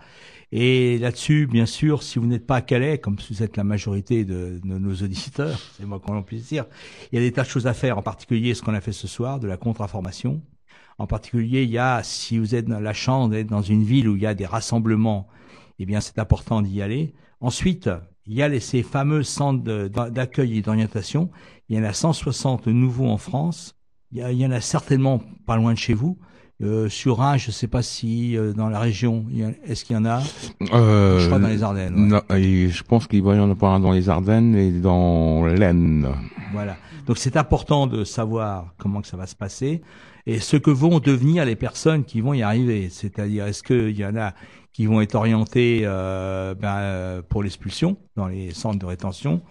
Et 0.51 0.99
là-dessus, 0.99 1.47
bien 1.47 1.65
sûr, 1.65 2.03
si 2.03 2.19
vous 2.19 2.27
n'êtes 2.27 2.45
pas 2.45 2.57
à 2.57 2.61
Calais, 2.61 2.99
comme 2.99 3.17
vous 3.27 3.41
êtes 3.41 3.57
la 3.57 3.63
majorité 3.63 4.23
de, 4.23 4.61
nos 4.63 4.93
auditeurs, 4.93 5.59
c'est 5.75 5.87
moi 5.87 5.99
qu'on 5.99 6.21
puisse 6.21 6.47
dire, 6.47 6.65
il 7.11 7.15
y 7.15 7.17
a 7.17 7.21
des 7.21 7.31
tas 7.31 7.41
de 7.41 7.49
choses 7.49 7.65
à 7.65 7.73
faire, 7.73 7.97
en 7.97 8.03
particulier 8.03 8.53
ce 8.53 8.61
qu'on 8.61 8.75
a 8.75 8.81
fait 8.81 8.91
ce 8.91 9.07
soir, 9.07 9.39
de 9.39 9.47
la 9.47 9.57
contre-information. 9.57 10.43
En 10.99 11.07
particulier, 11.07 11.63
il 11.63 11.71
y 11.71 11.79
a, 11.79 12.03
si 12.03 12.37
vous 12.37 12.53
êtes 12.53 12.65
dans 12.65 12.79
la 12.79 12.93
chance 12.93 13.31
d'être 13.31 13.47
dans 13.47 13.63
une 13.63 13.81
ville 13.81 14.07
où 14.07 14.15
il 14.15 14.21
y 14.21 14.27
a 14.27 14.35
des 14.35 14.45
rassemblements, 14.45 15.27
eh 15.79 15.87
bien, 15.87 16.01
c'est 16.01 16.19
important 16.19 16.61
d'y 16.61 16.83
aller. 16.83 17.15
Ensuite, 17.41 17.89
il 18.25 18.33
y 18.35 18.41
a 18.41 18.47
les, 18.47 18.59
ces 18.59 18.83
fameux 18.83 19.23
centres 19.23 19.63
d'accueil 20.09 20.57
et 20.57 20.61
d'orientation. 20.61 21.29
Il 21.69 21.77
y 21.77 21.79
en 21.79 21.83
a 21.83 21.93
160 21.93 22.67
nouveaux 22.67 23.07
en 23.07 23.17
France. 23.17 23.75
Il 24.11 24.19
y, 24.19 24.21
a- 24.21 24.31
il 24.31 24.37
y 24.37 24.45
en 24.45 24.51
a 24.51 24.61
certainement 24.61 25.21
pas 25.45 25.55
loin 25.57 25.73
de 25.73 25.77
chez 25.77 25.93
vous. 25.93 26.17
Euh, 26.61 26.87
sur 26.87 27.21
un, 27.21 27.35
je 27.37 27.47
ne 27.47 27.51
sais 27.51 27.67
pas 27.67 27.81
si 27.81 28.37
euh, 28.37 28.53
dans 28.53 28.69
la 28.69 28.79
région, 28.79 29.25
est-ce 29.65 29.83
qu'il 29.83 29.95
y 29.95 29.99
en 29.99 30.05
a? 30.05 30.21
Euh, 30.71 31.19
Je 31.19 31.25
crois 31.27 31.39
dans 31.39 31.47
les 31.47 31.63
Ardennes. 31.63 31.95
ouais. 31.95 32.07
non, 32.09 32.21
et 32.37 32.69
je 32.69 32.83
pense 32.83 33.07
qu'il 33.07 33.23
va 33.23 33.35
y 33.35 33.39
en 33.39 33.49
avoir 33.49 33.73
un 33.73 33.79
dans 33.79 33.91
les 33.91 34.07
Ardennes 34.07 34.55
et 34.55 34.71
dans 34.71 35.45
l'Aisne. 35.45 36.07
Voilà. 36.53 36.77
Donc 37.07 37.17
c'est 37.17 37.35
important 37.35 37.87
de 37.87 38.03
savoir 38.03 38.73
comment 38.77 39.01
que 39.01 39.07
ça 39.07 39.17
va 39.17 39.27
se 39.27 39.35
passer 39.35 39.81
et 40.25 40.39
ce 40.39 40.55
que 40.55 40.71
vont 40.71 40.99
devenir 40.99 41.43
les 41.45 41.55
personnes 41.55 42.05
qui 42.05 42.21
vont 42.21 42.33
y 42.33 42.43
arriver. 42.43 42.89
C'est-à-dire, 42.89 43.47
est-ce 43.47 43.63
qu'il 43.63 43.97
y 43.97 44.05
en 44.05 44.15
a 44.15 44.33
qui 44.71 44.85
vont 44.85 45.01
être 45.01 45.15
orientés 45.15 45.81
euh, 45.83 46.55
ben, 46.55 46.77
euh, 46.77 47.21
pour 47.21 47.43
l'expulsion 47.43 47.97
dans 48.15 48.27
les 48.27 48.51
centres 48.53 48.79
de 48.79 48.85
rétention 48.85 49.41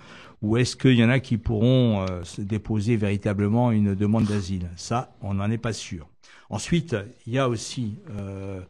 ou 0.42 0.57
est-ce 0.57 0.76
qu'il 0.76 0.94
y 0.94 1.05
en 1.05 1.09
a 1.09 1.20
qui 1.20 1.38
pourront 1.38 2.03
euh, 2.03 2.24
se 2.24 2.40
déposer 2.40 2.96
véritablement 2.96 3.70
une 3.70 3.94
demande 3.94 4.24
d'asile? 4.24 4.68
Ça, 4.76 5.14
on 5.22 5.34
n'en 5.34 5.48
est 5.50 5.59
pas 5.59 5.72
sûr. 5.72 6.09
Ensuite, 6.50 6.96
il 7.26 7.32
y 7.32 7.38
a 7.38 7.48
aussi 7.48 7.98
euh, 8.11 8.61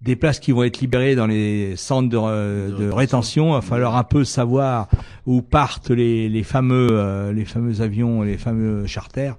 des 0.00 0.14
places 0.16 0.38
qui 0.38 0.52
vont 0.52 0.62
être 0.62 0.80
libérées 0.80 1.14
dans 1.14 1.26
les 1.26 1.74
centres 1.76 2.08
de, 2.08 2.18
euh, 2.18 2.76
de 2.76 2.90
rétention. 2.90 3.50
Il 3.50 3.54
va 3.54 3.60
falloir 3.60 3.96
un 3.96 4.04
peu 4.04 4.24
savoir 4.24 4.88
où 5.26 5.42
partent 5.42 5.90
les, 5.90 6.28
les 6.28 6.42
fameux 6.42 6.88
euh, 6.92 7.32
les 7.32 7.44
fameux 7.44 7.80
avions, 7.80 8.22
les 8.22 8.38
fameux 8.38 8.86
charters 8.86 9.36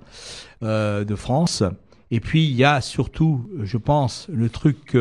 euh, 0.64 1.06
de 1.06 1.16
France. 1.16 1.64
Et 2.12 2.20
puis 2.20 2.46
il 2.46 2.56
y 2.56 2.64
a 2.64 2.82
surtout, 2.82 3.50
je 3.62 3.78
pense, 3.78 4.28
le 4.34 4.50
truc, 4.50 4.96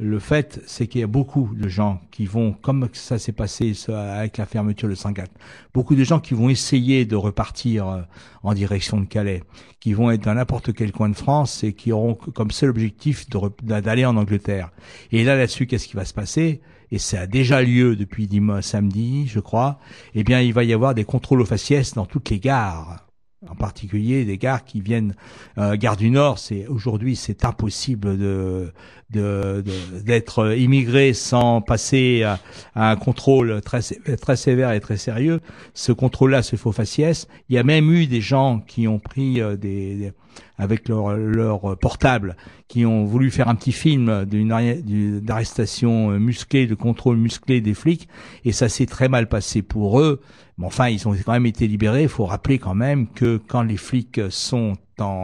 le 0.00 0.18
fait, 0.18 0.62
c'est 0.66 0.86
qu'il 0.86 1.02
y 1.02 1.04
a 1.04 1.08
beaucoup 1.08 1.50
de 1.54 1.68
gens 1.68 2.00
qui 2.10 2.24
vont, 2.26 2.52
comme 2.52 2.88
ça 2.92 3.18
s'est 3.18 3.32
passé 3.32 3.74
avec 3.88 4.38
la 4.38 4.46
fermeture 4.46 4.88
de 4.88 4.94
Saint-Gall, 4.94 5.28
beaucoup 5.74 5.94
de 5.94 6.04
gens 6.04 6.20
qui 6.20 6.34
vont 6.34 6.48
essayer 6.48 7.04
de 7.04 7.16
repartir 7.16 7.88
euh, 7.88 8.00
en 8.42 8.54
direction 8.54 8.98
de 9.00 9.04
Calais, 9.04 9.42
qui 9.80 9.92
vont 9.92 10.10
être 10.10 10.22
dans 10.22 10.34
n'importe 10.34 10.72
quel 10.72 10.92
coin 10.92 11.08
de 11.08 11.16
France 11.16 11.64
et 11.64 11.72
qui 11.72 11.92
auront 11.92 12.14
comme 12.14 12.50
seul 12.50 12.70
objectif 12.70 13.26
d'aller 13.62 14.06
en 14.06 14.16
Angleterre. 14.16 14.70
Et 15.12 15.24
là, 15.24 15.36
là-dessus, 15.36 15.66
qu'est-ce 15.66 15.88
qui 15.88 15.96
va 15.96 16.04
se 16.04 16.14
passer? 16.14 16.60
Et 16.92 16.98
ça 16.98 17.20
a 17.20 17.26
déjà 17.26 17.62
lieu 17.62 17.94
depuis 17.94 18.26
dimanche, 18.26 18.64
samedi, 18.64 19.26
je 19.26 19.38
crois. 19.40 19.78
Eh 20.14 20.24
bien, 20.24 20.40
il 20.40 20.52
va 20.52 20.64
y 20.64 20.72
avoir 20.72 20.94
des 20.94 21.04
contrôles 21.04 21.40
aux 21.40 21.46
faciès 21.46 21.94
dans 21.94 22.06
toutes 22.06 22.30
les 22.30 22.40
gares 22.40 23.09
en 23.48 23.54
particulier 23.54 24.24
des 24.24 24.38
gares 24.38 24.64
qui 24.64 24.80
viennent 24.80 25.14
euh, 25.58 25.76
gare 25.76 25.96
du 25.96 26.10
Nord 26.10 26.38
c'est 26.38 26.66
aujourd'hui 26.66 27.16
c'est 27.16 27.44
impossible 27.44 28.18
de 28.18 28.72
de- 29.12 29.64
d'être 30.04 30.56
immigré 30.56 31.12
sans 31.12 31.60
passer 31.60 32.22
à, 32.22 32.38
un 32.74 32.96
contrôle 32.96 33.60
très 33.62 33.80
très 34.20 34.36
sévère 34.36 34.72
et 34.72 34.80
très 34.80 34.96
sérieux. 34.96 35.40
Ce 35.74 35.92
contrôle 35.92 36.30
là 36.30 36.42
se 36.42 36.56
fait 36.56 36.66
au 36.66 36.72
faciès 36.72 37.26
il 37.48 37.56
y 37.56 37.58
a 37.58 37.62
même 37.62 37.90
eu 37.90 38.06
des 38.06 38.20
gens 38.20 38.60
qui 38.60 38.86
ont 38.88 38.98
pris 38.98 39.40
euh, 39.40 39.56
des, 39.56 40.12
avec 40.58 40.88
leur 40.88 41.16
leur 41.16 41.78
portable 41.78 42.36
qui 42.68 42.86
ont 42.86 43.04
voulu 43.04 43.30
faire 43.30 43.48
un 43.48 43.54
petit 43.54 43.72
film 43.72 44.24
d'une 44.24 45.20
d'arrestation 45.20 46.12
euh, 46.12 46.18
musclée 46.18 46.66
de 46.66 46.74
contrôle 46.74 47.16
musclé 47.16 47.60
des 47.60 47.74
flics 47.74 48.08
et 48.44 48.52
ça 48.52 48.68
s'est 48.68 48.86
très 48.86 49.08
mal 49.08 49.28
passé 49.28 49.62
pour 49.62 50.00
eux. 50.00 50.20
Mais 50.58 50.66
enfin, 50.66 50.88
ils 50.88 51.08
ont 51.08 51.14
quand 51.24 51.32
même 51.32 51.46
été 51.46 51.66
libérés. 51.66 52.02
Il 52.02 52.08
faut 52.08 52.26
rappeler 52.26 52.58
quand 52.58 52.74
même 52.74 53.08
que 53.08 53.40
quand 53.48 53.62
les 53.62 53.78
flics 53.78 54.20
sont 54.28 54.74
en, 54.98 55.22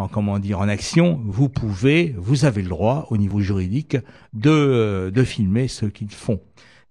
en 0.00 0.08
comment 0.08 0.38
dire, 0.38 0.60
en 0.60 0.68
action, 0.68 1.20
vous 1.24 1.48
pouvez, 1.48 2.14
vous 2.18 2.44
avez 2.44 2.62
le 2.62 2.68
droit 2.68 3.06
au 3.10 3.16
niveau 3.16 3.40
juridique 3.40 3.96
de 4.32 4.50
euh, 4.50 5.10
de 5.10 5.24
filmer 5.24 5.68
ce 5.68 5.86
qu'ils 5.86 6.10
font. 6.10 6.40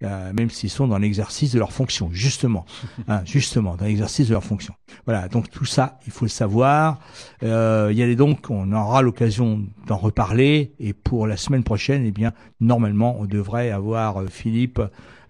Euh, 0.02 0.32
même 0.32 0.48
s'ils 0.48 0.70
sont 0.70 0.88
dans 0.88 0.96
l'exercice 0.96 1.52
de 1.52 1.58
leur 1.58 1.72
fonction, 1.72 2.08
justement, 2.10 2.64
hein, 3.08 3.20
justement, 3.26 3.76
dans 3.76 3.84
l'exercice 3.84 4.28
de 4.28 4.32
leur 4.32 4.44
fonction. 4.44 4.72
Voilà, 5.04 5.28
donc 5.28 5.50
tout 5.50 5.66
ça, 5.66 5.98
il 6.06 6.12
faut 6.12 6.24
le 6.24 6.30
savoir. 6.30 7.00
Euh, 7.42 7.88
il 7.92 7.98
y 7.98 8.02
a 8.02 8.06
les 8.06 8.16
donc, 8.16 8.48
on 8.48 8.72
aura 8.72 9.02
l'occasion 9.02 9.62
d'en 9.86 9.98
reparler. 9.98 10.72
Et 10.80 10.94
pour 10.94 11.26
la 11.26 11.36
semaine 11.36 11.64
prochaine, 11.64 12.04
eh 12.06 12.12
bien, 12.12 12.32
normalement, 12.60 13.16
on 13.20 13.26
devrait 13.26 13.70
avoir 13.70 14.24
Philippe 14.30 14.80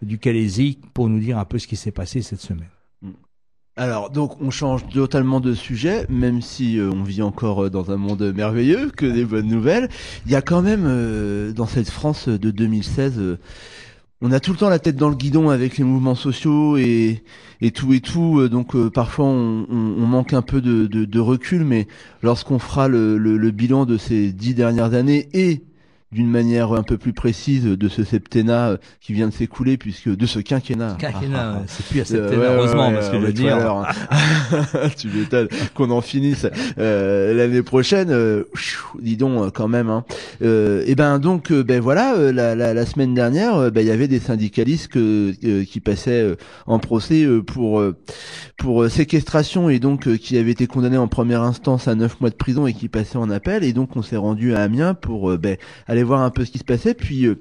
du 0.03 0.19
Calaisie 0.19 0.79
pour 0.95 1.09
nous 1.09 1.19
dire 1.19 1.39
un 1.39 1.45
peu 1.45 1.59
ce 1.59 1.67
qui 1.67 1.77
s'est 1.77 1.91
passé 1.91 2.23
cette 2.23 2.41
semaine. 2.41 2.69
Alors, 3.77 4.11
donc, 4.11 4.41
on 4.43 4.51
change 4.51 4.87
totalement 4.89 5.41
de 5.41 5.55
sujet, 5.55 6.05
même 6.11 6.43
si 6.43 6.79
euh, 6.79 6.91
on 6.91 7.03
vit 7.03 7.23
encore 7.23 7.65
euh, 7.65 7.71
dans 7.71 7.91
un 7.91 7.97
monde 7.97 8.23
merveilleux, 8.35 8.91
que 8.91 9.07
des 9.07 9.25
bonnes 9.25 9.47
nouvelles. 9.47 9.89
Il 10.27 10.33
y 10.33 10.35
a 10.35 10.43
quand 10.43 10.61
même, 10.61 10.85
euh, 10.87 11.53
dans 11.53 11.67
cette 11.67 11.89
France 11.89 12.29
de 12.29 12.51
2016, 12.51 13.15
euh, 13.19 13.39
on 14.21 14.33
a 14.33 14.41
tout 14.41 14.53
le 14.53 14.59
temps 14.59 14.69
la 14.69 14.79
tête 14.81 14.97
dans 14.97 15.09
le 15.09 15.15
guidon 15.15 15.49
avec 15.49 15.79
les 15.79 15.85
mouvements 15.85 16.15
sociaux 16.15 16.77
et, 16.77 17.23
et 17.63 17.71
tout 17.71 17.95
et 17.95 18.01
tout. 18.01 18.47
donc, 18.49 18.77
parfois, 18.91 19.25
on, 19.25 19.67
manque 19.71 20.35
un 20.35 20.43
peu 20.43 20.61
de, 20.61 20.87
de- 20.87 21.07
de 21.07 21.21
recul, 21.21 21.65
mais 21.65 21.87
lorsqu'on 22.23 22.59
fera 22.59 22.87
le, 22.87 23.17
le- 23.17 23.39
le 23.39 23.51
bilan 23.51 23.87
de 23.87 23.97
ces 23.97 24.31
dix 24.33 24.55
dernières 24.55 24.93
années 24.93 25.29
et 25.33 25.63
d'une 26.13 26.29
manière 26.29 26.73
un 26.73 26.83
peu 26.83 26.99
plus 26.99 27.13
précise 27.13 27.65
de 27.65 27.89
ce 27.89 28.03
septennat 28.05 28.71
euh, 28.71 28.77
qui 29.01 29.13
vient 29.13 29.29
de 29.29 29.33
s'écouler, 29.33 29.77
puisque 29.77 30.09
de 30.09 30.27
ce 30.27 30.41
quinquennat. 30.41 30.97
Quinquennat, 30.99 31.53
ouais, 31.53 31.59
c'est 31.69 31.87
plus 31.87 31.99
à 32.01 32.03
Euh, 32.03 32.05
septennat, 32.05 32.41
ouais, 32.51 32.55
heureusement, 32.57 32.89
ouais, 32.89 32.95
parce 32.95 33.09
que 33.11 33.21
je 33.21 33.27
veux 33.27 33.33
dire- 33.33 33.57
hein. 33.57 33.87
tu 34.99 35.09
m'étonnes 35.09 35.49
qu'on 35.75 35.91
en 35.91 36.01
finisse 36.01 36.47
euh, 36.79 37.35
l'année 37.35 37.63
prochaine. 37.63 38.09
euh, 38.11 38.45
dis 39.01 39.17
donc 39.17 39.53
quand 39.55 39.69
même. 39.69 39.89
Hein. 39.89 40.05
Euh, 40.43 40.83
et 40.87 40.95
ben 40.95 41.19
donc 41.19 41.53
ben 41.53 41.81
voilà 41.81 42.33
la, 42.33 42.55
la, 42.55 42.75
la 42.75 42.87
semaine 42.87 43.15
dernière 43.15 43.71
ben 43.71 43.81
il 43.81 43.87
y 43.87 43.91
avait 43.91 44.09
des 44.09 44.19
syndicalistes 44.19 44.89
que, 44.89 45.33
qui 45.63 45.81
passaient 45.81 46.37
en 46.67 46.79
procès 46.79 47.27
pour 47.47 47.83
pour 48.57 48.87
séquestration 48.91 49.69
et 49.71 49.79
donc 49.79 50.17
qui 50.17 50.37
avaient 50.39 50.51
été 50.51 50.67
condamnés 50.67 50.97
en 50.99 51.09
première 51.09 51.43
instance 51.43 51.89
à 51.89 51.95
neuf 51.95 52.21
mois 52.21 52.31
de 52.31 52.35
prison 52.35 52.67
et 52.67 52.73
qui 52.73 52.89
passaient 52.89 53.17
en 53.19 53.31
appel 53.31 53.65
et 53.65 53.73
donc 53.73 53.97
on 53.97 54.03
s'est 54.03 54.17
rendu 54.17 54.55
à 54.55 54.61
Amiens 54.63 54.95
pour 54.95 55.37
ben, 55.39 55.57
aller 55.87 56.00
voir 56.03 56.21
un 56.21 56.31
peu 56.31 56.45
ce 56.45 56.51
qui 56.51 56.59
se 56.59 56.65
passait 56.65 56.95
puis 56.95 57.27
euh, 57.27 57.37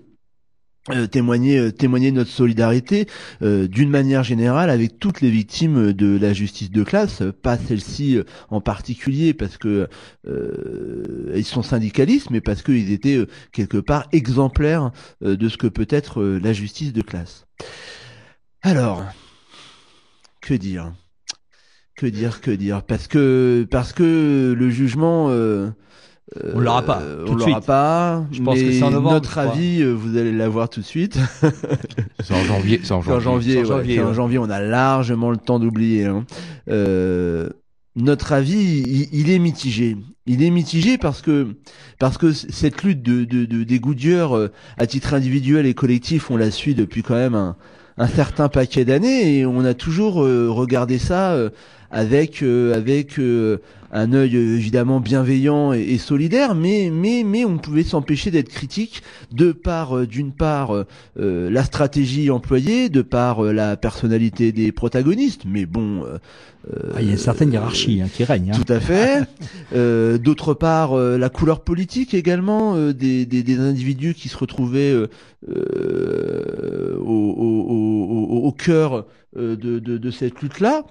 euh, 0.91 1.07
témoigner 1.07 1.59
euh, 1.59 1.71
témoigner 1.71 2.11
notre 2.11 2.31
solidarité 2.31 3.07
d'une 3.41 3.89
manière 3.89 4.23
générale 4.23 4.69
avec 4.69 4.97
toutes 4.99 5.21
les 5.21 5.29
victimes 5.29 5.93
de 5.93 6.17
la 6.17 6.33
justice 6.33 6.71
de 6.71 6.83
classe, 6.83 7.21
pas 7.41 7.57
celle-ci 7.57 8.19
en 8.49 8.61
particulier 8.61 9.33
parce 9.33 9.57
que 9.57 9.87
ils 10.25 11.45
sont 11.45 11.63
syndicalistes, 11.63 12.29
mais 12.31 12.41
parce 12.41 12.61
qu'ils 12.61 12.91
étaient 12.91 13.25
quelque 13.51 13.77
part 13.77 14.07
exemplaires 14.11 14.91
de 15.21 15.49
ce 15.49 15.57
que 15.57 15.67
peut 15.67 15.87
être 15.89 16.23
la 16.23 16.53
justice 16.53 16.93
de 16.93 17.01
classe. 17.01 17.45
Alors, 18.61 19.03
que 20.41 20.53
dire? 20.53 20.93
Que 21.95 22.07
dire 22.07 22.41
Que 22.41 22.51
dire? 22.51 22.83
Parce 22.83 23.07
que 23.07 23.67
parce 23.69 23.93
que 23.93 24.55
le 24.57 24.69
jugement. 24.69 25.29
Euh, 26.37 26.51
On 26.55 26.59
l'aura 26.59 26.81
pas, 26.83 27.01
tout 27.25 27.33
on 27.33 27.35
l'aura 27.35 27.61
pas. 27.61 28.25
Je 28.31 28.41
pense 28.41 28.59
que 28.59 28.71
c'est 28.71 28.83
en 28.83 28.91
novembre, 28.91 29.15
Notre 29.15 29.37
avis, 29.37 29.81
euh, 29.81 29.91
vous 29.93 30.17
allez 30.17 30.31
l'avoir 30.31 30.69
tout 30.69 30.81
de 30.81 30.85
suite. 30.85 31.17
C'est 32.23 32.33
en 32.33 32.43
janvier. 32.43 32.81
C'est 32.83 32.91
en 32.91 33.01
C'est 33.01 33.11
en 33.11 33.19
janvier, 33.19 33.57
ouais, 33.59 33.65
janvier, 33.65 33.95
c'est 33.95 34.03
en 34.03 34.13
janvier, 34.13 34.37
on 34.37 34.49
a 34.49 34.59
largement 34.61 35.31
le 35.31 35.37
temps 35.37 35.59
d'oublier. 35.59 36.05
hein. 36.05 36.25
Euh, 36.69 37.49
notre 37.95 38.33
avis, 38.33 38.83
il, 38.85 39.07
il 39.11 39.29
est 39.31 39.39
mitigé. 39.39 39.97
Il 40.25 40.43
est 40.43 40.51
mitigé 40.51 40.97
parce 40.97 41.21
que 41.21 41.55
parce 41.97 42.17
que 42.17 42.31
cette 42.33 42.83
lutte 42.83 43.01
de, 43.01 43.23
de, 43.23 43.45
de 43.45 43.63
des 43.63 43.81
euh, 44.05 44.49
à 44.77 44.85
titre 44.85 45.13
individuel 45.15 45.65
et 45.65 45.73
collectif, 45.73 46.29
on 46.29 46.37
la 46.37 46.51
suit 46.51 46.75
depuis 46.75 47.01
quand 47.01 47.15
même 47.15 47.33
un, 47.33 47.55
un 47.97 48.07
certain 48.07 48.47
paquet 48.47 48.85
d'années 48.85 49.39
et 49.39 49.45
on 49.45 49.65
a 49.65 49.73
toujours 49.73 50.23
euh, 50.23 50.47
regardé 50.49 50.99
ça 50.99 51.31
euh, 51.31 51.49
avec 51.91 52.41
euh, 52.43 52.73
avec 52.75 53.17
euh, 53.19 53.57
un 53.91 54.13
œil 54.13 54.35
euh, 54.35 54.55
évidemment 54.57 54.99
bienveillant 54.99 55.73
et, 55.73 55.81
et 55.81 55.97
solidaire, 55.97 56.53
mais 56.55 56.91
mais 56.93 57.23
mais 57.25 57.45
on 57.45 57.57
pouvait 57.57 57.83
s'empêcher 57.83 58.29
d'être 58.31 58.49
critique 58.49 59.01
de 59.31 59.51
par 59.51 59.97
euh, 59.97 60.05
d'une 60.07 60.31
part 60.31 60.75
euh, 60.75 60.85
la 61.49 61.63
stratégie 61.63 62.29
employée, 62.29 62.89
de 62.89 63.01
par 63.01 63.41
la 63.41 63.75
personnalité 63.77 64.51
des 64.51 64.71
protagonistes, 64.71 65.43
mais 65.45 65.65
bon. 65.65 66.03
Ah, 66.93 67.01
il 67.01 67.07
y 67.07 67.09
a 67.09 67.13
une 67.13 67.17
certaine 67.17 67.51
hiérarchie 67.51 68.01
hein, 68.01 68.09
qui 68.13 68.23
règne. 68.25 68.51
Hein. 68.53 68.59
tout 68.63 68.71
à 68.71 68.79
fait. 68.79 69.23
Euh, 69.75 70.17
D'autre 70.17 70.53
part, 70.55 70.93
euh, 70.93 71.17
la 71.17 71.29
couleur 71.29 71.61
politique 71.61 72.13
également 72.15 72.75
euh, 72.75 72.91
des, 72.91 73.25
des, 73.27 73.43
des 73.43 73.59
individus 73.59 74.13
qui 74.15 74.29
se 74.29 74.37
retrouvaient 74.37 74.93
au, 74.95 75.05
au, 77.05 77.05
au, 77.05 78.47
au- 78.47 78.51
cœur 78.51 79.05
euh, 79.37 79.55
de, 79.55 79.79
de, 79.79 79.97
de 79.97 80.11
cette 80.11 80.41
lutte-là. 80.41 80.85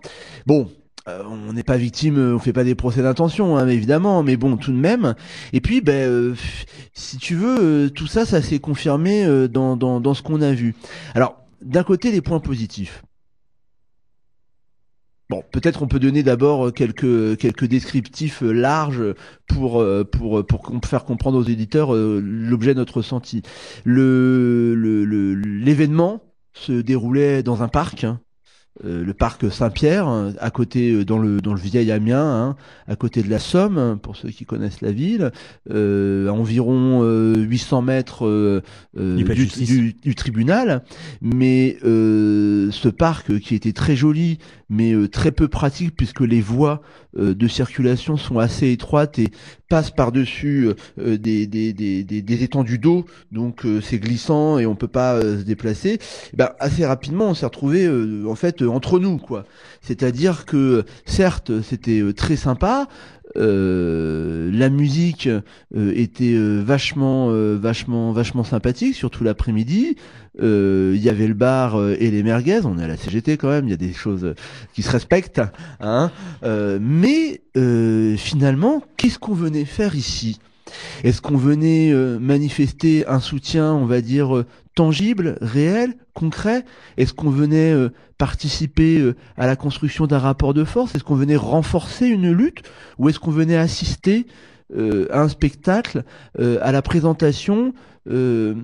Bon, 0.47 0.69
euh, 1.09 1.23
on 1.25 1.53
n'est 1.53 1.63
pas 1.63 1.77
victime, 1.77 2.19
euh, 2.19 2.35
on 2.35 2.39
fait 2.39 2.53
pas 2.53 2.65
des 2.65 2.75
procès 2.75 3.03
d'intention, 3.03 3.57
hein, 3.57 3.67
évidemment, 3.69 4.23
mais 4.23 4.37
bon, 4.37 4.57
tout 4.57 4.73
de 4.73 4.77
même. 4.77 5.15
Et 5.53 5.61
puis, 5.61 5.81
ben, 5.81 6.09
euh, 6.09 6.35
si 6.93 7.17
tu 7.19 7.35
veux, 7.35 7.91
tout 7.91 8.07
ça, 8.07 8.27
ça 8.27 8.43
s'est 8.43 8.59
confirmé 8.59 9.27
dans, 9.49 10.15
ce 10.15 10.23
qu'on 10.23 10.43
a 10.43 10.53
vu. 10.53 10.75
Alors, 11.15 11.37
d'un 11.63 11.83
côté, 11.85 12.11
les 12.13 12.21
points 12.21 12.41
positifs. 12.41 13.03
Bon, 15.31 15.43
peut-être 15.53 15.83
on 15.83 15.89
peut 15.89 15.99
donner 15.99 16.23
d'abord 16.23 16.73
quelques 16.73 17.37
quelques 17.37 17.67
descriptifs 17.67 18.41
larges 18.41 19.13
pour 19.47 19.85
pour 20.11 20.47
pour 20.47 20.81
faire 20.87 21.05
comprendre 21.05 21.37
aux 21.37 21.43
éditeurs 21.43 21.93
l'objet 21.93 22.73
de 22.73 22.79
notre 22.79 22.97
ressenti. 22.99 23.43
L'événement 23.85 24.63
se 26.55 26.73
déroulait 26.73 27.43
dans 27.43 27.63
un 27.63 27.69
parc, 27.69 28.05
hein, 28.05 28.23
euh, 28.85 29.05
le 29.05 29.15
parc 29.15 29.51
Saint-Pierre, 29.51 30.07
hein, 30.07 30.33
à 30.39 30.51
côté 30.51 30.93
euh, 30.93 31.05
dans 31.05 31.19
le 31.19 31.41
dans 31.41 31.53
le 31.53 31.61
vieil 31.61 31.91
Amiens, 31.91 32.21
hein, 32.25 32.57
à 32.87 32.97
côté 32.97 33.23
de 33.23 33.31
la 33.31 33.39
Somme, 33.39 33.77
hein, 33.77 33.99
pour 34.01 34.17
ceux 34.17 34.31
qui 34.31 34.45
connaissent 34.45 34.81
la 34.81 34.93
ville, 34.93 35.33
euh, 35.71 36.29
à 36.29 36.33
environ 36.33 37.01
euh, 37.03 37.35
800 37.37 37.83
mètres 37.83 38.27
euh, 38.27 38.63
euh, 38.97 39.17
Du 40.03 40.15
tribunal. 40.15 40.85
Mais 41.21 41.77
euh, 41.85 42.71
ce 42.71 42.89
parc 42.89 43.31
euh, 43.31 43.39
qui 43.39 43.55
était 43.55 43.73
très 43.73 43.97
joli, 43.97 44.39
mais 44.69 44.93
euh, 44.93 45.09
très 45.09 45.33
peu 45.33 45.49
pratique 45.49 45.97
puisque 45.97 46.21
les 46.21 46.41
voies 46.41 46.83
euh, 47.19 47.35
de 47.35 47.49
circulation 47.49 48.17
sont 48.17 48.39
assez 48.39 48.71
étroites 48.71 49.19
et 49.19 49.29
passent 49.69 49.91
par-dessus 49.91 50.71
euh, 50.99 51.17
des, 51.17 51.47
des, 51.47 51.73
des, 51.73 52.05
des, 52.05 52.43
étendues 52.43 52.79
d'eau, 52.79 53.05
donc 53.33 53.67
c'est 53.83 53.99
glissant 53.99 54.59
et 54.59 54.67
on 54.67 54.77
peut 54.77 54.89
pas 54.89 55.21
se 55.21 55.43
déplacer. 55.43 55.99
Eh 56.33 56.37
ben, 56.37 56.51
assez 56.61 56.87
rapidement, 56.87 57.27
on 57.27 57.35
s'est 57.35 57.47
retrouvé 57.47 57.89
en 58.27 58.35
fait 58.35 58.63
entre 58.63 58.99
nous, 58.99 59.19
quoi. 59.19 59.45
C'est-à-dire 59.81 60.47
que 60.47 60.85
certes, 61.05 61.63
c'était 61.63 62.03
très 62.15 62.37
sympa. 62.37 62.89
euh, 63.37 64.51
la 64.53 64.69
musique 64.71 65.29
euh, 65.29 65.93
était 65.95 66.35
euh, 66.35 66.63
vachement, 66.63 67.31
vachement, 67.57 68.13
vachement 68.13 68.45
sympathique, 68.45 68.95
surtout 68.95 69.25
l'après-midi. 69.25 69.97
Euh, 70.41 70.93
Il 70.95 71.03
y 71.03 71.09
avait 71.09 71.27
le 71.27 71.35
bar 71.35 71.79
euh, 71.79 71.97
et 71.99 72.11
les 72.11 72.23
merguez. 72.23 72.61
On 72.65 72.79
est 72.79 72.85
à 72.85 72.89
la 72.89 72.97
CGT 72.97 73.37
quand 73.37 73.49
même. 73.49 73.67
Il 73.67 73.71
y 73.71 73.75
a 73.75 73.79
des 73.79 73.93
choses 73.93 74.25
euh, 74.25 74.35
qui 74.73 74.83
se 74.83 74.91
respectent. 74.91 75.43
Hein. 75.81 76.11
Mais 76.81 77.41
finalement, 78.17 78.83
qu'est-ce 78.97 79.19
qu'on 79.19 79.35
venait 79.35 79.65
faire 79.65 79.95
ici? 79.95 80.39
Est-ce 81.03 81.23
qu'on 81.23 81.37
venait 81.37 81.91
euh, 81.93 82.19
manifester 82.19 83.07
un 83.07 83.21
soutien, 83.21 83.73
on 83.73 83.87
va 83.87 84.01
dire, 84.01 84.45
tangible, 84.75 85.39
réel, 85.41 85.95
concret? 86.15 86.65
Est-ce 86.99 87.15
qu'on 87.15 87.31
venait 87.31 87.73
euh, 87.73 87.89
participer 88.19 89.13
à 89.37 89.47
la 89.47 89.57
construction 89.57 90.07
d'un 90.07 90.19
rapport 90.19 90.55
de 90.55 90.65
force? 90.65 90.95
Est-ce 90.95 91.05
qu'on 91.05 91.15
venait 91.17 91.37
renforcer 91.37 92.07
une 92.07 92.31
lutte? 92.31 92.63
Ou 92.99 93.09
est-ce 93.09 93.19
qu'on 93.19 93.31
venait 93.31 93.57
assister 93.57 94.27
à 95.11 95.23
un 95.23 95.29
spectacle, 95.29 96.05
à 96.39 96.73
la 96.73 96.83
présentation 96.83 97.73
de, 98.07 98.55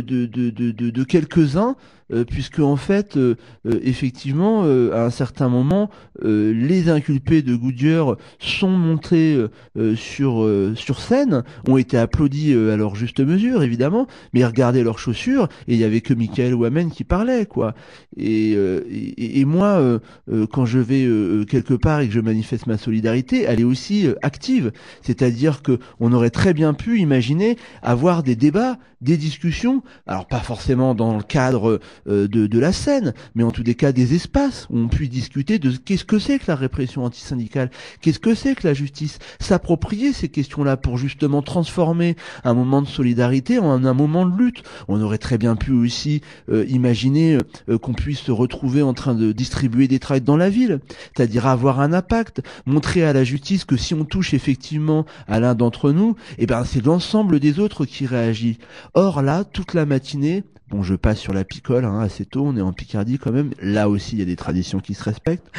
de, 0.00 0.50
de, 0.50 0.70
de, 0.70 1.04
quelques-uns 1.04 1.76
euh, 2.12 2.24
puisque 2.24 2.60
en 2.60 2.76
fait, 2.76 3.16
euh, 3.16 3.36
euh, 3.66 3.80
effectivement, 3.82 4.62
euh, 4.64 4.92
à 4.92 5.06
un 5.06 5.10
certain 5.10 5.48
moment, 5.48 5.90
euh, 6.22 6.52
les 6.52 6.90
inculpés 6.90 7.40
de 7.40 7.56
Goodyear 7.56 8.16
sont 8.38 8.70
montés 8.70 9.34
euh, 9.34 9.48
euh, 9.78 9.96
sur 9.96 10.44
euh, 10.44 10.74
sur 10.76 11.00
scène, 11.00 11.44
ont 11.66 11.78
été 11.78 11.96
applaudis 11.96 12.52
euh, 12.52 12.74
à 12.74 12.76
leur 12.76 12.94
juste 12.94 13.20
mesure, 13.20 13.62
évidemment, 13.62 14.06
mais 14.34 14.44
regardaient 14.44 14.84
leurs 14.84 14.98
chaussures 14.98 15.48
et 15.66 15.74
il 15.74 15.80
y 15.80 15.84
avait 15.84 16.02
que 16.02 16.12
Michael 16.12 16.54
Wamen 16.54 16.90
qui 16.90 17.04
parlait, 17.04 17.46
quoi. 17.46 17.74
Et, 18.18 18.52
euh, 18.54 18.82
et, 18.90 19.40
et 19.40 19.44
moi, 19.46 19.78
euh, 19.78 19.98
euh, 20.30 20.46
quand 20.46 20.66
je 20.66 20.78
vais 20.78 21.04
euh, 21.04 21.40
euh, 21.40 21.44
quelque 21.44 21.74
part 21.74 22.00
et 22.00 22.08
que 22.08 22.14
je 22.14 22.20
manifeste 22.20 22.66
ma 22.66 22.76
solidarité, 22.76 23.44
elle 23.48 23.60
est 23.60 23.64
aussi 23.64 24.06
euh, 24.06 24.14
active, 24.22 24.72
c'est-à-dire 25.00 25.62
que 25.62 25.78
on 26.00 26.12
aurait 26.12 26.30
très 26.30 26.52
bien 26.52 26.74
pu 26.74 26.98
imaginer 27.00 27.56
avoir 27.82 28.22
des 28.22 28.36
débats, 28.36 28.73
des 29.00 29.16
discussions, 29.16 29.82
alors 30.06 30.26
pas 30.26 30.40
forcément 30.40 30.94
dans 30.94 31.16
le 31.16 31.22
cadre 31.22 31.80
euh, 32.08 32.28
de, 32.28 32.46
de 32.46 32.58
la 32.58 32.72
scène, 32.72 33.12
mais 33.34 33.42
en 33.42 33.50
tous 33.50 33.62
des 33.62 33.74
cas 33.74 33.92
des 33.92 34.14
espaces 34.14 34.66
où 34.70 34.78
on 34.78 34.88
puisse 34.88 35.10
discuter 35.10 35.58
de 35.58 35.70
qu'est-ce 35.70 36.04
que 36.04 36.18
c'est 36.18 36.38
que 36.38 36.44
la 36.48 36.56
répression 36.56 37.04
antisyndicale, 37.04 37.70
qu'est-ce 38.00 38.18
que 38.18 38.34
c'est 38.34 38.54
que 38.54 38.66
la 38.66 38.74
justice, 38.74 39.18
s'approprier 39.40 40.12
ces 40.12 40.28
questions-là 40.28 40.76
pour 40.76 40.98
justement 40.98 41.42
transformer 41.42 42.16
un 42.44 42.54
moment 42.54 42.82
de 42.82 42.88
solidarité 42.88 43.58
en 43.58 43.84
un 43.84 43.94
moment 43.94 44.26
de 44.26 44.36
lutte. 44.36 44.62
On 44.88 45.00
aurait 45.00 45.18
très 45.18 45.38
bien 45.38 45.56
pu 45.56 45.72
aussi 45.72 46.22
euh, 46.50 46.64
imaginer 46.68 47.38
euh, 47.68 47.78
qu'on 47.78 47.94
puisse 47.94 48.20
se 48.20 48.32
retrouver 48.32 48.82
en 48.82 48.94
train 48.94 49.14
de 49.14 49.32
distribuer 49.32 49.88
des 49.88 49.98
tracts 49.98 50.24
dans 50.24 50.36
la 50.36 50.50
ville, 50.50 50.80
c'est-à-dire 51.14 51.46
avoir 51.46 51.80
un 51.80 51.92
impact, 51.92 52.40
montrer 52.66 53.04
à 53.04 53.12
la 53.12 53.24
justice 53.24 53.64
que 53.64 53.76
si 53.76 53.94
on 53.94 54.04
touche 54.04 54.34
effectivement 54.34 55.04
à 55.28 55.40
l'un 55.40 55.54
d'entre 55.54 55.92
nous, 55.92 56.16
eh 56.38 56.46
ben 56.46 56.64
c'est 56.64 56.84
l'ensemble 56.84 57.40
des 57.40 57.58
autres 57.58 57.84
qui 57.84 58.06
réagit. 58.06 58.58
Or 58.94 59.22
là, 59.22 59.44
toute 59.44 59.74
la 59.74 59.86
matinée, 59.86 60.44
bon, 60.68 60.82
je 60.82 60.94
passe 60.94 61.18
sur 61.18 61.32
la 61.32 61.44
picole 61.44 61.84
hein, 61.84 62.00
assez 62.00 62.24
tôt, 62.24 62.44
on 62.44 62.56
est 62.56 62.62
en 62.62 62.72
Picardie 62.72 63.18
quand 63.18 63.32
même. 63.32 63.52
Là 63.60 63.88
aussi, 63.88 64.16
il 64.16 64.18
y 64.18 64.22
a 64.22 64.26
des 64.26 64.36
traditions 64.36 64.80
qui 64.80 64.94
se 64.94 65.04
respectent. 65.04 65.50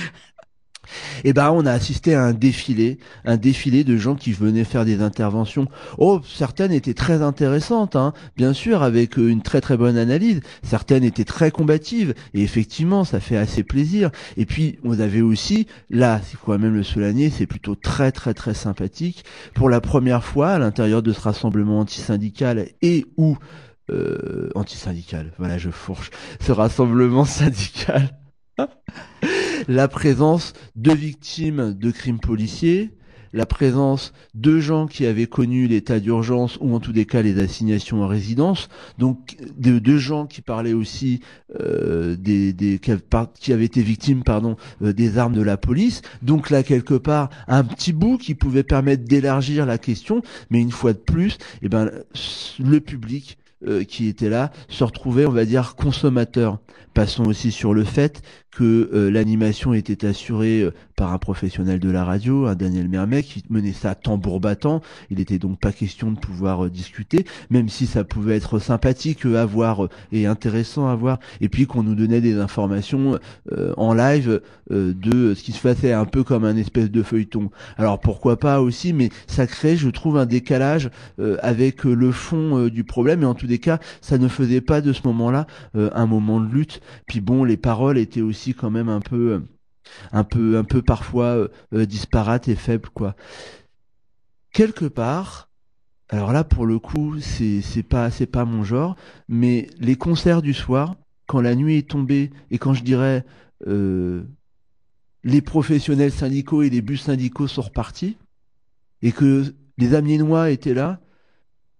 Et 1.23 1.33
ben, 1.33 1.51
on 1.51 1.65
a 1.65 1.71
assisté 1.71 2.15
à 2.15 2.23
un 2.23 2.33
défilé, 2.33 2.99
un 3.25 3.37
défilé 3.37 3.83
de 3.83 3.97
gens 3.97 4.15
qui 4.15 4.31
venaient 4.31 4.63
faire 4.63 4.85
des 4.85 5.01
interventions. 5.01 5.67
Oh, 5.97 6.21
certaines 6.25 6.71
étaient 6.71 6.93
très 6.93 7.21
intéressantes, 7.21 7.95
hein, 7.95 8.13
bien 8.37 8.53
sûr, 8.53 8.83
avec 8.83 9.17
euh, 9.17 9.29
une 9.29 9.41
très 9.41 9.61
très 9.61 9.77
bonne 9.77 9.97
analyse. 9.97 10.41
Certaines 10.63 11.03
étaient 11.03 11.25
très 11.25 11.51
combatives, 11.51 12.13
et 12.33 12.41
effectivement, 12.41 13.03
ça 13.03 13.19
fait 13.19 13.37
assez 13.37 13.63
plaisir. 13.63 14.11
Et 14.37 14.45
puis, 14.45 14.79
on 14.83 14.99
avait 14.99 15.21
aussi, 15.21 15.67
là, 15.89 16.21
c'est 16.23 16.37
quand 16.43 16.57
même 16.57 16.75
le 16.75 16.83
souligner, 16.83 17.29
c'est 17.29 17.47
plutôt 17.47 17.75
très 17.75 18.11
très 18.11 18.33
très 18.33 18.53
sympathique. 18.53 19.25
Pour 19.53 19.69
la 19.69 19.81
première 19.81 20.23
fois, 20.23 20.51
à 20.51 20.59
l'intérieur 20.59 21.01
de 21.01 21.13
ce 21.13 21.21
rassemblement 21.21 21.79
antisyndical 21.79 22.67
et 22.81 23.05
ou 23.17 23.37
euh, 23.91 24.49
antisyndical, 24.55 25.31
voilà, 25.37 25.57
je 25.57 25.69
fourche, 25.69 26.09
ce 26.39 26.51
rassemblement 26.51 27.25
syndical 27.25 28.09
la 29.67 29.87
présence 29.87 30.53
de 30.75 30.91
victimes 30.91 31.73
de 31.73 31.91
crimes 31.91 32.19
policiers, 32.19 32.91
la 33.33 33.45
présence 33.45 34.13
de 34.33 34.59
gens 34.59 34.87
qui 34.87 35.05
avaient 35.05 35.27
connu 35.27 35.67
l'état 35.67 35.99
d'urgence 35.99 36.57
ou 36.61 36.73
en 36.73 36.79
tous 36.79 36.93
des 36.93 37.05
cas 37.05 37.21
les 37.21 37.37
assignations 37.37 38.01
en 38.01 38.07
résidence, 38.07 38.69
donc 38.97 39.35
de, 39.57 39.77
de 39.77 39.97
gens 39.97 40.25
qui 40.25 40.41
parlaient 40.41 40.71
aussi 40.71 41.19
euh, 41.59 42.15
des, 42.15 42.53
des 42.53 42.79
qui, 42.79 42.91
avaient, 42.91 43.01
par- 43.01 43.33
qui 43.33 43.51
avaient 43.51 43.65
été 43.65 43.81
victimes 43.81 44.23
pardon 44.23 44.55
euh, 44.81 44.93
des 44.93 45.17
armes 45.17 45.33
de 45.33 45.41
la 45.41 45.57
police. 45.57 46.01
Donc 46.21 46.49
là 46.49 46.63
quelque 46.63 46.93
part 46.93 47.29
un 47.49 47.65
petit 47.65 47.91
bout 47.91 48.17
qui 48.17 48.35
pouvait 48.35 48.63
permettre 48.63 49.03
d'élargir 49.03 49.65
la 49.65 49.77
question, 49.77 50.21
mais 50.49 50.61
une 50.61 50.71
fois 50.71 50.93
de 50.93 50.99
plus, 50.99 51.37
eh 51.61 51.67
ben 51.67 51.91
le 52.59 52.79
public 52.79 53.37
euh, 53.67 53.83
qui 53.83 54.07
était 54.07 54.29
là 54.29 54.51
se 54.69 54.83
retrouvait, 54.83 55.25
on 55.25 55.31
va 55.31 55.43
dire, 55.45 55.75
consommateur. 55.75 56.59
Passons 56.93 57.25
aussi 57.25 57.51
sur 57.51 57.73
le 57.73 57.83
fait 57.83 58.21
que 58.55 58.89
euh, 58.93 59.11
l'animation 59.11 59.73
était 59.73 60.07
assurée 60.07 60.61
euh, 60.61 60.73
par 60.95 61.11
un 61.11 61.17
professionnel 61.17 61.81
de 61.81 61.89
la 61.89 62.05
radio, 62.05 62.45
un 62.45 62.55
Daniel 62.55 62.87
Mermet, 62.87 63.21
qui 63.21 63.43
menait 63.49 63.73
ça 63.73 63.95
tambour 63.95 64.39
battant. 64.39 64.81
Il 65.09 65.19
était 65.19 65.39
donc 65.39 65.59
pas 65.59 65.73
question 65.73 66.09
de 66.09 66.17
pouvoir 66.17 66.65
euh, 66.65 66.69
discuter, 66.69 67.25
même 67.49 67.67
si 67.67 67.85
ça 67.85 68.05
pouvait 68.05 68.37
être 68.37 68.59
sympathique 68.59 69.25
euh, 69.25 69.41
à 69.41 69.45
voir 69.45 69.89
et 70.13 70.25
intéressant 70.25 70.87
à 70.87 70.95
voir. 70.95 71.19
Et 71.41 71.49
puis 71.49 71.67
qu'on 71.67 71.83
nous 71.83 71.95
donnait 71.95 72.21
des 72.21 72.39
informations 72.39 73.19
en 73.77 73.93
live 73.93 74.41
de 74.69 75.33
ce 75.33 75.43
qui 75.43 75.51
se 75.51 75.61
passait 75.61 75.91
un 75.91 76.05
peu 76.05 76.23
comme 76.23 76.45
un 76.45 76.55
espèce 76.55 76.89
de 76.89 77.03
feuilleton. 77.03 77.49
Alors 77.77 77.99
pourquoi 77.99 78.39
pas 78.39 78.61
aussi, 78.61 78.93
mais 78.93 79.09
ça 79.27 79.47
crée, 79.47 79.75
je 79.75 79.89
trouve, 79.89 80.17
un 80.17 80.25
décalage 80.25 80.89
avec 81.41 81.83
le 81.83 82.11
fond 82.11 82.67
du 82.67 82.83
problème. 82.83 83.23
Et 83.23 83.25
en 83.25 83.33
tous 83.33 83.47
les 83.47 83.59
cas, 83.59 83.79
ça 84.01 84.17
ne 84.17 84.27
faisait 84.27 84.61
pas 84.61 84.81
de 84.81 84.93
ce 84.93 85.01
moment-là 85.05 85.47
un 85.73 86.05
moment 86.05 86.39
de 86.39 86.53
lutte. 86.53 86.81
Puis 87.07 87.21
bon, 87.21 87.43
les 87.43 87.57
paroles 87.57 87.97
étaient 87.97 88.21
aussi 88.21 88.44
quand 88.53 88.69
même 88.69 88.89
un 88.89 89.01
peu, 89.01 89.43
un 90.11 90.23
peu, 90.23 90.57
un 90.57 90.63
peu 90.63 90.81
parfois 90.81 91.49
euh, 91.73 91.85
disparates 91.85 92.47
et 92.47 92.55
faibles, 92.55 92.89
quoi. 92.89 93.15
Quelque 94.51 94.85
part. 94.85 95.49
Alors 96.09 96.31
là, 96.31 96.43
pour 96.43 96.65
le 96.67 96.77
coup, 96.77 97.19
c'est 97.19 97.61
c'est 97.61 97.83
pas 97.83 98.11
c'est 98.11 98.27
pas 98.27 98.45
mon 98.45 98.63
genre, 98.63 98.95
mais 99.27 99.67
les 99.79 99.95
concerts 99.95 100.43
du 100.43 100.53
soir, 100.53 100.95
quand 101.25 101.41
la 101.41 101.55
nuit 101.55 101.77
est 101.77 101.89
tombée 101.89 102.31
et 102.51 102.59
quand 102.59 102.75
je 102.75 102.83
dirais 102.83 103.25
euh, 103.67 104.23
les 105.23 105.41
professionnels 105.41 106.11
syndicaux 106.11 106.61
et 106.61 106.69
les 106.69 106.81
bus 106.81 107.01
syndicaux 107.01 107.47
sont 107.47 107.63
repartis 107.63 108.17
et 109.01 109.11
que 109.11 109.55
les 109.77 109.95
Amiénois 109.95 110.51
étaient 110.51 110.75
là, 110.75 111.01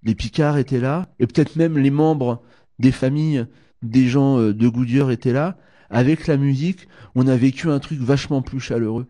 les 0.04 0.16
Picards 0.16 0.58
étaient 0.58 0.80
là, 0.80 1.10
et 1.20 1.28
peut-être 1.28 1.56
même 1.56 1.78
les 1.78 1.92
membres 1.92 2.44
des 2.80 2.92
familles 2.92 3.46
des 3.82 4.08
gens 4.08 4.40
euh, 4.40 4.54
de 4.54 4.68
Goodyear 4.68 5.12
étaient 5.12 5.34
là, 5.34 5.58
avec 5.90 6.28
la 6.28 6.38
musique, 6.38 6.88
on 7.16 7.28
a 7.28 7.36
vécu 7.36 7.70
un 7.70 7.80
truc 7.80 8.00
vachement 8.00 8.42
plus 8.42 8.60
chaleureux. 8.60 9.08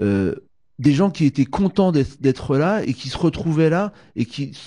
Euh, 0.00 0.34
des 0.78 0.92
gens 0.92 1.10
qui 1.10 1.24
étaient 1.24 1.44
contents 1.44 1.92
d'être 1.92 2.56
là 2.56 2.82
et 2.84 2.94
qui 2.94 3.08
se 3.08 3.16
retrouvaient 3.16 3.70
là 3.70 3.92
et 4.16 4.24
qui 4.24 4.58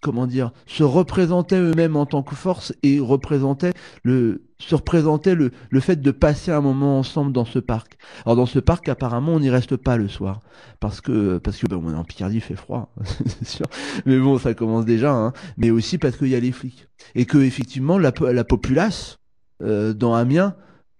comment 0.00 0.26
dire 0.26 0.52
se 0.66 0.84
représentaient 0.84 1.58
eux-mêmes 1.58 1.96
en 1.96 2.06
tant 2.06 2.22
que 2.22 2.36
force 2.36 2.72
et 2.84 3.00
représentaient 3.00 3.72
le 4.04 4.42
se 4.58 4.74
représentaient 4.74 5.34
le, 5.34 5.50
le 5.68 5.80
fait 5.80 6.00
de 6.00 6.10
passer 6.12 6.50
un 6.50 6.62
moment 6.62 6.98
ensemble 6.98 7.32
dans 7.32 7.44
ce 7.44 7.58
parc. 7.58 7.98
Alors 8.24 8.36
dans 8.36 8.46
ce 8.46 8.58
parc 8.58 8.88
apparemment 8.88 9.32
on 9.32 9.40
n'y 9.40 9.50
reste 9.50 9.76
pas 9.76 9.96
le 9.96 10.08
soir 10.08 10.40
parce 10.78 11.00
que 11.00 11.38
parce 11.38 11.58
que 11.58 11.66
ben, 11.66 11.80
on 11.82 11.92
est 11.92 11.96
en 11.96 12.04
Picardie 12.04 12.36
il 12.36 12.40
fait 12.40 12.54
froid 12.54 12.92
c'est 13.26 13.48
sûr 13.48 13.66
mais 14.06 14.18
bon 14.18 14.38
ça 14.38 14.54
commence 14.54 14.84
déjà 14.84 15.12
hein. 15.12 15.32
mais 15.56 15.70
aussi 15.70 15.98
parce 15.98 16.16
qu'il 16.16 16.28
y 16.28 16.36
a 16.36 16.40
les 16.40 16.52
flics 16.52 16.86
et 17.16 17.26
que 17.26 17.38
effectivement 17.38 17.98
la, 17.98 18.12
la 18.20 18.44
populace 18.44 19.18
euh, 19.62 19.92
dans 19.92 20.14
Amiens 20.14 20.54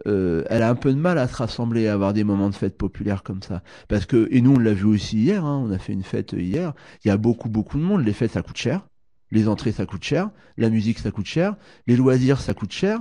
euh, 0.07 0.45
elle 0.49 0.63
a 0.63 0.69
un 0.69 0.75
peu 0.75 0.93
de 0.93 0.99
mal 0.99 1.19
à 1.19 1.27
se 1.27 1.35
rassembler, 1.35 1.89
à 1.89 1.95
avoir 1.95 2.13
des 2.13 2.23
moments 2.23 2.51
de 2.51 2.55
fête 2.55 2.77
populaires 2.77 3.23
comme 3.23 3.43
ça. 3.43 3.63
Parce 3.89 4.07
que, 4.07 4.29
et 4.31 4.41
nous 4.41 4.55
on 4.55 4.59
l'a 4.59 4.73
vu 4.73 4.85
aussi 4.85 5.19
hier, 5.19 5.45
hein, 5.45 5.65
on 5.67 5.73
a 5.73 5.79
fait 5.79 5.93
une 5.93 6.05
fête 6.05 6.33
hier, 6.33 6.75
il 7.05 7.09
y 7.09 7.11
a 7.11 7.17
beaucoup 7.17 7.49
beaucoup 7.49 7.79
de 7.79 7.83
monde, 7.83 8.05
les 8.05 8.13
fêtes 8.13 8.33
ça 8.33 8.43
coûte 8.43 8.57
cher, 8.57 8.87
les 9.31 9.49
entrées 9.49 9.73
ça 9.73 9.87
coûte 9.87 10.05
cher, 10.05 10.31
la 10.57 10.71
musique 10.71 10.99
ça 10.99 11.11
coûte 11.11 11.27
cher, 11.27 11.57
les 11.87 11.97
loisirs 11.97 12.41
ça 12.41 12.55
coûte 12.55 12.73
cher, 12.73 13.01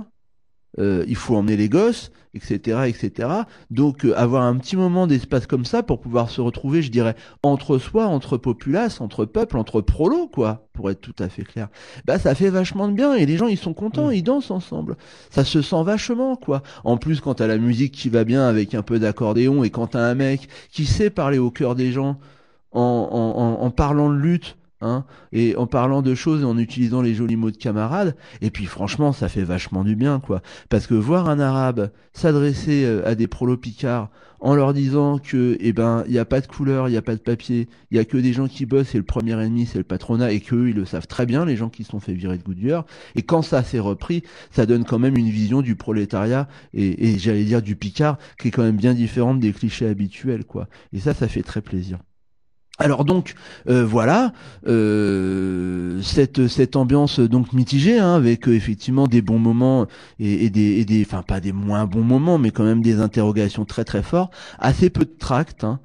euh, 0.78 1.04
il 1.08 1.16
faut 1.16 1.36
emmener 1.36 1.56
les 1.56 1.68
gosses, 1.68 2.10
etc., 2.34 2.80
etc. 2.86 3.28
Donc 3.70 4.04
euh, 4.04 4.16
avoir 4.16 4.42
un 4.42 4.56
petit 4.56 4.76
moment 4.76 5.06
d'espace 5.06 5.46
comme 5.46 5.64
ça 5.64 5.82
pour 5.82 6.00
pouvoir 6.00 6.30
se 6.30 6.40
retrouver, 6.40 6.82
je 6.82 6.90
dirais, 6.90 7.16
entre 7.42 7.78
soi, 7.78 8.06
entre 8.06 8.36
populace, 8.36 9.00
entre 9.00 9.24
peuple, 9.24 9.56
entre 9.56 9.80
prolos, 9.80 10.28
quoi, 10.28 10.68
pour 10.72 10.90
être 10.90 11.00
tout 11.00 11.14
à 11.18 11.28
fait 11.28 11.44
clair. 11.44 11.68
Bah 12.04 12.18
ça 12.18 12.34
fait 12.34 12.50
vachement 12.50 12.88
de 12.88 12.94
bien 12.94 13.14
et 13.14 13.26
les 13.26 13.36
gens 13.36 13.46
ils 13.46 13.56
sont 13.58 13.74
contents, 13.74 14.10
ils 14.10 14.22
dansent 14.22 14.50
ensemble. 14.50 14.96
Ça 15.30 15.44
se 15.44 15.62
sent 15.62 15.82
vachement, 15.84 16.36
quoi. 16.36 16.62
En 16.84 16.96
plus 16.96 17.20
quand 17.20 17.34
t'as 17.34 17.46
la 17.46 17.58
musique 17.58 17.92
qui 17.92 18.08
va 18.08 18.24
bien 18.24 18.46
avec 18.46 18.74
un 18.74 18.82
peu 18.82 18.98
d'accordéon 18.98 19.64
et 19.64 19.70
quand 19.70 19.88
t'as 19.88 20.00
un 20.00 20.14
mec 20.14 20.48
qui 20.70 20.84
sait 20.86 21.10
parler 21.10 21.38
au 21.38 21.50
cœur 21.50 21.74
des 21.74 21.92
gens 21.92 22.18
en, 22.72 22.80
en, 22.80 23.40
en, 23.40 23.64
en 23.64 23.70
parlant 23.70 24.10
de 24.10 24.16
lutte. 24.16 24.56
Hein, 24.82 25.06
et 25.32 25.56
en 25.56 25.66
parlant 25.66 26.02
de 26.02 26.14
choses 26.14 26.42
et 26.42 26.44
en 26.44 26.58
utilisant 26.58 27.00
les 27.00 27.14
jolis 27.14 27.36
mots 27.36 27.50
de 27.50 27.56
camarades, 27.56 28.14
et 28.42 28.50
puis 28.50 28.66
franchement, 28.66 29.14
ça 29.14 29.30
fait 29.30 29.42
vachement 29.42 29.84
du 29.84 29.96
bien, 29.96 30.20
quoi. 30.20 30.42
Parce 30.68 30.86
que 30.86 30.92
voir 30.92 31.30
un 31.30 31.40
arabe 31.40 31.90
s'adresser 32.12 32.84
euh, 32.84 33.06
à 33.08 33.14
des 33.14 33.26
prolos 33.26 33.56
picards 33.56 34.10
en 34.38 34.54
leur 34.54 34.74
disant 34.74 35.18
que, 35.18 35.56
eh 35.60 35.72
ben, 35.72 36.04
il 36.06 36.12
n'y 36.12 36.18
a 36.18 36.26
pas 36.26 36.42
de 36.42 36.46
couleur, 36.46 36.88
il 36.88 36.90
n'y 36.90 36.98
a 36.98 37.02
pas 37.02 37.16
de 37.16 37.20
papier, 37.20 37.68
il 37.90 37.96
y 37.96 38.00
a 38.00 38.04
que 38.04 38.18
des 38.18 38.34
gens 38.34 38.48
qui 38.48 38.66
bossent 38.66 38.94
et 38.94 38.98
le 38.98 39.04
premier 39.04 39.32
ennemi 39.42 39.64
c'est 39.64 39.78
le 39.78 39.84
patronat 39.84 40.30
et 40.32 40.40
qu'eux 40.40 40.68
ils 40.68 40.76
le 40.76 40.84
savent 40.84 41.06
très 41.06 41.24
bien, 41.24 41.46
les 41.46 41.56
gens 41.56 41.70
qui 41.70 41.82
se 41.84 41.90
sont 41.90 42.00
fait 42.00 42.12
virer 42.12 42.36
de 42.36 42.42
Goodyear. 42.42 42.84
Et 43.14 43.22
quand 43.22 43.40
ça 43.40 43.62
s'est 43.62 43.78
repris, 43.78 44.24
ça 44.50 44.66
donne 44.66 44.84
quand 44.84 44.98
même 44.98 45.16
une 45.16 45.30
vision 45.30 45.62
du 45.62 45.74
prolétariat 45.74 46.48
et, 46.74 47.08
et 47.08 47.18
j'allais 47.18 47.44
dire 47.44 47.62
du 47.62 47.76
picard 47.76 48.18
qui 48.38 48.48
est 48.48 48.50
quand 48.50 48.62
même 48.62 48.76
bien 48.76 48.92
différente 48.92 49.40
des 49.40 49.52
clichés 49.54 49.88
habituels, 49.88 50.44
quoi. 50.44 50.68
Et 50.92 51.00
ça, 51.00 51.14
ça 51.14 51.28
fait 51.28 51.42
très 51.42 51.62
plaisir. 51.62 51.98
Alors 52.78 53.06
donc 53.06 53.34
euh, 53.68 53.84
voilà 53.86 54.32
euh, 54.66 56.02
cette 56.02 56.76
ambiance 56.76 57.20
donc 57.20 57.54
mitigée 57.54 57.98
hein, 57.98 58.14
avec 58.14 58.48
euh, 58.48 58.54
effectivement 58.54 59.06
des 59.06 59.22
bons 59.22 59.38
moments 59.38 59.86
et, 60.18 60.50
des 60.50 60.84
et 60.86 61.02
enfin 61.02 61.22
pas 61.22 61.40
des 61.40 61.52
moins 61.52 61.86
bons 61.86 62.02
moments 62.02 62.36
mais 62.36 62.50
quand 62.50 62.64
même 62.64 62.82
des 62.82 63.00
interrogations 63.00 63.64
très 63.64 63.84
très 63.84 64.02
fortes 64.02 64.34
assez 64.58 64.90
peu 64.90 65.06
de 65.06 65.16
tract 65.18 65.64
hein, 65.64 65.80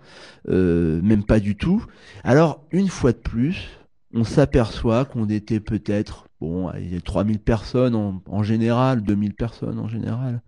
euh, 0.50 1.02
même 1.02 1.24
pas 1.24 1.40
du 1.40 1.56
tout. 1.56 1.86
Alors 2.26 2.66
une 2.72 2.90
fois 2.90 3.14
de 3.14 3.18
plus 3.18 3.70
on 4.14 4.26
s'aperçoit 4.26 5.06
qu'on 5.06 5.30
était 5.30 5.62
peut-être 5.62 6.28
bon 6.42 6.72
il 6.74 6.94
y 6.94 6.98
a 6.98 7.02
3000 7.02 7.40
personnes 7.40 7.96
en, 7.96 8.22
en 8.28 8.44
général 8.44 9.02
2000 9.02 9.34
personnes 9.34 9.80
en 9.80 9.88
général 9.88 10.42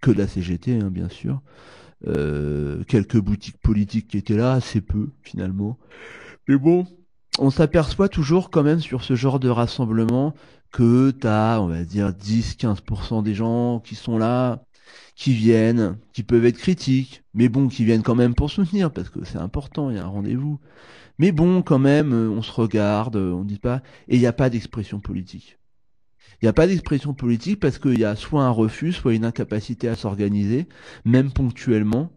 que 0.00 0.10
la 0.10 0.26
CGT 0.26 0.80
hein, 0.80 0.88
bien 0.90 1.10
sûr 1.10 1.42
euh, 2.06 2.82
quelques 2.84 3.18
boutiques 3.18 3.58
politiques 3.58 4.08
qui 4.08 4.18
étaient 4.18 4.36
là, 4.36 4.52
assez 4.52 4.80
peu 4.80 5.10
finalement. 5.22 5.78
Mais 6.48 6.56
bon, 6.56 6.86
on 7.38 7.50
s'aperçoit 7.50 8.08
toujours 8.08 8.50
quand 8.50 8.62
même 8.62 8.80
sur 8.80 9.04
ce 9.04 9.14
genre 9.14 9.40
de 9.40 9.48
rassemblement 9.48 10.34
que 10.72 11.10
t'as, 11.10 11.60
on 11.60 11.68
va 11.68 11.84
dire, 11.84 12.10
10-15% 12.10 13.22
des 13.22 13.34
gens 13.34 13.80
qui 13.80 13.94
sont 13.94 14.18
là, 14.18 14.62
qui 15.14 15.32
viennent, 15.32 15.98
qui 16.12 16.22
peuvent 16.22 16.46
être 16.46 16.58
critiques, 16.58 17.22
mais 17.34 17.48
bon, 17.48 17.68
qui 17.68 17.84
viennent 17.84 18.02
quand 18.02 18.14
même 18.14 18.34
pour 18.34 18.50
soutenir, 18.50 18.90
parce 18.92 19.10
que 19.10 19.24
c'est 19.24 19.38
important, 19.38 19.90
il 19.90 19.96
y 19.96 19.98
a 19.98 20.04
un 20.04 20.08
rendez-vous. 20.08 20.58
Mais 21.18 21.32
bon, 21.32 21.62
quand 21.62 21.78
même, 21.78 22.14
euh, 22.14 22.30
on 22.30 22.42
se 22.42 22.52
regarde, 22.52 23.16
euh, 23.16 23.32
on 23.32 23.44
dit 23.44 23.58
pas, 23.58 23.82
et 24.08 24.16
il 24.16 24.20
n'y 24.20 24.26
a 24.26 24.32
pas 24.32 24.48
d'expression 24.50 25.00
politique. 25.00 25.59
Il 26.40 26.46
n'y 26.46 26.48
a 26.48 26.54
pas 26.54 26.66
d'expression 26.66 27.12
politique 27.12 27.60
parce 27.60 27.78
qu'il 27.78 27.98
y 27.98 28.04
a 28.04 28.16
soit 28.16 28.42
un 28.42 28.50
refus, 28.50 28.92
soit 28.92 29.14
une 29.14 29.24
incapacité 29.24 29.88
à 29.88 29.94
s'organiser, 29.94 30.68
même 31.04 31.32
ponctuellement. 31.32 32.10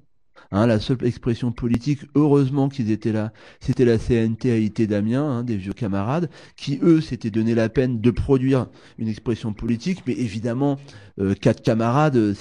Hein, 0.52 0.68
la 0.68 0.80
seule 0.80 1.04
expression 1.04 1.52
politique, 1.52 2.02
heureusement 2.14 2.70
qu'ils 2.70 2.92
étaient 2.92 3.12
là, 3.12 3.34
c'était 3.60 3.86
la 3.86 3.98
CNT 3.98 4.50
AIT 4.50 4.86
d'Amiens, 4.86 5.24
hein, 5.24 5.44
des 5.44 5.58
vieux 5.58 5.74
camarades, 5.74 6.30
qui 6.56 6.80
eux 6.84 7.02
s'étaient 7.02 7.32
donné 7.32 7.56
la 7.56 7.70
peine 7.70 8.02
de 8.02 8.12
produire 8.12 8.68
une 9.00 9.08
expression 9.08 9.52
politique, 9.52 10.04
mais 10.06 10.14
évidemment, 10.14 10.78
euh, 11.20 11.34
quatre 11.34 11.64
camarades, 11.64 12.36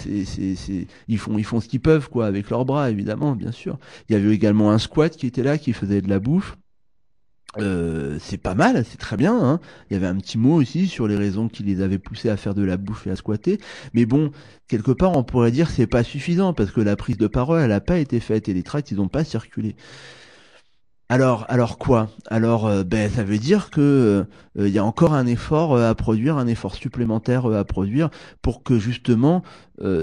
ils 1.08 1.18
font 1.18 1.60
ce 1.60 1.68
qu'ils 1.68 1.80
peuvent, 1.80 2.10
quoi, 2.10 2.26
avec 2.26 2.50
leurs 2.50 2.66
bras, 2.66 2.90
évidemment, 2.90 3.34
bien 3.34 3.52
sûr. 3.52 3.78
Il 4.10 4.12
y 4.12 4.16
avait 4.16 4.34
également 4.34 4.70
un 4.70 4.78
squat 4.78 5.16
qui 5.16 5.26
était 5.26 5.42
là, 5.42 5.56
qui 5.56 5.72
faisait 5.72 6.02
de 6.02 6.08
la 6.10 6.18
bouffe. 6.18 6.58
Euh, 7.58 8.16
c'est 8.18 8.38
pas 8.38 8.54
mal, 8.54 8.84
c'est 8.88 8.98
très 8.98 9.16
bien. 9.16 9.38
Hein. 9.38 9.60
Il 9.90 9.94
y 9.94 9.96
avait 9.96 10.06
un 10.06 10.16
petit 10.16 10.38
mot 10.38 10.54
aussi 10.54 10.88
sur 10.88 11.06
les 11.06 11.16
raisons 11.16 11.48
qui 11.48 11.62
les 11.62 11.82
avaient 11.82 11.98
poussés 11.98 12.30
à 12.30 12.36
faire 12.36 12.54
de 12.54 12.62
la 12.62 12.76
bouffe 12.78 13.06
et 13.06 13.10
à 13.10 13.16
squatter. 13.16 13.58
Mais 13.92 14.06
bon, 14.06 14.30
quelque 14.68 14.92
part, 14.92 15.16
on 15.16 15.24
pourrait 15.24 15.50
dire 15.50 15.70
c'est 15.70 15.86
pas 15.86 16.02
suffisant 16.02 16.54
parce 16.54 16.70
que 16.70 16.80
la 16.80 16.96
prise 16.96 17.18
de 17.18 17.26
parole, 17.26 17.60
elle 17.60 17.72
a 17.72 17.80
pas 17.80 17.98
été 17.98 18.20
faite 18.20 18.48
et 18.48 18.54
les 18.54 18.62
tracts, 18.62 18.90
ils 18.90 19.00
ont 19.00 19.08
pas 19.08 19.24
circulé. 19.24 19.76
Alors, 21.10 21.44
alors 21.50 21.76
quoi? 21.76 22.08
Alors, 22.28 22.66
euh, 22.66 22.84
ben, 22.84 23.10
ça 23.10 23.22
veut 23.22 23.36
dire 23.36 23.68
que 23.68 24.24
euh, 24.58 24.68
y 24.68 24.78
a 24.78 24.84
encore 24.84 25.12
un 25.12 25.26
effort 25.26 25.76
à 25.76 25.94
produire, 25.94 26.38
un 26.38 26.46
effort 26.46 26.74
supplémentaire 26.74 27.44
à 27.46 27.64
produire 27.64 28.08
pour 28.40 28.62
que 28.62 28.78
justement 28.78 29.42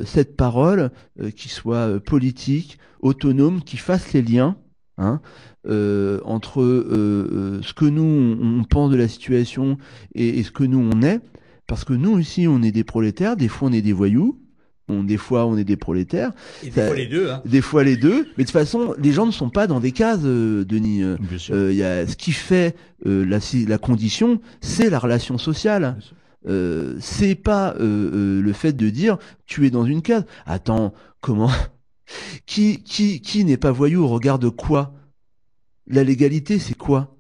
cette 0.06 0.36
parole, 0.36 0.92
qui 1.38 1.48
soit 1.48 2.02
politique, 2.04 2.80
autonome, 3.00 3.62
qui 3.64 3.78
fasse 3.78 4.12
les 4.12 4.22
liens. 4.22 4.58
Hein, 5.00 5.22
euh, 5.68 6.20
entre 6.24 6.62
euh, 6.62 6.88
euh, 7.32 7.60
ce 7.62 7.74
que 7.74 7.86
nous 7.86 8.04
on, 8.04 8.60
on 8.60 8.64
pense 8.64 8.92
de 8.92 8.96
la 8.96 9.08
situation 9.08 9.78
et, 10.16 10.40
et 10.40 10.44
ce 10.44 10.52
que 10.52 10.64
nous 10.64 10.80
on 10.80 11.02
est, 11.02 11.20
parce 11.68 11.84
que 11.84 11.94
nous 11.94 12.12
aussi 12.12 12.48
on 12.48 12.62
est 12.62 12.72
des 12.72 12.84
prolétaires, 12.84 13.36
des 13.36 13.48
fois 13.48 13.70
on 13.70 13.74
est 13.74 13.82
des 13.82 13.94
voyous, 13.94 14.40
on, 14.88 15.04
des 15.04 15.18
fois 15.18 15.46
on 15.46 15.58
est 15.58 15.64
des 15.66 15.78
prolétaires, 15.78 16.32
Et 16.64 16.70
des 16.70 16.82
fois 16.82 16.96
les 16.96 17.08
deux, 17.08 17.30
hein. 17.30 17.42
des 17.46 17.62
fois 17.62 17.84
les 17.84 17.98
deux, 17.98 18.28
mais 18.38 18.44
de 18.44 18.50
toute 18.50 18.52
façon 18.52 18.94
les 18.98 19.12
gens 19.12 19.26
ne 19.26 19.32
sont 19.32 19.50
pas 19.50 19.68
dans 19.68 19.80
des 19.80 19.92
cases, 19.92 20.22
euh, 20.24 20.64
Denis. 20.66 21.04
Euh, 21.04 21.18
Bien 21.20 21.38
sûr. 21.38 21.56
euh, 21.56 21.72
il 21.72 21.78
y 21.78 21.84
a 21.84 22.08
ce 22.08 22.16
qui 22.16 22.32
fait 22.32 22.76
euh, 23.06 23.26
la, 23.26 23.40
la 23.68 23.78
condition, 23.78 24.40
c'est 24.62 24.90
la 24.90 24.98
relation 25.00 25.38
sociale. 25.38 25.82
Bien 25.98 26.02
sûr. 26.02 26.16
Euh, 26.48 26.96
c'est 27.02 27.36
pas 27.36 27.76
euh, 27.82 27.82
euh, 27.82 28.42
le 28.42 28.54
fait 28.54 28.72
de 28.72 28.90
dire 28.90 29.18
tu 29.46 29.68
es 29.68 29.70
dans 29.70 29.84
une 29.84 30.02
case. 30.02 30.24
Attends, 30.46 30.94
comment 31.20 31.52
Qui 32.48 32.82
qui 32.82 33.22
qui 33.22 33.44
n'est 33.46 33.58
pas 33.58 33.72
voyou 33.72 34.04
au 34.04 34.08
regard 34.08 34.40
de 34.40 34.50
quoi? 34.50 34.94
La 35.90 36.04
légalité, 36.04 36.60
c'est 36.60 36.78
quoi? 36.78 37.16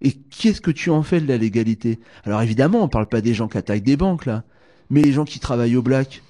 Et 0.00 0.12
qu'est-ce 0.12 0.60
que 0.60 0.70
tu 0.70 0.90
en 0.90 1.02
fais 1.02 1.20
de 1.20 1.28
la 1.28 1.36
légalité? 1.36 1.98
Alors 2.24 2.42
évidemment, 2.42 2.82
on 2.82 2.88
parle 2.88 3.06
pas 3.08 3.20
des 3.20 3.34
gens 3.34 3.48
qui 3.48 3.58
attaquent 3.58 3.84
des 3.84 3.96
banques 3.96 4.26
là, 4.26 4.44
mais 4.90 5.02
les 5.02 5.12
gens 5.12 5.24
qui 5.24 5.40
travaillent 5.40 5.76
au 5.76 5.82
black 5.82 6.22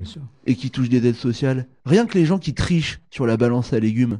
Bien 0.00 0.10
sûr. 0.10 0.22
et 0.46 0.54
qui 0.54 0.70
touchent 0.70 0.88
des 0.88 1.06
aides 1.06 1.14
sociales. 1.14 1.68
Rien 1.84 2.06
que 2.06 2.18
les 2.18 2.26
gens 2.26 2.38
qui 2.38 2.54
trichent 2.54 3.00
sur 3.10 3.26
la 3.26 3.36
balance 3.36 3.72
à 3.72 3.80
légumes. 3.80 4.18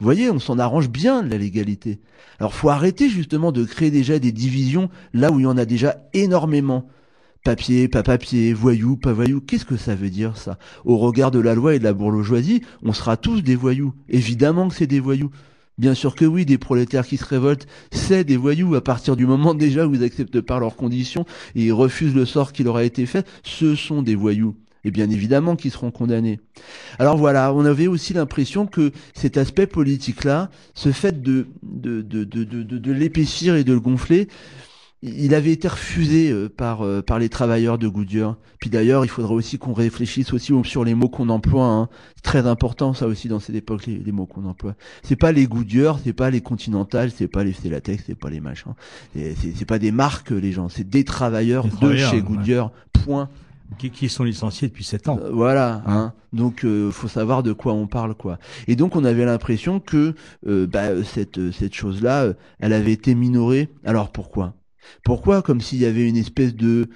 Vous 0.00 0.04
voyez, 0.04 0.30
on 0.30 0.38
s'en 0.38 0.58
arrange 0.60 0.88
bien 0.88 1.22
de 1.24 1.30
la 1.30 1.38
légalité. 1.38 2.00
Alors 2.38 2.54
faut 2.54 2.68
arrêter 2.68 3.08
justement 3.08 3.50
de 3.50 3.64
créer 3.64 3.90
déjà 3.90 4.18
des 4.20 4.30
divisions 4.30 4.90
là 5.12 5.32
où 5.32 5.40
il 5.40 5.44
y 5.44 5.46
en 5.46 5.58
a 5.58 5.64
déjà 5.64 6.08
énormément. 6.12 6.88
Papier, 7.44 7.88
pas 7.88 8.02
papier, 8.02 8.52
voyou, 8.52 8.96
pas 8.96 9.12
voyou. 9.12 9.40
Qu'est-ce 9.40 9.64
que 9.64 9.76
ça 9.76 9.94
veut 9.94 10.10
dire 10.10 10.36
ça? 10.36 10.58
Au 10.84 10.98
regard 10.98 11.30
de 11.30 11.38
la 11.38 11.54
loi 11.54 11.74
et 11.74 11.78
de 11.78 11.84
la 11.84 11.92
bourgeoisie, 11.92 12.62
on 12.82 12.92
sera 12.92 13.16
tous 13.16 13.42
des 13.42 13.56
voyous. 13.56 13.94
Évidemment 14.08 14.68
que 14.68 14.74
c'est 14.74 14.86
des 14.86 15.00
voyous. 15.00 15.30
Bien 15.78 15.94
sûr 15.94 16.14
que 16.16 16.24
oui, 16.24 16.44
des 16.44 16.58
prolétaires 16.58 17.06
qui 17.06 17.16
se 17.16 17.24
révoltent, 17.24 17.66
c'est 17.92 18.24
des 18.24 18.36
voyous 18.36 18.74
à 18.74 18.82
partir 18.82 19.14
du 19.16 19.26
moment 19.26 19.54
déjà 19.54 19.86
où 19.86 19.94
ils 19.94 20.02
acceptent 20.02 20.40
pas 20.40 20.58
leurs 20.58 20.74
conditions 20.76 21.24
et 21.54 21.66
ils 21.66 21.72
refusent 21.72 22.14
le 22.14 22.26
sort 22.26 22.52
qui 22.52 22.64
leur 22.64 22.76
a 22.76 22.84
été 22.84 23.06
fait, 23.06 23.26
ce 23.44 23.76
sont 23.76 24.02
des 24.02 24.16
voyous. 24.16 24.56
Et 24.84 24.90
bien 24.90 25.10
évidemment 25.10 25.56
qu'ils 25.56 25.72
seront 25.72 25.90
condamnés. 25.90 26.40
Alors 26.98 27.16
voilà, 27.16 27.52
on 27.52 27.64
avait 27.64 27.88
aussi 27.88 28.12
l'impression 28.14 28.66
que 28.66 28.92
cet 29.12 29.36
aspect 29.36 29.66
politique-là, 29.66 30.50
ce 30.74 30.92
fait 30.92 31.20
de, 31.20 31.46
de, 31.62 32.00
de, 32.00 32.24
de- 32.24 32.44
de 32.44 32.92
l'épaissir 32.92 33.56
et 33.56 33.64
de 33.64 33.72
le 33.72 33.80
gonfler, 33.80 34.28
il 35.02 35.34
avait 35.34 35.52
été 35.52 35.68
refusé 35.68 36.30
euh, 36.30 36.48
par, 36.48 36.82
euh, 36.82 37.02
par 37.02 37.18
les 37.18 37.28
travailleurs 37.28 37.78
de 37.78 37.86
Goodyear. 37.86 38.36
Puis 38.58 38.68
d'ailleurs, 38.68 39.04
il 39.04 39.08
faudrait 39.08 39.34
aussi 39.34 39.56
qu'on 39.58 39.72
réfléchisse 39.72 40.32
aussi 40.32 40.52
au- 40.52 40.64
sur 40.64 40.84
les 40.84 40.94
mots 40.94 41.08
qu'on 41.08 41.28
emploie. 41.28 41.66
Hein. 41.66 41.88
C'est 42.16 42.22
très 42.24 42.46
important 42.46 42.94
ça 42.94 43.06
aussi 43.06 43.28
dans 43.28 43.38
cette 43.38 43.54
époque, 43.54 43.86
les, 43.86 43.98
les 43.98 44.12
mots 44.12 44.26
qu'on 44.26 44.44
emploie. 44.44 44.74
C'est 45.02 45.14
pas 45.16 45.30
les 45.30 45.46
Goodyear, 45.46 45.98
c'est 46.02 46.12
pas 46.12 46.30
les 46.30 46.40
Continental, 46.40 47.10
c'est 47.14 47.28
pas 47.28 47.44
les 47.44 47.52
Stelatex, 47.52 48.02
c'est 48.06 48.18
pas 48.18 48.30
les 48.30 48.40
machins. 48.40 48.72
C'est- 49.14 49.64
pas 49.64 49.78
des 49.78 49.92
marques 49.92 50.30
les 50.30 50.50
gens, 50.52 50.68
c'est 50.68 50.88
des 50.88 51.04
travailleurs 51.04 51.64
Des 51.64 51.70
de 51.70 51.76
travailleurs, 51.76 52.10
chez 52.10 52.16
ouais. 52.16 52.22
Goodyear. 52.22 52.72
Point. 52.92 53.28
qui, 53.78 53.90
qui 53.90 54.08
sont 54.08 54.24
licenciés 54.24 54.66
depuis 54.68 54.82
sept 54.82 55.08
ans. 55.08 55.18
Euh, 55.22 55.30
voilà, 55.30 55.82
hein. 55.86 56.14
Donc 56.32 56.64
euh, 56.64 56.90
faut 56.90 57.06
savoir 57.06 57.42
de 57.42 57.52
quoi 57.52 57.74
on 57.74 57.86
parle 57.86 58.14
quoi. 58.14 58.38
Et 58.66 58.76
donc 58.76 58.96
on 58.96 59.04
avait 59.04 59.26
l'impression 59.26 59.78
que 59.78 60.14
euh, 60.46 60.66
bah, 60.66 61.02
cette 61.04 61.52
cette 61.52 61.74
chose-là, 61.74 62.22
euh, 62.24 62.32
elle 62.60 62.72
avait 62.72 62.92
été 62.92 63.14
minorée. 63.14 63.68
Alors 63.84 64.10
pourquoi? 64.10 64.54
Pourquoi 65.04 65.42
Comme 65.42 65.60
s'il 65.60 65.78
y 65.78 65.86
avait 65.86 66.08
une 66.08 66.16
espèce 66.16 66.54
de 66.54 66.88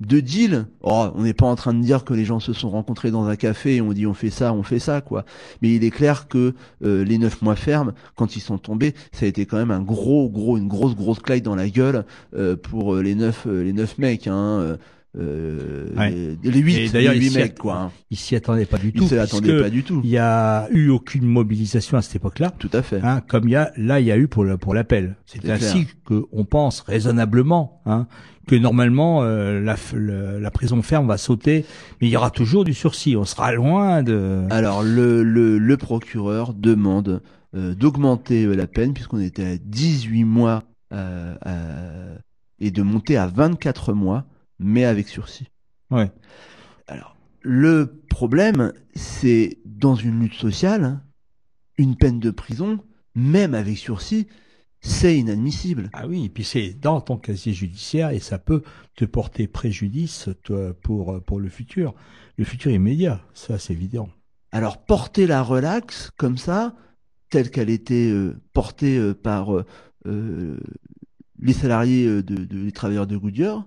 de 0.00 0.20
deal? 0.20 0.66
Oh, 0.82 1.08
on 1.14 1.22
n'est 1.22 1.34
pas 1.34 1.46
en 1.46 1.56
train 1.56 1.72
de 1.72 1.80
dire 1.82 2.04
que 2.04 2.12
les 2.12 2.24
gens 2.24 2.38
se 2.40 2.52
sont 2.52 2.68
rencontrés 2.68 3.10
dans 3.10 3.26
un 3.26 3.36
café 3.36 3.76
et 3.76 3.80
on 3.80 3.92
dit 3.92 4.06
on 4.06 4.14
fait 4.14 4.30
ça, 4.30 4.52
on 4.52 4.62
fait 4.62 4.78
ça 4.78 5.00
quoi. 5.00 5.24
Mais 5.62 5.74
il 5.74 5.84
est 5.84 5.90
clair 5.90 6.28
que 6.28 6.54
euh, 6.84 7.04
les 7.04 7.18
neuf 7.18 7.40
mois 7.42 7.56
fermes, 7.56 7.94
quand 8.14 8.36
ils 8.36 8.40
sont 8.40 8.58
tombés, 8.58 8.94
ça 9.12 9.24
a 9.24 9.28
été 9.28 9.46
quand 9.46 9.56
même 9.56 9.70
un 9.70 9.80
gros, 9.80 10.28
gros, 10.28 10.58
une 10.58 10.68
grosse, 10.68 10.94
grosse 10.94 11.20
claque 11.20 11.42
dans 11.42 11.56
la 11.56 11.68
gueule 11.68 12.04
euh, 12.34 12.56
pour 12.56 12.94
euh, 12.94 13.02
les 13.02 13.14
neuf, 13.14 13.46
les 13.46 13.72
neuf 13.72 13.98
mecs. 13.98 14.26
Hein, 14.26 14.76
Ouais. 15.16 16.36
les, 16.42 16.50
les 16.50 16.58
huit, 16.60 16.76
Et 16.76 16.88
d'ailleurs, 16.88 17.14
les 17.14 17.20
huit 17.20 17.26
il 17.26 17.30
s'y 17.32 17.38
mecs 17.38 17.52
att- 17.52 17.58
quoi. 17.58 17.74
hein. 17.76 17.92
Ils 18.10 18.16
s'y 18.16 18.36
attendaient 18.36 18.66
pas 18.66 18.78
du 18.78 18.88
Ils 18.88 18.92
tout. 18.92 19.04
attendaient 19.14 19.48
puisque 19.48 19.62
pas 19.62 19.70
du 19.70 19.82
tout. 19.82 20.00
Il 20.04 20.10
y 20.10 20.18
a 20.18 20.68
eu 20.70 20.88
aucune 20.90 21.24
mobilisation 21.26 21.96
à 21.98 22.02
cette 22.02 22.16
époque-là. 22.16 22.52
Tout 22.58 22.70
à 22.72 22.82
fait. 22.82 23.00
Hein, 23.02 23.22
comme 23.26 23.44
il 23.44 23.52
y 23.52 23.56
a 23.56 23.72
là, 23.76 24.00
il 24.00 24.06
y 24.06 24.12
a 24.12 24.16
eu 24.18 24.28
pour 24.28 24.44
le, 24.44 24.56
pour 24.58 24.74
l'appel. 24.74 25.16
C'est 25.26 25.40
C'est 25.42 25.50
ainsi 25.50 25.86
que 26.04 26.24
on 26.32 26.44
pense 26.44 26.80
raisonnablement 26.80 27.80
hein, 27.86 28.06
que 28.46 28.54
normalement 28.56 29.22
euh, 29.22 29.60
la, 29.60 29.74
f- 29.74 29.94
le- 29.96 30.38
la 30.38 30.50
prison 30.50 30.82
ferme 30.82 31.08
va 31.08 31.16
sauter, 31.18 31.64
mais 32.00 32.08
il 32.08 32.10
y 32.10 32.16
aura 32.16 32.30
toujours 32.30 32.64
du 32.64 32.74
sursis. 32.74 33.16
On 33.16 33.24
sera 33.24 33.52
loin 33.52 34.02
de. 34.02 34.42
Alors 34.50 34.82
le, 34.82 35.22
le, 35.22 35.58
le 35.58 35.76
procureur 35.76 36.52
demande 36.54 37.22
euh, 37.54 37.74
d'augmenter 37.74 38.44
euh, 38.44 38.54
la 38.54 38.66
peine 38.66 38.92
puisqu'on 38.92 39.20
était 39.20 39.44
à 39.46 39.56
18 39.64 40.24
mois 40.24 40.62
euh, 40.92 41.34
euh, 41.46 42.16
et 42.60 42.70
de 42.70 42.82
monter 42.82 43.16
à 43.16 43.26
24 43.26 43.92
mois, 43.92 44.24
mais 44.58 44.84
avec 44.84 45.08
sursis. 45.08 45.48
Ouais. 45.90 46.10
Alors 46.86 47.16
le 47.42 48.02
problème, 48.10 48.72
c'est 48.94 49.58
dans 49.64 49.94
une 49.94 50.20
lutte 50.20 50.34
sociale, 50.34 51.00
une 51.78 51.96
peine 51.96 52.18
de 52.18 52.30
prison, 52.30 52.80
même 53.14 53.54
avec 53.54 53.78
sursis, 53.78 54.26
c'est 54.80 55.18
inadmissible. 55.18 55.90
Ah 55.92 56.06
oui, 56.06 56.26
et 56.26 56.28
puis 56.28 56.44
c'est 56.44 56.74
dans 56.74 57.00
ton 57.00 57.16
casier 57.16 57.52
judiciaire 57.52 58.10
et 58.10 58.18
ça 58.20 58.38
peut 58.38 58.62
te 58.94 59.04
porter 59.04 59.46
préjudice 59.46 60.28
toi, 60.42 60.74
pour 60.74 61.22
pour 61.24 61.40
le 61.40 61.48
futur, 61.48 61.94
le 62.36 62.44
futur 62.44 62.70
immédiat. 62.70 63.20
Ça, 63.34 63.58
c'est 63.58 63.72
évident. 63.72 64.08
Alors 64.52 64.84
porter 64.84 65.26
la 65.26 65.42
relax 65.42 66.10
comme 66.16 66.38
ça, 66.38 66.74
telle 67.30 67.50
qu'elle 67.50 67.70
était 67.70 68.10
euh, 68.10 68.40
portée 68.52 68.96
euh, 68.98 69.14
par 69.14 69.54
euh, 70.06 70.60
les 71.38 71.52
salariés 71.52 72.06
de, 72.06 72.22
de- 72.22 72.58
les 72.58 72.72
travailleurs 72.72 73.06
de 73.06 73.16
Goodyear, 73.16 73.66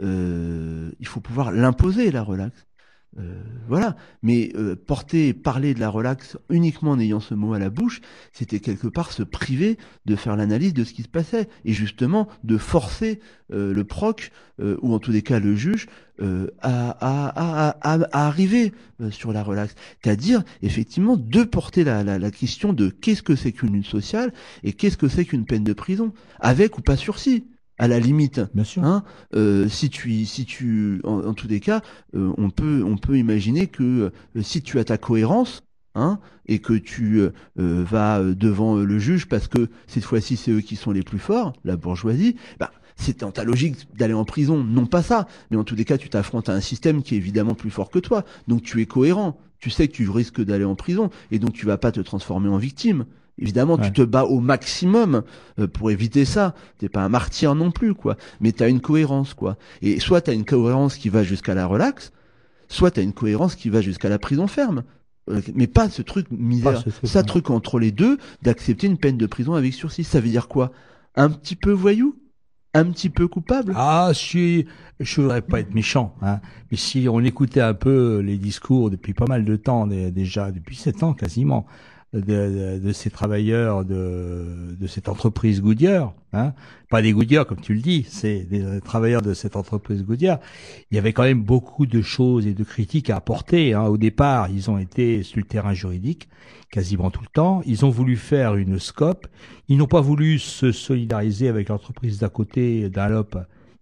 il 0.00 1.06
faut 1.06 1.20
pouvoir 1.20 1.52
l'imposer 1.52 2.10
la 2.10 2.22
relax. 2.22 2.66
Euh, 3.18 3.42
voilà, 3.66 3.96
mais 4.22 4.52
euh, 4.56 4.76
porter, 4.76 5.32
parler 5.32 5.72
de 5.72 5.80
la 5.80 5.88
relax 5.88 6.36
uniquement 6.50 6.90
en 6.90 7.00
ayant 7.00 7.20
ce 7.20 7.32
mot 7.32 7.54
à 7.54 7.58
la 7.58 7.70
bouche, 7.70 8.02
c'était 8.32 8.60
quelque 8.60 8.88
part 8.88 9.10
se 9.10 9.22
priver 9.22 9.78
de 10.04 10.16
faire 10.16 10.36
l'analyse 10.36 10.74
de 10.74 10.84
ce 10.84 10.92
qui 10.92 11.02
se 11.02 11.08
passait 11.08 11.48
et 11.64 11.72
justement 11.72 12.28
de 12.44 12.58
forcer 12.58 13.20
euh, 13.52 13.72
le 13.72 13.84
proc 13.84 14.32
euh, 14.60 14.76
ou 14.82 14.92
en 14.92 14.98
tous 14.98 15.12
les 15.12 15.22
cas 15.22 15.38
le 15.40 15.54
juge 15.54 15.86
euh, 16.20 16.48
à, 16.60 17.78
arriver 18.12 18.74
euh, 19.00 19.10
sur 19.10 19.32
la 19.32 19.42
relax. 19.42 19.74
C'est-à-dire, 20.02 20.42
effectivement, 20.60 21.16
de 21.16 21.42
porter 21.44 21.84
la, 21.84 22.04
la, 22.04 22.18
la 22.18 22.30
question 22.30 22.74
de 22.74 22.90
qu'est-ce 22.90 23.22
que 23.22 23.34
c'est 23.34 23.52
qu'une 23.52 23.72
lutte 23.72 23.86
sociale 23.86 24.32
et 24.62 24.74
qu'est-ce 24.74 24.98
que 24.98 25.08
c'est 25.08 25.24
qu'une 25.24 25.46
peine 25.46 25.64
de 25.64 25.72
prison, 25.72 26.12
avec 26.38 26.76
ou 26.76 26.82
pas 26.82 26.96
sursis, 26.96 27.46
à 27.78 27.88
la 27.88 27.98
limite. 28.00 28.40
Bien 28.54 28.64
sûr. 28.64 28.84
Hein, 28.84 29.04
euh, 29.34 29.68
si 29.68 29.90
tu, 29.90 30.24
si 30.24 30.44
tu, 30.44 31.00
en, 31.04 31.20
en 31.20 31.34
tous 31.34 31.48
les 31.48 31.60
cas, 31.60 31.82
euh, 32.14 32.32
on 32.38 32.50
peut, 32.50 32.82
on 32.84 32.96
peut 32.96 33.18
imaginer 33.18 33.66
que 33.66 34.12
euh, 34.36 34.42
si 34.42 34.62
tu 34.62 34.78
as 34.78 34.84
ta 34.84 34.98
cohérence, 34.98 35.62
hein, 35.94 36.18
et 36.46 36.58
que 36.58 36.74
tu 36.74 37.22
vas 37.56 38.22
devant 38.22 38.76
le 38.76 38.98
juge 38.98 39.26
parce 39.26 39.48
que 39.48 39.68
cette 39.86 40.04
fois-ci 40.04 40.36
c'est 40.36 40.50
eux 40.50 40.60
qui 40.60 40.76
sont 40.76 40.92
les 40.92 41.02
plus 41.02 41.18
forts, 41.18 41.54
la 41.64 41.76
bourgeoisie, 41.76 42.36
bah, 42.60 42.70
c'est 42.96 43.20
dans 43.20 43.30
ta 43.32 43.44
logique 43.44 43.88
d'aller 43.96 44.12
en 44.12 44.24
prison, 44.24 44.62
non 44.62 44.84
pas 44.84 45.02
ça, 45.02 45.26
mais 45.50 45.56
en 45.56 45.64
tous 45.64 45.74
les 45.74 45.86
cas 45.86 45.96
tu 45.96 46.10
t'affrontes 46.10 46.50
à 46.50 46.52
un 46.52 46.60
système 46.60 47.02
qui 47.02 47.14
est 47.14 47.18
évidemment 47.18 47.54
plus 47.54 47.70
fort 47.70 47.90
que 47.90 47.98
toi, 47.98 48.24
donc 48.46 48.62
tu 48.62 48.82
es 48.82 48.86
cohérent, 48.86 49.38
tu 49.58 49.70
sais 49.70 49.88
que 49.88 49.94
tu 49.94 50.08
risques 50.10 50.42
d'aller 50.42 50.64
en 50.64 50.74
prison 50.74 51.08
et 51.30 51.38
donc 51.38 51.54
tu 51.54 51.64
vas 51.64 51.78
pas 51.78 51.92
te 51.92 52.00
transformer 52.00 52.50
en 52.50 52.58
victime. 52.58 53.06
Évidemment, 53.38 53.74
Ouais. 53.74 53.84
tu 53.86 53.92
te 53.92 54.02
bats 54.02 54.24
au 54.24 54.40
maximum 54.40 55.22
euh, 55.58 55.66
pour 55.66 55.90
éviter 55.90 56.24
ça. 56.24 56.54
T'es 56.78 56.88
pas 56.88 57.02
un 57.02 57.08
martyr 57.10 57.54
non 57.54 57.70
plus, 57.70 57.94
quoi. 57.94 58.16
Mais 58.40 58.52
t'as 58.52 58.68
une 58.68 58.80
cohérence, 58.80 59.34
quoi. 59.34 59.56
Et 59.82 60.00
soit 60.00 60.22
t'as 60.22 60.32
une 60.34 60.44
cohérence 60.46 60.96
qui 60.96 61.08
va 61.10 61.22
jusqu'à 61.22 61.54
la 61.54 61.66
relax, 61.66 62.12
soit 62.68 62.92
t'as 62.92 63.02
une 63.02 63.12
cohérence 63.12 63.54
qui 63.54 63.68
va 63.68 63.80
jusqu'à 63.82 64.08
la 64.08 64.18
prison 64.18 64.46
ferme. 64.46 64.84
Euh, 65.28 65.40
Mais 65.54 65.66
pas 65.66 65.88
ce 65.90 66.02
truc 66.02 66.28
misère, 66.30 66.82
ça 67.04 67.18
ouais. 67.20 67.24
truc 67.26 67.50
entre 67.50 67.78
les 67.78 67.90
deux, 67.92 68.16
d'accepter 68.42 68.86
une 68.86 68.96
peine 68.96 69.16
de 69.18 69.26
prison 69.26 69.54
avec 69.54 69.74
sursis. 69.74 70.04
Ça 70.04 70.20
veut 70.20 70.28
dire 70.28 70.48
quoi? 70.48 70.72
Un 71.14 71.28
petit 71.30 71.56
peu 71.56 71.72
voyou? 71.72 72.16
Un 72.74 72.84
petit 72.90 73.08
peu 73.10 73.26
coupable? 73.26 73.72
Ah, 73.74 74.10
si, 74.14 74.66
je 75.00 75.20
voudrais 75.20 75.40
pas 75.42 75.60
être 75.60 75.74
méchant, 75.74 76.14
hein, 76.20 76.40
mais 76.70 76.76
si 76.76 77.08
on 77.10 77.20
écoutait 77.20 77.62
un 77.62 77.72
peu 77.72 78.18
les 78.18 78.36
discours 78.36 78.90
depuis 78.90 79.14
pas 79.14 79.24
mal 79.26 79.44
de 79.46 79.56
temps, 79.56 79.86
dé- 79.86 80.10
déjà 80.10 80.52
depuis 80.52 80.76
sept 80.76 81.02
ans 81.02 81.14
quasiment, 81.14 81.64
de, 82.12 82.20
de, 82.20 82.78
de 82.78 82.92
ces 82.92 83.10
travailleurs 83.10 83.84
de, 83.84 84.76
de 84.78 84.86
cette 84.86 85.08
entreprise 85.08 85.60
Goodyear, 85.60 86.14
hein, 86.32 86.54
pas 86.88 87.02
des 87.02 87.12
Goodyear 87.12 87.46
comme 87.46 87.60
tu 87.60 87.74
le 87.74 87.80
dis, 87.80 88.06
c'est 88.08 88.44
des 88.44 88.80
travailleurs 88.80 89.22
de 89.22 89.34
cette 89.34 89.56
entreprise 89.56 90.04
Goodyear. 90.04 90.38
Il 90.90 90.94
y 90.94 90.98
avait 90.98 91.12
quand 91.12 91.24
même 91.24 91.42
beaucoup 91.42 91.86
de 91.86 92.00
choses 92.02 92.46
et 92.46 92.54
de 92.54 92.64
critiques 92.64 93.10
à 93.10 93.16
apporter. 93.16 93.74
Hein. 93.74 93.84
Au 93.84 93.96
départ, 93.96 94.48
ils 94.50 94.70
ont 94.70 94.78
été 94.78 95.22
sur 95.22 95.38
le 95.38 95.44
terrain 95.44 95.74
juridique 95.74 96.28
quasiment 96.70 97.10
tout 97.10 97.22
le 97.22 97.32
temps. 97.32 97.62
Ils 97.66 97.84
ont 97.84 97.90
voulu 97.90 98.16
faire 98.16 98.54
une 98.56 98.78
scope. 98.78 99.26
Ils 99.68 99.78
n'ont 99.78 99.86
pas 99.86 100.00
voulu 100.00 100.38
se 100.38 100.72
solidariser 100.72 101.48
avec 101.48 101.68
l'entreprise 101.68 102.18
d'à 102.18 102.28
côté 102.28 102.88
d'Alop. 102.88 103.36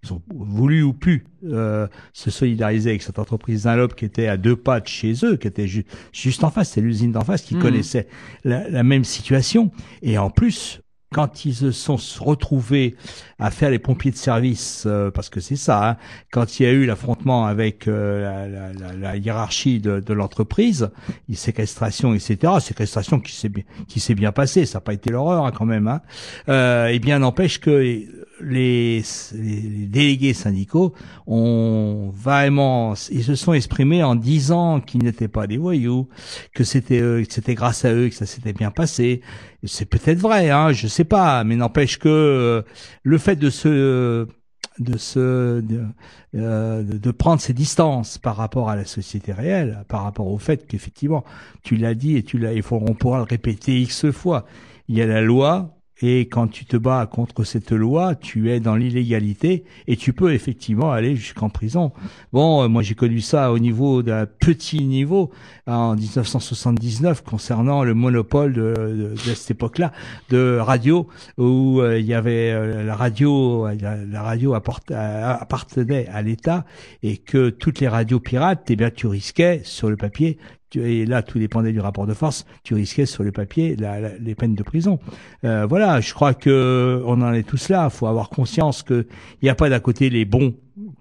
Ils 0.04 0.12
ont 0.12 0.22
voulu 0.34 0.82
ou 0.82 0.92
pu 0.92 1.24
euh, 1.46 1.86
se 2.12 2.30
solidariser 2.30 2.90
avec 2.90 3.02
cette 3.02 3.18
entreprise 3.18 3.62
Dunlop 3.64 3.88
qui 3.96 4.04
était 4.04 4.26
à 4.28 4.36
deux 4.36 4.56
pas 4.56 4.80
de 4.80 4.86
chez 4.86 5.14
eux, 5.24 5.36
qui 5.36 5.46
était 5.48 5.66
ju- 5.66 5.86
juste 6.12 6.44
en 6.44 6.50
face, 6.50 6.70
c'est 6.70 6.80
l'usine 6.82 7.12
d'en 7.12 7.24
face 7.24 7.42
qui 7.42 7.54
Mhm. 7.56 7.62
connaissait 7.62 8.06
la, 8.44 8.68
la 8.68 8.82
même 8.82 9.04
situation. 9.04 9.70
Et 10.02 10.18
en 10.18 10.28
plus, 10.30 10.80
quand 11.12 11.44
ils 11.44 11.54
se 11.54 11.70
sont 11.70 11.96
retrouvés 12.20 12.96
à 13.38 13.52
faire 13.52 13.70
les 13.70 13.78
pompiers 13.78 14.10
de 14.10 14.16
service, 14.16 14.82
euh, 14.86 15.12
parce 15.12 15.30
que 15.30 15.38
c'est 15.38 15.54
ça, 15.54 15.90
hein, 15.90 15.96
quand 16.32 16.58
il 16.58 16.64
y 16.64 16.66
a 16.66 16.72
eu 16.72 16.86
l'affrontement 16.86 17.46
avec 17.46 17.86
euh, 17.86 18.48
la, 18.48 18.72
la- 18.72 18.92
la- 18.96 19.16
hiérarchie 19.16 19.78
de, 19.80 20.00
de 20.00 20.12
l'entreprise, 20.12 20.90
les 21.28 21.36
séquestrations, 21.36 22.14
etc., 22.14 22.54
séquestration 22.60 23.20
qui 23.20 23.32
s'est 23.32 23.48
bien, 23.48 23.62
qui 23.86 24.00
s'est 24.00 24.16
bien 24.16 24.32
passée, 24.32 24.66
ça 24.66 24.78
n'a 24.78 24.82
pas 24.82 24.92
été 24.92 25.10
l'horreur 25.10 25.46
hein, 25.46 25.52
quand 25.56 25.66
même. 25.66 25.86
Hein, 25.86 26.00
euh, 26.48 26.88
eh 26.92 26.98
bien, 26.98 27.20
n'empêche 27.20 27.60
que 27.60 28.02
les, 28.44 29.02
les 29.34 29.86
délégués 29.86 30.34
syndicaux 30.34 30.94
ont 31.26 32.10
vraiment, 32.14 32.94
ils 33.10 33.24
se 33.24 33.34
sont 33.34 33.52
exprimés 33.54 34.02
en 34.02 34.14
disant 34.14 34.80
qu'ils 34.80 35.02
n'étaient 35.02 35.28
pas 35.28 35.46
des 35.46 35.56
voyous, 35.56 36.08
que 36.54 36.64
c'était 36.64 37.00
eux, 37.00 37.22
que 37.26 37.32
c'était 37.32 37.54
grâce 37.54 37.84
à 37.84 37.92
eux 37.92 38.08
que 38.08 38.14
ça 38.14 38.26
s'était 38.26 38.52
bien 38.52 38.70
passé. 38.70 39.20
C'est 39.64 39.86
peut-être 39.86 40.18
vrai, 40.18 40.50
hein, 40.50 40.72
je 40.72 40.86
sais 40.86 41.04
pas, 41.04 41.44
mais 41.44 41.56
n'empêche 41.56 41.98
que 41.98 42.08
euh, 42.08 42.62
le 43.02 43.18
fait 43.18 43.36
de 43.36 43.50
se 43.50 44.26
de 44.80 44.98
se 44.98 45.60
de, 45.60 45.82
euh, 46.34 46.82
de- 46.82 46.98
de 46.98 47.10
prendre 47.12 47.40
ses 47.40 47.52
distances 47.52 48.18
par 48.18 48.36
rapport 48.36 48.68
à 48.70 48.76
la 48.76 48.84
société 48.84 49.32
réelle, 49.32 49.84
par 49.88 50.02
rapport 50.02 50.26
au 50.26 50.38
fait 50.38 50.66
qu'effectivement, 50.66 51.24
tu 51.62 51.76
l'as 51.76 51.94
dit 51.94 52.16
et 52.16 52.22
tu 52.24 52.38
l'as, 52.38 52.52
il 52.54 52.62
faut, 52.62 52.76
on 52.84 52.94
pourra 52.94 53.18
le 53.18 53.22
répéter 53.24 53.80
x 53.80 54.10
fois. 54.10 54.46
Il 54.88 54.96
y 54.96 55.02
a 55.02 55.06
la 55.06 55.22
loi, 55.22 55.73
et 56.02 56.26
quand 56.28 56.48
tu 56.48 56.64
te 56.64 56.76
bats 56.76 57.06
contre 57.10 57.44
cette 57.44 57.70
loi, 57.72 58.14
tu 58.16 58.50
es 58.50 58.58
dans 58.60 58.74
l'illégalité 58.76 59.64
et 59.86 59.96
tu 59.96 60.12
peux 60.12 60.32
effectivement 60.34 60.90
aller 60.90 61.14
jusqu'en 61.16 61.48
prison. 61.50 61.92
Bon, 62.32 62.62
euh, 62.64 62.68
moi 62.68 62.82
j'ai 62.82 62.94
connu 62.94 63.20
ça 63.20 63.52
au 63.52 63.58
niveau 63.58 64.02
d'un 64.02 64.26
petit 64.26 64.84
niveau 64.84 65.30
en 65.66 65.94
1979 65.94 67.22
concernant 67.22 67.84
le 67.84 67.94
monopole 67.94 68.52
de, 68.52 68.74
de- 68.76 69.12
de 69.14 69.34
cette 69.34 69.52
époque-là 69.52 69.92
de 70.30 70.58
radio 70.60 71.06
où 71.38 71.80
euh, 71.80 71.98
il 72.00 72.06
y 72.06 72.14
avait 72.14 72.50
euh, 72.52 72.82
la 72.84 72.96
radio, 72.96 73.68
la, 73.80 73.96
la 74.04 74.22
radio 74.22 74.54
appartenait 74.54 76.06
à 76.08 76.22
l'État 76.22 76.64
et 77.02 77.18
que 77.18 77.50
toutes 77.50 77.80
les 77.80 77.88
radios 77.88 78.20
pirates, 78.20 78.70
eh 78.70 78.76
bien 78.76 78.90
tu 78.90 79.06
risquais 79.06 79.60
sur 79.64 79.90
le 79.90 79.96
papier 79.96 80.38
tu- 80.74 80.82
et 80.82 81.06
là 81.06 81.22
tout 81.22 81.38
dépendait 81.38 81.72
du 81.72 81.80
rapport 81.80 82.06
de 82.06 82.14
force, 82.14 82.44
tu 82.62 82.74
risquais 82.74 83.06
sur 83.06 83.22
le 83.22 83.32
papier 83.32 83.76
la- 83.76 84.00
la- 84.00 84.18
les 84.18 84.34
peines 84.34 84.54
de 84.54 84.62
prison. 84.62 84.98
Euh, 85.44 85.66
voilà, 85.66 86.00
je 86.00 86.12
crois 86.14 86.34
que 86.34 87.02
on 87.06 87.20
en 87.22 87.32
est 87.32 87.42
tous 87.42 87.68
là. 87.68 87.90
Faut 87.90 88.06
avoir 88.06 88.28
conscience 88.30 88.82
que 88.82 89.06
il 89.40 89.44
n'y 89.44 89.48
a 89.50 89.54
pas 89.54 89.68
d'à 89.68 89.80
côté 89.80 90.10
les 90.10 90.24
bons 90.24 90.54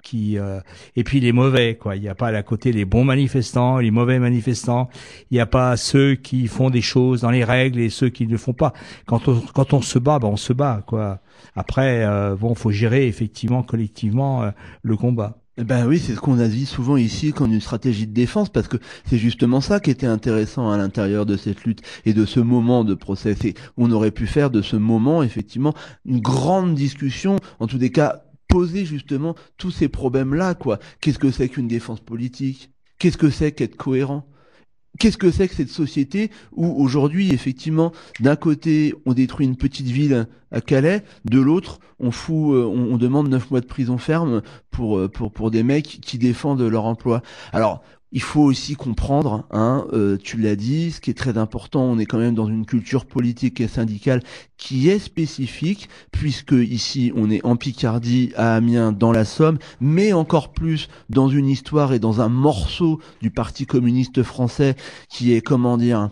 qui 0.03 0.37
euh, 0.37 0.59
et 0.95 1.03
puis 1.03 1.19
les 1.19 1.31
mauvais 1.31 1.75
quoi. 1.75 1.95
Il 1.95 2.01
n'y 2.01 2.07
a 2.07 2.15
pas 2.15 2.31
d'à 2.31 2.43
côté 2.43 2.71
les 2.71 2.85
bons 2.85 3.03
manifestants, 3.03 3.79
les 3.79 3.89
mauvais 3.91 4.19
manifestants. 4.19 4.89
Il 5.31 5.35
n'y 5.35 5.39
a 5.39 5.45
pas 5.47 5.75
ceux 5.77 6.15
qui 6.15 6.47
font 6.47 6.69
des 6.69 6.81
choses 6.81 7.21
dans 7.21 7.31
les 7.31 7.43
règles 7.43 7.79
et 7.79 7.89
ceux 7.89 8.09
qui 8.09 8.25
ne 8.27 8.31
le 8.31 8.37
font 8.37 8.53
pas. 8.53 8.73
Quand 9.07 9.27
on 9.27 9.39
quand 9.53 9.73
on 9.73 9.81
se 9.81 9.97
bat, 9.99 10.19
ben 10.19 10.27
on 10.27 10.37
se 10.37 10.53
bat 10.53 10.83
quoi. 10.85 11.19
Après, 11.55 12.03
euh, 12.05 12.35
bon, 12.35 12.55
faut 12.55 12.71
gérer 12.71 13.07
effectivement 13.07 13.63
collectivement 13.63 14.43
euh, 14.43 14.51
le 14.83 14.95
combat. 14.97 15.37
Eh 15.59 15.63
Ben 15.63 15.85
oui, 15.85 15.99
c'est 15.99 16.15
ce 16.15 16.19
qu'on 16.19 16.39
a 16.39 16.47
dit 16.47 16.65
souvent 16.65 16.97
ici 16.97 17.31
comme 17.31 17.53
une 17.53 17.61
stratégie 17.61 18.07
de 18.07 18.13
défense, 18.13 18.49
parce 18.49 18.67
que 18.67 18.77
c'est 19.05 19.19
justement 19.19 19.61
ça 19.61 19.79
qui 19.79 19.91
était 19.91 20.07
intéressant 20.07 20.71
à 20.71 20.77
l'intérieur 20.77 21.27
de 21.27 21.37
cette 21.37 21.63
lutte 21.63 21.81
et 22.05 22.13
de 22.13 22.25
ce 22.25 22.39
moment 22.39 22.83
de 22.83 22.95
procès. 22.95 23.35
C'est- 23.39 23.53
On 23.77 23.91
aurait 23.91 24.09
pu 24.11 24.25
faire 24.25 24.49
de 24.49 24.63
ce 24.63 24.75
moment, 24.77 25.21
effectivement, 25.21 25.75
une 26.05 26.21
grande 26.21 26.73
discussion, 26.73 27.35
en 27.59 27.67
tous 27.67 27.77
les 27.77 27.91
cas, 27.91 28.23
poser 28.47 28.83
justement 28.85 29.35
tous 29.57 29.69
ces 29.69 29.89
problèmes-là, 29.89 30.55
quoi. 30.55 30.79
Qu'est-ce 31.01 31.19
que 31.19 31.29
c'est 31.31 31.49
qu'une 31.49 31.67
défense 31.67 31.99
politique? 31.99 32.71
Qu'est-ce 32.97 33.17
que 33.17 33.29
c'est 33.29 33.51
qu'être 33.51 33.75
cohérent? 33.75 34.25
Qu'est-ce 34.99 35.17
que 35.17 35.31
c'est 35.31 35.47
que 35.47 35.55
cette 35.55 35.69
société 35.69 36.29
où 36.51 36.67
aujourd'hui, 36.67 37.33
effectivement, 37.33 37.91
d'un 38.19 38.35
côté, 38.35 38.93
on 39.05 39.13
détruit 39.13 39.45
une 39.47 39.55
petite 39.55 39.87
ville 39.87 40.27
à 40.51 40.61
Calais, 40.61 41.03
de 41.25 41.39
l'autre, 41.39 41.79
on 41.99 42.11
fout, 42.11 42.53
euh, 42.53 42.63
on, 42.65 42.97
demande 42.97 43.27
neuf 43.27 43.49
mois 43.49 43.59
de 43.59 43.65
prison 43.65 43.97
ferme 43.97 44.43
pour 44.69 44.99
euh, 44.99 45.09
pour 45.09 45.31
pour 45.31 45.49
des 45.49 45.63
mecs 45.63 45.99
qui 46.01 46.19
défendent 46.19 46.61
leur 46.61 46.85
emploi. 46.85 47.23
Alors, 47.53 47.83
il 48.13 48.21
faut 48.21 48.41
aussi 48.41 48.75
comprendre, 48.75 49.43
hein, 49.51 49.87
euh, 49.91 50.17
tu 50.21 50.37
l'as 50.37 50.55
dit, 50.55 50.91
ce 50.91 51.01
qui 51.01 51.09
est 51.09 51.15
très 51.15 51.37
important, 51.37 51.83
on 51.83 51.97
est 51.97 52.05
quand 52.05 52.19
même 52.19 52.35
dans 52.35 52.47
une 52.47 52.65
culture 52.65 53.05
politique 53.05 53.59
et 53.59 53.67
syndicale 53.67 54.21
qui 54.55 54.87
est 54.87 54.99
spécifique, 54.99 55.89
puisque 56.11 56.53
ici 56.53 57.11
on 57.15 57.31
est 57.31 57.43
en 57.43 57.55
Picardie, 57.55 58.31
à 58.35 58.55
Amiens, 58.55 58.91
dans 58.91 59.11
la 59.11 59.25
Somme, 59.25 59.57
mais 59.81 60.13
encore 60.13 60.53
plus 60.53 60.89
dans 61.09 61.27
une 61.27 61.49
histoire 61.49 61.91
et 61.91 61.99
dans 61.99 62.21
un 62.21 62.29
morceau 62.29 63.01
du 63.21 63.31
Parti 63.31 63.65
communiste 63.65 64.21
français 64.21 64.75
qui 65.09 65.33
est, 65.33 65.41
comment 65.41 65.77
dire, 65.77 66.11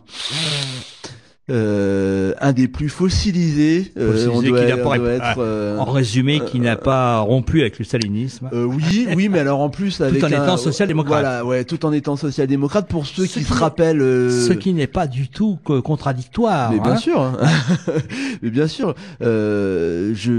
euh, 1.52 2.34
un 2.42 2.54
des 2.54 2.68
plus 2.68 2.90
fossilisés. 2.90 3.92
euh, 3.98 4.12
Fossilisé, 4.14 4.30
on 4.30 4.42
doit, 4.42 4.66
qui 4.66 4.74
on 4.74 4.96
doit 4.96 5.12
être, 5.12 5.36
euh, 5.40 5.78
En 5.78 5.86
résumé, 5.86 6.40
qui 6.50 6.60
n'a 6.60 6.76
pas 6.78 7.20
rompu 7.20 7.62
avec 7.62 7.78
le 7.78 7.86
stalinisme. 7.86 8.50
euh, 8.54 8.64
oui, 8.66 9.08
oui, 9.16 9.30
mais 9.30 9.40
alors 9.40 9.60
en 9.60 9.70
plus 9.70 10.02
avec 10.02 10.24
en 10.24 10.28
un- 10.28 10.30
étant 10.44 10.58
social-démocrate. 10.58 11.22
Voilà, 11.22 11.46
ouais, 11.46 11.64
tout 11.66 11.86
en 11.86 11.92
étant 11.94 12.16
social-démocrate. 12.16 12.88
Pour 12.88 13.06
ceux 13.06 13.26
Ce 13.26 13.34
qui 13.34 13.40
qui 13.40 13.46
se 13.46 13.54
rappellent, 13.54 14.02
euh, 14.02 14.30
Ce 14.48 14.54
qui 14.54 14.74
n'est 14.74 14.88
pas 14.88 15.08
du 15.08 15.28
tout 15.28 15.60
co- 15.64 15.82
contradictoire. 15.82 16.72
mais 16.72 16.80
bien 16.80 16.94
hein. 16.94 16.98
sûr, 16.98 17.20
hein. 17.22 17.38
mais 18.42 18.50
bien 18.50 18.68
sûr. 18.68 18.96
Euh, 19.22 20.12
je, 20.14 20.32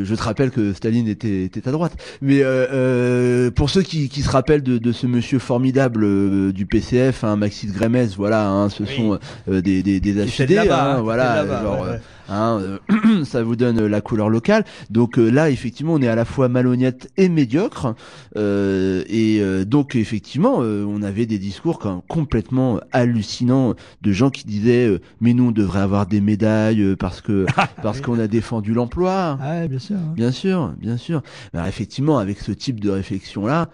je, 0.00 0.04
je 0.04 0.14
te 0.14 0.22
rappelle 0.22 0.50
que 0.50 0.72
Staline 0.72 1.08
était, 1.08 1.44
était 1.44 1.66
à 1.68 1.72
droite. 1.72 1.92
Mais 2.20 2.42
euh, 2.42 2.66
euh, 2.72 3.50
pour 3.50 3.70
ceux 3.70 3.82
qui, 3.82 4.08
qui 4.08 4.22
se 4.22 4.30
rappellent 4.30 4.62
de, 4.62 4.78
de 4.78 4.92
ce 4.92 5.06
monsieur 5.06 5.38
formidable 5.38 6.04
euh, 6.04 6.52
du 6.52 6.66
PCF, 6.66 7.24
hein, 7.24 7.36
Maxis 7.36 7.68
Grémez, 7.68 8.06
voilà, 8.16 8.48
hein, 8.48 8.68
ce 8.68 8.82
Oui. 8.82 8.88
sont 8.96 9.18
euh, 9.50 9.60
des, 9.60 9.82
des, 9.82 10.00
des 10.00 10.18
Hein, 10.56 10.96
hein, 10.96 11.00
voilà, 11.02 11.46
genre, 11.62 11.80
ouais, 11.82 11.88
euh. 11.88 11.98
Hein, 12.30 12.60
euh, 12.90 13.24
ça 13.24 13.42
vous 13.42 13.56
donne 13.56 13.86
la 13.86 14.00
couleur 14.00 14.28
locale. 14.28 14.64
Donc 14.90 15.18
euh, 15.18 15.30
là, 15.30 15.50
effectivement, 15.50 15.94
on 15.94 16.02
est 16.02 16.08
à 16.08 16.14
la 16.14 16.24
fois 16.24 16.48
malhonnête 16.48 17.10
et 17.16 17.28
médiocre. 17.28 17.94
Euh, 18.36 19.02
et 19.08 19.40
euh, 19.40 19.64
donc, 19.64 19.96
effectivement, 19.96 20.58
euh, 20.60 20.84
on 20.86 21.02
avait 21.02 21.26
des 21.26 21.38
discours 21.38 21.78
quand 21.78 21.90
même 21.90 22.02
complètement 22.06 22.80
hallucinants 22.92 23.74
de 24.02 24.12
gens 24.12 24.30
qui 24.30 24.44
disaient 24.44 24.86
euh, 24.86 25.00
mais 25.20 25.32
nous, 25.32 25.48
on 25.48 25.52
devrait 25.52 25.80
avoir 25.80 26.06
des 26.06 26.20
médailles 26.20 26.82
euh, 26.82 26.96
parce 26.96 27.20
que 27.22 27.46
parce 27.82 28.00
qu'on 28.00 28.18
a 28.18 28.26
défendu 28.26 28.74
l'emploi. 28.74 29.38
Ah, 29.40 29.60
ouais, 29.60 29.68
bien 29.68 29.78
sûr. 29.78 29.96
hein. 29.96 30.12
Bien 30.14 30.30
sûr, 30.32 30.74
bien 30.78 30.96
sûr. 30.98 31.22
Alors 31.54 31.66
effectivement, 31.66 32.18
avec 32.18 32.40
ce 32.40 32.52
type 32.52 32.80
de 32.80 32.90
réflexion-là, 32.90 33.68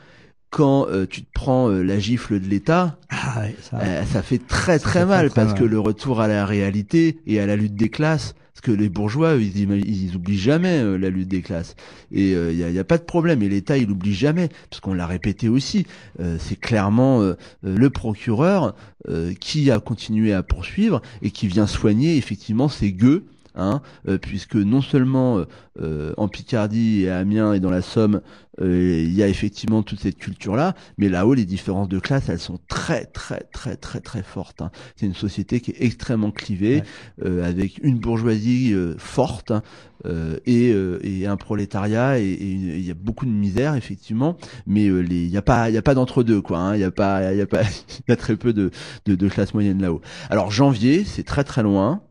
quand 0.54 0.86
euh, 0.88 1.04
tu 1.04 1.22
te 1.22 1.32
prends 1.34 1.68
euh, 1.68 1.82
la 1.82 1.98
gifle 1.98 2.38
de 2.38 2.46
l'État, 2.46 2.96
Ah, 3.10 3.40
ouais, 3.40 3.56
ça. 3.60 3.76
euh, 3.82 4.04
ça 4.04 4.22
fait 4.22 4.38
très 4.38 4.78
Ça 4.78 4.84
très 4.84 5.00
fait 5.00 5.06
mal 5.06 5.18
très, 5.26 5.28
très 5.30 5.34
parce 5.34 5.52
mal. 5.52 5.58
que 5.58 5.64
le 5.64 5.80
retour 5.80 6.20
à 6.20 6.28
la 6.28 6.46
réalité 6.46 7.18
et 7.26 7.40
à 7.40 7.46
la 7.46 7.56
lutte 7.56 7.74
des 7.74 7.88
classes, 7.88 8.36
parce 8.54 8.60
que 8.60 8.70
les 8.70 8.88
bourgeois, 8.88 9.34
ils, 9.34 10.14
oublient 10.14 10.38
jamais 10.38 10.78
euh, 10.78 10.96
la 10.96 11.10
lutte 11.10 11.26
des 11.26 11.42
classes. 11.42 11.74
Et 12.12 12.30
il 12.34 12.54
n'y 12.56 12.62
a, 12.62 12.70
y 12.70 12.78
a 12.78 12.84
pas 12.84 12.98
de 12.98 13.02
problème. 13.02 13.42
Et 13.42 13.48
l'État, 13.48 13.76
il 13.78 13.90
oublie 13.90 14.14
jamais, 14.14 14.48
parce 14.70 14.78
qu'on 14.80 14.94
l'a 14.94 15.08
répété 15.08 15.48
aussi. 15.48 15.86
Euh, 16.20 16.36
c'est 16.38 16.54
clairement 16.60 17.20
le 17.62 17.90
procureur 17.90 18.76
euh, 19.08 19.32
qui 19.40 19.72
a 19.72 19.80
continué 19.80 20.32
à 20.32 20.44
poursuivre 20.44 21.02
et 21.20 21.32
qui 21.32 21.48
vient 21.48 21.66
soigner 21.66 22.16
effectivement 22.16 22.68
ces 22.68 22.92
gueux. 22.92 23.24
Hein, 23.56 23.82
euh, 24.08 24.18
puisque 24.18 24.56
non 24.56 24.80
seulement 24.82 25.38
euh, 25.38 25.44
euh, 25.80 26.12
en 26.16 26.26
Picardie 26.26 27.02
et 27.02 27.08
à 27.10 27.18
Amiens 27.18 27.52
et 27.52 27.60
dans 27.60 27.70
la 27.70 27.82
Somme, 27.82 28.20
euh, 28.60 29.02
il 29.04 29.12
y 29.14 29.22
a 29.22 29.28
effectivement 29.28 29.84
toute 29.84 30.00
cette 30.00 30.16
culture-là, 30.18 30.74
mais 30.98 31.08
là-haut, 31.08 31.34
les 31.34 31.44
différences 31.44 31.88
de 31.88 32.00
classe, 32.00 32.28
elles 32.28 32.40
sont 32.40 32.58
très, 32.66 33.04
très, 33.04 33.44
très, 33.52 33.76
très, 33.76 34.00
très 34.00 34.22
fortes. 34.24 34.60
hein. 34.60 34.72
C'est 34.96 35.06
une 35.06 35.14
société 35.14 35.60
qui 35.60 35.70
est 35.70 35.82
extrêmement 35.84 36.32
clivée, 36.32 36.82
euh, 37.24 37.48
avec 37.48 37.78
une 37.84 37.98
bourgeoisie 38.00 38.72
euh, 38.74 38.96
forte 38.98 39.52
hein, 39.52 39.62
euh, 40.04 40.36
et, 40.46 40.72
euh, 40.72 40.98
et 41.04 41.26
un 41.28 41.36
prolétariat, 41.36 42.18
et 42.18 42.24
il 42.32 42.84
y 42.84 42.90
a 42.90 42.94
beaucoup 42.94 43.24
de 43.24 43.30
misère, 43.30 43.76
effectivement, 43.76 44.36
mais 44.66 44.88
euh, 44.88 45.04
il 45.08 45.28
n'y 45.28 45.36
a 45.36 45.42
pas, 45.42 45.70
il 45.70 45.74
y 45.74 45.78
a 45.78 45.82
pas 45.82 45.94
d'entre-deux, 45.94 46.40
quoi. 46.40 46.58
hein. 46.58 46.74
Il 46.74 46.80
y 46.80 46.84
a 46.84 46.90
pas, 46.90 47.32
il 47.32 47.38
y 47.38 47.40
a 47.40 47.46
pas, 47.46 47.62
il 48.00 48.04
y 48.08 48.12
a 48.12 48.16
très 48.16 48.36
peu 48.36 48.52
de, 48.52 48.72
de, 49.06 49.14
de 49.14 49.28
classe 49.28 49.54
moyenne 49.54 49.80
là-haut. 49.80 50.00
Alors 50.28 50.50
janvier, 50.50 51.04
c'est 51.04 51.22
très, 51.24 51.44
très 51.44 51.62
loin. 51.62 52.02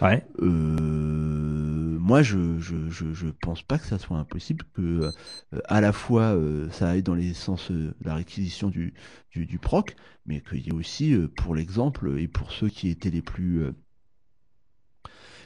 Ouais. 0.00 0.24
Euh, 0.40 0.46
moi, 0.48 2.22
je, 2.22 2.58
je, 2.58 3.26
pense 3.40 3.62
pas 3.62 3.78
que 3.78 3.86
ça 3.86 3.98
soit 3.98 4.16
impossible 4.16 4.64
que, 4.74 4.80
euh, 4.82 5.10
à 5.66 5.80
la 5.80 5.92
fois, 5.92 6.34
euh, 6.34 6.70
ça 6.70 6.90
aille 6.90 7.02
dans 7.02 7.14
les 7.14 7.34
sens 7.34 7.70
de 7.70 7.94
la 8.02 8.14
réquisition 8.14 8.68
du, 8.68 8.94
du, 9.34 9.58
proc, 9.58 9.96
mais 10.26 10.40
qu'il 10.40 10.60
y 10.60 10.70
ait 10.70 10.74
aussi, 10.74 11.16
pour 11.36 11.54
l'exemple, 11.54 12.18
et 12.18 12.28
pour 12.28 12.52
ceux 12.52 12.68
qui 12.68 12.88
étaient 12.88 13.10
les 13.10 13.22
plus, 13.22 13.66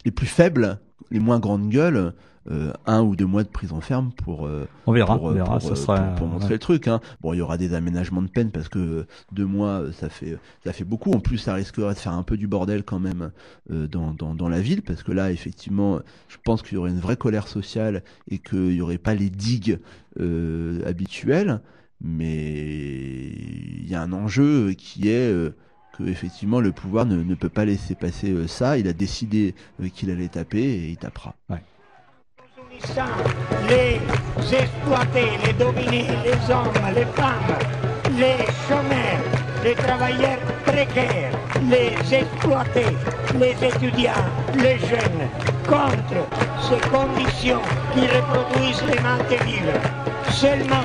les 0.05 0.11
plus 0.11 0.27
faibles, 0.27 0.81
les 1.11 1.21
moins 1.21 1.39
grandes 1.39 1.69
gueules, 1.69 2.13
euh, 2.49 2.73
un 2.87 3.03
ou 3.03 3.17
deux 3.17 3.27
mois 3.27 3.43
de 3.43 3.49
prison 3.49 3.81
ferme 3.81 4.13
pour, 4.13 4.47
euh, 4.47 4.69
On 4.87 4.93
verra, 4.93 5.17
pour, 5.17 5.27
on 5.27 5.31
verra, 5.33 5.59
pour, 5.59 5.69
ça 5.69 5.75
sera. 5.75 5.99
pour- 6.01 6.15
pour 6.19 6.27
montrer 6.29 6.47
ouais. 6.47 6.53
le 6.55 6.59
truc. 6.61 6.87
Hein. 6.87 7.01
Bon, 7.21 7.33
il 7.33 7.39
y 7.39 7.41
aura 7.41 7.59
des 7.59 7.75
aménagements 7.75 8.23
de 8.23 8.29
peine 8.29 8.53
parce 8.53 8.69
que 8.69 9.07
deux 9.33 9.47
mois, 9.47 9.81
euh, 9.83 9.93
ça 9.93 10.09
fait 10.09 10.39
ça 10.65 10.73
fait 10.73 10.85
beaucoup. 10.85 11.11
En 11.11 11.19
plus, 11.19 11.39
ça 11.39 11.55
risquerait 11.55 11.95
de 11.95 11.99
faire 11.99 12.13
un 12.13 12.23
peu 12.23 12.37
du 12.37 12.47
bordel 12.47 12.85
quand 12.85 13.01
même 13.01 13.33
euh, 13.73 13.89
dans, 13.89 14.13
dans, 14.13 14.35
dans 14.37 14.49
la 14.49 14.61
ville 14.61 14.83
parce 14.83 15.03
que 15.03 15.11
là, 15.11 15.33
effectivement, 15.33 15.99
je 16.29 16.37
pense 16.45 16.63
qu'il 16.63 16.75
y 16.75 16.77
aurait 16.77 16.91
une 16.91 17.01
vraie 17.01 17.17
colère 17.17 17.49
sociale 17.49 18.05
et 18.31 18.39
qu'il 18.39 18.73
y 18.75 18.81
aurait 18.81 18.99
pas 18.99 19.15
les 19.15 19.29
digues 19.31 19.81
habituelles. 20.87 21.61
Mais 22.01 23.27
il 23.33 23.89
y 23.89 23.95
a 23.95 24.03
un 24.03 24.13
enjeu 24.13 24.73
qui 24.73 25.09
est 25.09 25.33
que 25.97 26.05
effectivement 26.05 26.61
le 26.61 26.73
pouvoir 26.73 27.07
ne, 27.07 27.23
ne 27.23 27.35
peut 27.35 27.49
pas 27.49 27.65
laisser 27.65 27.95
passer 27.95 28.31
euh, 28.31 28.47
ça. 28.47 28.79
Il 28.79 28.89
a 28.89 28.93
décidé 28.93 29.55
euh, 29.81 29.89
qu'il 29.89 30.11
allait 30.11 30.29
taper 30.29 30.63
et 30.63 30.89
il 30.91 30.97
tapera. 30.97 31.35
les 33.69 34.01
exploités, 34.55 35.31
les 35.45 35.53
dominés, 35.55 36.07
les 36.25 36.53
hommes, 36.53 36.95
les 36.95 37.07
femmes, 37.07 37.59
les 38.19 38.45
chômeurs, 38.69 39.23
les 39.65 39.75
travailleurs 39.75 40.39
précaires, 40.65 41.33
les 41.71 42.15
exploités, 42.15 42.97
les 43.41 43.67
étudiants, 43.67 44.13
les 44.55 44.79
jeunes, 44.79 45.29
contre 45.67 46.23
ces 46.69 46.81
conditions 46.89 47.63
qui 47.95 48.01
reproduisent 48.01 48.85
les 48.91 49.01
maltes 49.01 49.43
vivre. 49.45 49.81
Seulement 50.31 50.85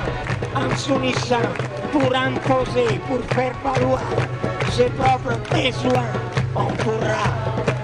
en 0.54 0.74
s'unissant 0.76 1.36
pour 1.92 2.10
imposer, 2.16 2.98
pour 3.06 3.20
faire 3.34 3.52
valoir 3.62 4.00
ses 4.70 4.88
propres 4.90 5.38
besoins, 5.50 6.08
on 6.56 6.72
pourra 6.82 7.24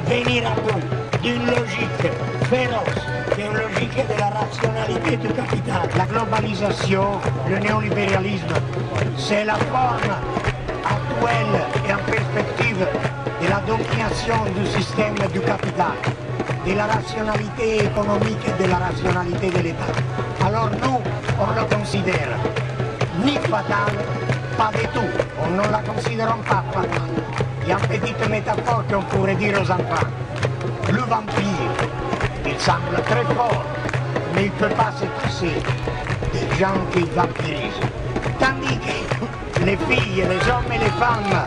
venir 0.07 0.43
à 0.51 0.55
bout 0.61 0.81
d'une 1.23 1.47
logique 1.47 2.09
féroce, 2.49 3.05
d'une 3.37 3.53
logique 3.53 3.97
de 3.97 4.19
la 4.19 4.31
rationalité 4.41 5.17
du 5.19 5.29
capital. 5.29 5.89
La 5.97 6.07
globalisation, 6.07 7.21
le 7.51 7.59
néolibéralisme, 7.59 8.55
c'est 9.19 9.45
la 9.45 9.57
forme 9.57 10.15
actuelle 10.85 11.61
et 11.87 11.93
en 11.93 12.11
perspective 12.11 12.87
de 13.43 13.49
la 13.49 13.61
domination 13.61 14.39
du 14.57 14.67
système 14.67 15.17
du 15.33 15.41
capital, 15.41 15.97
de 16.67 16.73
la 16.73 16.87
rationalité 16.87 17.85
économique 17.85 18.45
et 18.47 18.63
de 18.63 18.71
la 18.71 18.79
rationalité 18.79 19.51
de 19.51 19.59
l'État. 19.59 19.93
Alors 20.45 20.71
nous, 20.71 21.01
on 21.39 21.61
le 21.61 21.77
considère 21.77 22.39
ni 23.25 23.35
fatal, 23.37 23.93
pas 24.57 24.71
du 24.79 24.87
tout. 24.89 25.11
On 25.43 25.51
ne 25.51 25.71
la 25.71 25.81
considère 25.81 26.37
pas 26.49 26.65
fatale. 26.73 27.01
Il 27.63 27.69
y 27.69 27.73
a 27.73 27.79
une 27.79 28.01
petite 28.01 28.29
métaphore 28.29 28.85
qu'on 28.91 29.03
pourrait 29.03 29.35
dire 29.35 29.55
aux 29.61 29.71
enfants. 29.71 30.09
Le 30.91 31.01
vampire, 31.01 31.73
il 32.47 32.59
semble 32.59 33.03
très 33.05 33.25
fort, 33.35 33.65
mais 34.35 34.45
il 34.47 34.53
ne 34.53 34.69
peut 34.69 34.75
pas 34.75 34.93
se 34.99 35.05
passer 35.23 35.53
des 36.33 36.57
gens 36.59 36.79
qui 36.93 37.01
vampirisent. 37.15 37.81
Tandis 38.39 38.79
que 38.79 39.65
les 39.65 39.77
filles, 39.77 40.25
les 40.29 40.51
hommes 40.51 40.73
et 40.73 40.79
les 40.79 40.91
femmes 40.93 41.47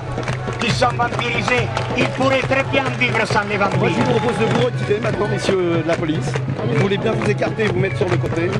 qui 0.59 0.69
sont 0.69 0.89
vampirisés, 0.95 1.67
ils 1.97 2.09
pourraient 2.09 2.41
très 2.41 2.63
bien 2.65 2.83
vivre 2.99 3.25
sans 3.25 3.41
les 3.49 3.57
Moi, 3.57 3.69
je 3.71 3.79
vampires. 3.79 4.03
vous 4.05 4.19
propose 4.19 4.37
de 4.37 4.45
vous 4.45 4.65
retirer 4.65 4.99
maintenant, 5.01 5.27
messieurs 5.27 5.81
de 5.83 5.87
la 5.87 5.95
police. 5.95 6.31
Vous 6.67 6.79
voulez 6.81 6.97
bien 6.97 7.13
vous 7.13 7.29
écarter 7.29 7.63
et 7.63 7.67
vous 7.67 7.79
mettre 7.79 7.97
sur 7.97 8.09
le 8.09 8.17
côté. 8.17 8.51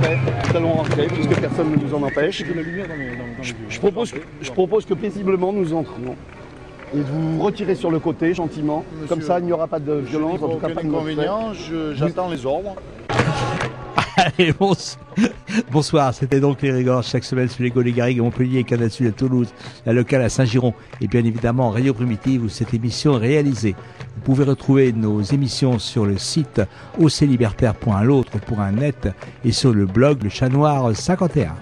Nous 0.00 0.56
allons 0.56 0.72
rentrer 0.72 1.06
puisque 1.06 1.38
personne 1.40 1.70
ne 1.72 1.76
nous 1.76 1.94
en 1.94 2.02
empêche. 2.02 2.42
Je, 3.68 3.78
propose, 3.78 4.14
je 4.40 4.50
propose 4.50 4.84
que 4.84 4.94
paisiblement 4.94 5.52
nous 5.52 5.74
entrions. 5.74 6.16
Et 6.94 6.98
de 6.98 7.04
vous 7.04 7.40
retirer 7.40 7.74
sur 7.74 7.90
le 7.90 8.00
côté 8.00 8.34
gentiment. 8.34 8.84
Comme 9.08 9.22
ça, 9.22 9.38
il 9.38 9.44
n'y 9.44 9.52
aura 9.52 9.68
pas 9.68 9.78
de 9.78 9.92
violence, 9.94 10.42
en 10.42 10.48
tout 10.48 10.58
cas 10.58 10.70
pas 10.70 10.82
de 10.82 11.94
j'attends 11.94 12.28
les 12.28 12.46
ordres. 12.46 12.74
Bonsoir. 15.70 16.14
C'était 16.14 16.40
donc 16.40 16.62
les 16.62 16.72
Régorges 16.72 17.06
chaque 17.06 17.24
semaine 17.24 17.48
sur 17.48 17.62
les 17.62 17.72
les 17.82 17.92
Garrigues 17.92 18.20
à 18.20 18.22
Montpellier, 18.22 18.64
Canal 18.64 18.90
Sud 18.90 19.06
à 19.08 19.12
Toulouse, 19.12 19.48
la 19.86 19.92
locale 19.92 20.22
à 20.22 20.28
Saint-Giron 20.28 20.74
et 21.00 21.08
bien 21.08 21.24
évidemment 21.24 21.70
Radio 21.70 21.94
Primitive 21.94 22.44
où 22.44 22.48
cette 22.48 22.74
émission 22.74 23.16
est 23.16 23.20
réalisée. 23.28 23.74
Vous 24.16 24.22
pouvez 24.22 24.44
retrouver 24.44 24.92
nos 24.92 25.22
émissions 25.22 25.78
sur 25.78 26.04
le 26.04 26.18
site 26.18 26.60
oclibertaire.l'autre 26.98 28.38
pour 28.40 28.60
un 28.60 28.72
net 28.72 29.08
et 29.44 29.52
sur 29.52 29.72
le 29.72 29.86
blog 29.86 30.22
Le 30.22 30.28
Chat 30.28 30.48
Noir 30.48 30.94
51. 30.94 31.54